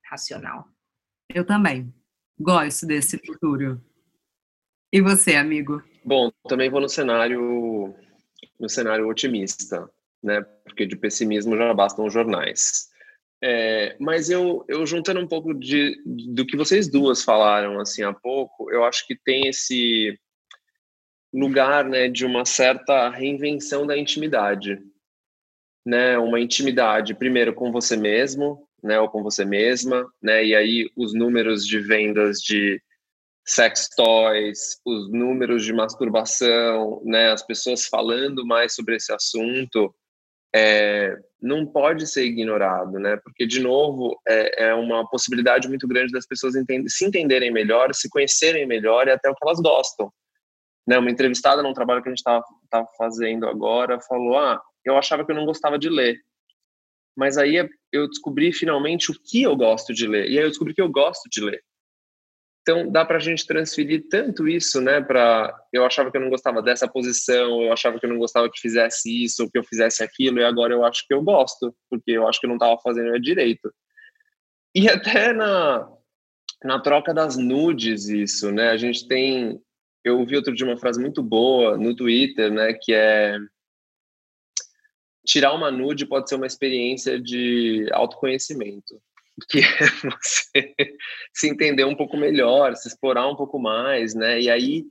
racional. 0.05 0.65
Eu 1.33 1.45
também 1.45 1.93
gosto 2.39 2.85
desse 2.85 3.17
futuro. 3.17 3.83
E 4.91 5.01
você, 5.01 5.35
amigo? 5.35 5.81
Bom, 6.03 6.31
também 6.47 6.69
vou 6.69 6.81
no 6.81 6.89
cenário 6.89 7.95
no 8.59 8.69
cenário 8.69 9.07
otimista 9.07 9.89
né? 10.23 10.41
Porque 10.63 10.85
de 10.85 10.95
pessimismo 10.95 11.57
já 11.57 11.73
bastam 11.73 12.05
os 12.05 12.13
jornais. 12.13 12.89
É, 13.43 13.97
mas 13.99 14.29
eu, 14.29 14.63
eu 14.67 14.85
juntando 14.85 15.19
um 15.19 15.27
pouco 15.27 15.53
de, 15.53 15.99
do 16.05 16.45
que 16.45 16.55
vocês 16.55 16.87
duas 16.87 17.23
falaram 17.23 17.79
assim 17.79 18.03
há 18.03 18.13
pouco, 18.13 18.71
eu 18.71 18.83
acho 18.83 19.05
que 19.07 19.15
tem 19.15 19.47
esse 19.47 20.15
lugar, 21.33 21.85
né, 21.85 22.07
de 22.07 22.25
uma 22.25 22.45
certa 22.45 23.09
reinvenção 23.09 23.85
da 23.87 23.97
intimidade, 23.97 24.79
né? 25.85 26.17
Uma 26.17 26.39
intimidade 26.39 27.13
primeiro 27.15 27.53
com 27.53 27.71
você 27.71 27.95
mesmo, 27.95 28.67
né, 28.83 28.99
ou 28.99 29.09
com 29.09 29.23
você 29.23 29.45
mesma, 29.45 30.11
né? 30.21 30.45
E 30.45 30.55
aí 30.55 30.91
os 30.95 31.13
números 31.13 31.65
de 31.65 31.79
vendas 31.79 32.39
de 32.39 32.81
sex 33.45 33.89
toys, 33.95 34.79
os 34.85 35.11
números 35.11 35.63
de 35.65 35.73
masturbação, 35.73 37.01
né, 37.03 37.31
as 37.31 37.45
pessoas 37.45 37.85
falando 37.85 38.45
mais 38.45 38.75
sobre 38.75 38.95
esse 38.95 39.11
assunto, 39.11 39.93
é, 40.53 41.17
não 41.41 41.65
pode 41.65 42.05
ser 42.07 42.25
ignorado, 42.25 42.99
né? 42.99 43.17
Porque, 43.23 43.47
de 43.47 43.61
novo, 43.61 44.19
é, 44.27 44.65
é 44.65 44.73
uma 44.73 45.07
possibilidade 45.09 45.67
muito 45.67 45.87
grande 45.87 46.11
das 46.11 46.27
pessoas 46.27 46.55
entend 46.55 46.89
se 46.89 47.05
entenderem 47.05 47.51
melhor, 47.51 47.93
se 47.95 48.09
conhecerem 48.09 48.67
melhor 48.67 49.07
e 49.07 49.11
até 49.11 49.29
o 49.29 49.33
que 49.33 49.45
elas 49.45 49.59
gostam. 49.61 50.11
Né? 50.87 50.97
Uma 50.97 51.11
entrevistada 51.11 51.61
num 51.61 51.73
trabalho 51.73 52.01
que 52.01 52.09
a 52.09 52.11
gente 52.11 52.19
estava 52.19 52.87
fazendo 52.97 53.47
agora 53.47 53.99
falou: 54.01 54.37
Ah, 54.37 54.61
eu 54.83 54.97
achava 54.97 55.25
que 55.25 55.31
eu 55.31 55.35
não 55.35 55.45
gostava 55.45 55.77
de 55.77 55.89
ler. 55.89 56.19
Mas 57.15 57.37
aí 57.37 57.69
eu 57.91 58.07
descobri 58.07 58.53
finalmente 58.53 59.11
o 59.11 59.15
que 59.15 59.43
eu 59.43 59.55
gosto 59.55 59.93
de 59.93 60.07
ler. 60.07 60.29
E 60.29 60.37
aí 60.37 60.43
eu 60.45 60.49
descobri 60.49 60.73
que 60.73 60.81
eu 60.81 60.89
gosto 60.89 61.29
de 61.29 61.41
ler. 61.41 61.61
Então, 62.61 62.91
dá 62.91 63.03
para 63.03 63.17
a 63.17 63.19
gente 63.19 63.45
transferir 63.45 64.07
tanto 64.07 64.47
isso, 64.47 64.79
né? 64.79 65.01
Para 65.01 65.51
eu 65.73 65.83
achava 65.83 66.11
que 66.11 66.17
eu 66.17 66.21
não 66.21 66.29
gostava 66.29 66.61
dessa 66.61 66.87
posição, 66.87 67.63
eu 67.63 67.73
achava 67.73 67.99
que 67.99 68.05
eu 68.05 68.09
não 68.09 68.19
gostava 68.19 68.49
que 68.51 68.59
fizesse 68.59 69.23
isso, 69.23 69.43
ou 69.43 69.49
que 69.49 69.57
eu 69.57 69.63
fizesse 69.63 70.03
aquilo, 70.03 70.39
e 70.39 70.43
agora 70.43 70.71
eu 70.71 70.85
acho 70.85 71.05
que 71.07 71.13
eu 71.13 71.23
gosto, 71.23 71.75
porque 71.89 72.11
eu 72.11 72.27
acho 72.27 72.39
que 72.39 72.45
eu 72.45 72.49
não 72.49 72.57
estava 72.57 72.79
fazendo 72.79 73.19
direito. 73.19 73.73
E 74.75 74.87
até 74.87 75.33
na, 75.33 75.91
na 76.63 76.79
troca 76.79 77.13
das 77.13 77.35
nudes, 77.35 78.07
isso, 78.07 78.51
né? 78.51 78.69
A 78.69 78.77
gente 78.77 79.07
tem. 79.07 79.59
Eu 80.03 80.19
ouvi 80.19 80.35
outro 80.35 80.53
dia 80.53 80.65
uma 80.65 80.77
frase 80.77 80.99
muito 80.99 81.21
boa 81.21 81.77
no 81.77 81.95
Twitter, 81.95 82.51
né? 82.51 82.73
Que 82.73 82.93
é. 82.93 83.37
Tirar 85.25 85.53
uma 85.53 85.69
nude 85.69 86.05
pode 86.05 86.27
ser 86.27 86.35
uma 86.35 86.47
experiência 86.47 87.19
de 87.19 87.87
autoconhecimento 87.91 88.99
que 89.49 89.59
é 89.59 90.09
você 90.09 90.75
se 91.33 91.49
entender 91.49 91.85
um 91.85 91.95
pouco 91.95 92.17
melhor, 92.17 92.75
se 92.75 92.87
explorar 92.87 93.27
um 93.27 93.35
pouco 93.35 93.59
mais, 93.59 94.13
né? 94.13 94.41
E 94.41 94.49
aí 94.49 94.85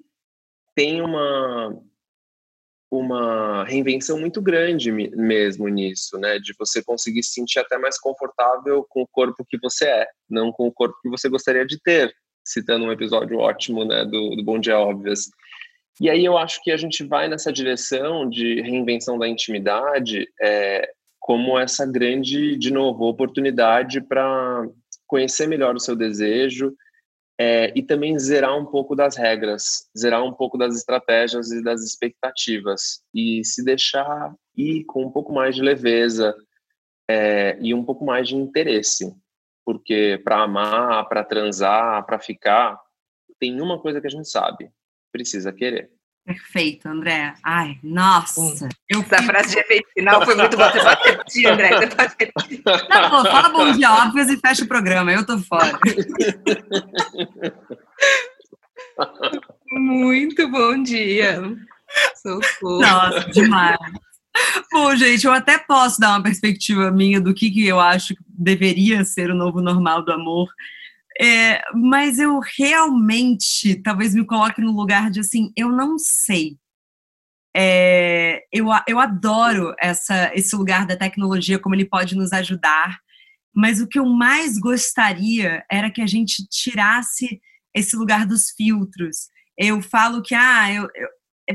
tem 0.74 1.00
uma 1.00 1.76
uma 2.92 3.62
reinvenção 3.64 4.18
muito 4.18 4.42
grande 4.42 4.90
mesmo 4.90 5.68
nisso, 5.68 6.18
né? 6.18 6.40
De 6.40 6.52
você 6.58 6.82
conseguir 6.82 7.22
se 7.22 7.34
sentir 7.34 7.60
até 7.60 7.78
mais 7.78 7.98
confortável 8.00 8.84
com 8.88 9.02
o 9.02 9.06
corpo 9.06 9.44
que 9.48 9.58
você 9.58 9.86
é, 9.86 10.08
não 10.28 10.50
com 10.50 10.66
o 10.66 10.72
corpo 10.72 10.98
que 11.00 11.08
você 11.08 11.28
gostaria 11.28 11.64
de 11.64 11.80
ter, 11.80 12.12
citando 12.44 12.84
um 12.84 12.92
episódio 12.92 13.38
ótimo, 13.38 13.84
né, 13.84 14.04
do, 14.04 14.36
do 14.36 14.42
Bom 14.42 14.58
Dia 14.58 14.78
Óbvias. 14.78 15.28
E 16.00 16.08
aí 16.08 16.24
eu 16.24 16.38
acho 16.38 16.62
que 16.62 16.70
a 16.70 16.76
gente 16.76 17.04
vai 17.04 17.28
nessa 17.28 17.52
direção 17.52 18.28
de 18.28 18.60
reinvenção 18.62 19.18
da 19.18 19.28
intimidade, 19.28 20.26
é, 20.40 20.90
como 21.18 21.58
essa 21.58 21.86
grande, 21.86 22.56
de 22.56 22.72
novo, 22.72 23.04
oportunidade 23.04 24.00
para 24.00 24.66
conhecer 25.06 25.46
melhor 25.46 25.74
o 25.74 25.80
seu 25.80 25.94
desejo 25.94 26.74
é, 27.38 27.72
e 27.74 27.82
também 27.82 28.18
zerar 28.18 28.56
um 28.56 28.66
pouco 28.66 28.94
das 28.94 29.16
regras, 29.16 29.88
zerar 29.98 30.22
um 30.22 30.32
pouco 30.32 30.58
das 30.58 30.76
estratégias 30.76 31.50
e 31.50 31.62
das 31.62 31.82
expectativas 31.82 33.02
e 33.14 33.42
se 33.44 33.64
deixar 33.64 34.34
ir 34.56 34.84
com 34.84 35.04
um 35.04 35.10
pouco 35.10 35.32
mais 35.32 35.54
de 35.54 35.62
leveza 35.62 36.34
é, 37.08 37.58
e 37.60 37.74
um 37.74 37.84
pouco 37.84 38.04
mais 38.04 38.28
de 38.28 38.36
interesse, 38.36 39.10
porque 39.64 40.20
para 40.24 40.42
amar, 40.42 41.08
para 41.08 41.24
transar, 41.24 42.04
para 42.04 42.18
ficar, 42.18 42.78
tem 43.38 43.60
uma 43.60 43.78
coisa 43.80 44.00
que 44.00 44.06
a 44.06 44.10
gente 44.10 44.28
sabe: 44.28 44.70
precisa 45.12 45.52
querer. 45.52 45.90
Perfeito, 46.24 46.86
André. 46.86 47.34
Ai, 47.42 47.78
nossa. 47.82 48.40
Hum. 48.64 48.68
Eu 48.88 49.00
Essa 49.00 49.22
frase 49.22 49.54
de 49.54 49.60
efeito 49.60 49.88
final 49.92 50.24
foi 50.24 50.34
muito 50.36 50.56
boa. 50.56 50.70
Você 50.70 50.80
pode 50.80 51.08
repetir, 51.08 51.46
André. 51.46 51.68
Você 51.76 51.86
pode 51.88 52.14
repetir. 52.18 52.62
Não, 52.64 53.10
pô, 53.10 53.30
fala 53.30 53.48
bom 53.48 53.72
dia, 53.72 53.90
óbvios, 53.90 54.28
e 54.28 54.36
fecha 54.36 54.64
o 54.64 54.68
programa. 54.68 55.12
Eu 55.12 55.26
tô 55.26 55.38
fora. 55.38 55.78
Muito 59.72 60.48
bom 60.50 60.82
dia. 60.82 61.42
Socorro. 62.22 62.80
Nossa, 62.80 63.30
demais. 63.30 63.78
Bom, 64.72 64.94
gente, 64.96 65.26
eu 65.26 65.32
até 65.32 65.58
posso 65.58 66.00
dar 66.00 66.10
uma 66.10 66.22
perspectiva 66.22 66.90
minha 66.90 67.20
do 67.20 67.34
que, 67.34 67.50
que 67.50 67.66
eu 67.66 67.80
acho 67.80 68.14
que 68.14 68.22
deveria 68.28 69.04
ser 69.04 69.30
o 69.30 69.34
novo 69.34 69.60
normal 69.60 70.04
do 70.04 70.12
amor 70.12 70.48
é, 71.20 71.60
mas 71.74 72.18
eu 72.18 72.40
realmente, 72.40 73.74
talvez 73.82 74.14
me 74.14 74.24
coloque 74.24 74.62
no 74.62 74.72
lugar 74.72 75.10
de 75.10 75.20
assim, 75.20 75.52
eu 75.54 75.68
não 75.70 75.98
sei. 75.98 76.56
É, 77.54 78.42
eu, 78.50 78.68
eu 78.88 78.98
adoro 78.98 79.74
essa, 79.78 80.32
esse 80.34 80.56
lugar 80.56 80.86
da 80.86 80.96
tecnologia, 80.96 81.58
como 81.58 81.74
ele 81.74 81.84
pode 81.84 82.16
nos 82.16 82.32
ajudar, 82.32 82.98
mas 83.54 83.82
o 83.82 83.86
que 83.86 83.98
eu 83.98 84.06
mais 84.06 84.58
gostaria 84.58 85.62
era 85.70 85.90
que 85.90 86.00
a 86.00 86.06
gente 86.06 86.46
tirasse 86.48 87.38
esse 87.74 87.94
lugar 87.96 88.24
dos 88.26 88.52
filtros. 88.52 89.28
Eu 89.58 89.82
falo 89.82 90.22
que, 90.22 90.34
ah, 90.34 90.72
eu, 90.72 90.84
eu 90.94 91.08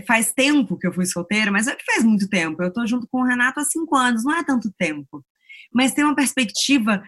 faz 0.06 0.34
tempo 0.34 0.78
que 0.78 0.88
eu 0.88 0.94
fui 0.94 1.06
solteira, 1.06 1.52
mas 1.52 1.68
é 1.68 1.76
que 1.76 1.86
faz 1.86 2.04
muito 2.04 2.28
tempo. 2.28 2.62
Eu 2.62 2.70
estou 2.70 2.86
junto 2.86 3.08
com 3.08 3.22
o 3.22 3.26
Renato 3.26 3.60
há 3.60 3.64
cinco 3.64 3.96
anos, 3.96 4.24
não 4.24 4.36
é 4.36 4.44
tanto 4.44 4.72
tempo. 4.78 5.24
Mas 5.74 5.94
tem 5.94 6.04
uma 6.04 6.16
perspectiva 6.16 7.02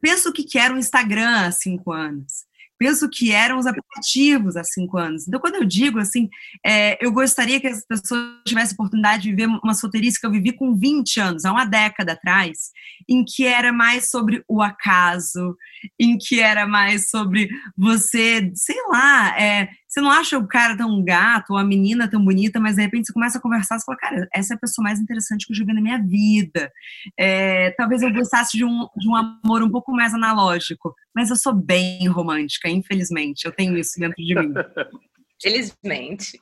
Pensa 0.00 0.30
o 0.30 0.32
que, 0.32 0.58
era 0.58 0.74
o 0.74 0.78
Instagram 0.78 1.46
há 1.46 1.52
cinco 1.52 1.92
anos 1.92 2.48
penso 2.80 3.10
que 3.10 3.30
eram 3.30 3.58
os 3.58 3.66
aplicativos 3.66 4.56
há 4.56 4.64
cinco 4.64 4.96
anos. 4.96 5.28
Então, 5.28 5.38
quando 5.38 5.56
eu 5.56 5.64
digo 5.66 5.98
assim, 5.98 6.30
é, 6.64 6.96
eu 7.04 7.12
gostaria 7.12 7.60
que 7.60 7.66
as 7.66 7.84
pessoas 7.84 8.40
tivessem 8.46 8.72
oportunidade 8.72 9.24
de 9.24 9.30
viver 9.30 9.46
uma 9.62 9.74
solteirice 9.74 10.18
que 10.18 10.26
eu 10.26 10.30
vivi 10.30 10.50
com 10.50 10.74
20 10.74 11.20
anos, 11.20 11.44
há 11.44 11.52
uma 11.52 11.66
década 11.66 12.12
atrás, 12.12 12.70
em 13.06 13.22
que 13.22 13.44
era 13.44 13.70
mais 13.70 14.10
sobre 14.10 14.42
o 14.48 14.62
acaso, 14.62 15.54
em 15.98 16.16
que 16.16 16.40
era 16.40 16.66
mais 16.66 17.10
sobre 17.10 17.50
você, 17.76 18.50
sei 18.54 18.78
lá, 18.88 19.38
é, 19.38 19.68
você 19.90 20.00
não 20.00 20.08
acha 20.08 20.38
o 20.38 20.46
cara 20.46 20.76
tão 20.76 21.02
gato 21.02 21.50
ou 21.50 21.56
a 21.56 21.64
menina 21.64 22.08
tão 22.08 22.24
bonita, 22.24 22.60
mas 22.60 22.76
de 22.76 22.82
repente 22.82 23.08
você 23.08 23.12
começa 23.12 23.38
a 23.38 23.40
conversar 23.40 23.76
e 23.76 23.84
fala, 23.84 23.98
cara, 23.98 24.28
essa 24.32 24.54
é 24.54 24.56
a 24.56 24.60
pessoa 24.60 24.84
mais 24.84 25.00
interessante 25.00 25.44
que 25.44 25.52
eu 25.52 25.56
já 25.56 25.64
vi 25.64 25.72
na 25.72 25.80
minha 25.80 26.00
vida. 26.00 26.70
É, 27.18 27.72
talvez 27.72 28.00
eu 28.00 28.12
gostasse 28.12 28.56
de 28.56 28.64
um, 28.64 28.86
de 28.96 29.08
um 29.08 29.16
amor 29.16 29.64
um 29.64 29.70
pouco 29.70 29.90
mais 29.90 30.14
analógico, 30.14 30.94
mas 31.12 31.28
eu 31.28 31.36
sou 31.36 31.52
bem 31.52 32.06
romântica, 32.06 32.68
infelizmente. 32.68 33.44
Eu 33.44 33.52
tenho 33.52 33.76
isso 33.76 33.98
dentro 33.98 34.14
de 34.22 34.32
mim. 34.32 34.54
Felizmente. 35.42 36.38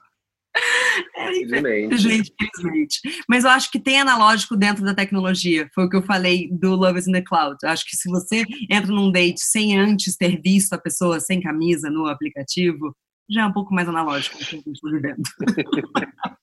É, 1.16 1.30
infelizmente, 1.38 2.34
infelizmente. 2.38 3.00
Mas 3.26 3.44
eu 3.44 3.50
acho 3.50 3.70
que 3.70 3.80
tem 3.80 3.98
analógico 3.98 4.56
dentro 4.56 4.84
da 4.84 4.94
tecnologia. 4.94 5.70
Foi 5.74 5.84
o 5.84 5.88
que 5.88 5.96
eu 5.96 6.02
falei 6.02 6.50
do 6.52 6.74
Love 6.74 6.98
is 6.98 7.08
in 7.08 7.12
the 7.12 7.22
Cloud. 7.22 7.56
Eu 7.62 7.70
acho 7.70 7.86
que 7.86 7.96
se 7.96 8.10
você 8.10 8.44
entra 8.70 8.92
num 8.92 9.10
date 9.10 9.40
sem 9.40 9.78
antes 9.78 10.16
ter 10.16 10.38
visto 10.42 10.74
a 10.74 10.78
pessoa 10.78 11.18
sem 11.18 11.40
camisa 11.40 11.88
no 11.88 12.06
aplicativo, 12.06 12.94
já 13.28 13.42
é 13.42 13.46
um 13.46 13.52
pouco 13.52 13.74
mais 13.74 13.88
analógico 13.88 14.38
do 14.38 14.44
que 14.44 14.56
a 14.56 14.58
gente 14.58 14.70
está 14.70 14.90
vivendo. 14.90 15.22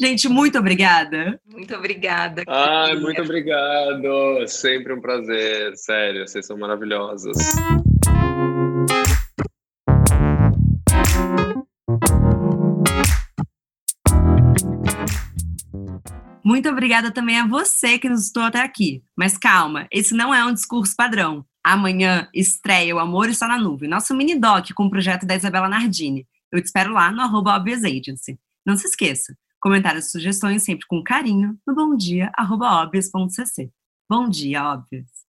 Gente, 0.00 0.28
muito 0.28 0.58
obrigada. 0.58 1.40
Muito 1.50 1.74
obrigada. 1.74 2.44
Ai, 2.46 2.94
muito 2.96 3.20
obrigado. 3.22 4.46
Sempre 4.46 4.92
um 4.92 5.00
prazer. 5.00 5.74
Sério, 5.76 6.26
vocês 6.26 6.46
são 6.46 6.56
maravilhosos. 6.56 7.36
Muito 16.44 16.68
obrigada 16.68 17.10
também 17.10 17.40
a 17.40 17.46
você 17.46 17.98
que 17.98 18.08
nos 18.08 18.26
estou 18.26 18.42
até 18.42 18.60
aqui. 18.60 19.02
Mas 19.16 19.38
calma, 19.38 19.88
esse 19.90 20.14
não 20.14 20.32
é 20.32 20.44
um 20.44 20.52
discurso 20.52 20.94
padrão. 20.94 21.44
Amanhã 21.64 22.28
estreia 22.34 22.94
O 22.94 22.98
Amor 22.98 23.30
Está 23.30 23.48
na 23.48 23.58
Nuvem, 23.58 23.88
nosso 23.88 24.14
mini 24.14 24.38
doc 24.38 24.70
com 24.74 24.84
o 24.84 24.90
projeto 24.90 25.24
da 25.24 25.34
Isabela 25.34 25.66
Nardini. 25.66 26.26
Eu 26.52 26.60
te 26.60 26.66
espero 26.66 26.92
lá 26.92 27.10
no 27.10 27.22
arroba 27.22 27.56
Agency. 27.56 28.38
Não 28.66 28.76
se 28.76 28.86
esqueça, 28.86 29.34
comentários 29.58 30.06
e 30.06 30.10
sugestões 30.10 30.62
sempre 30.62 30.86
com 30.86 31.02
carinho 31.02 31.58
no 31.66 31.74
bomdia.obvious.cc. 31.74 33.70
Bom 34.10 34.28
dia, 34.28 34.62
óbvios! 34.62 35.24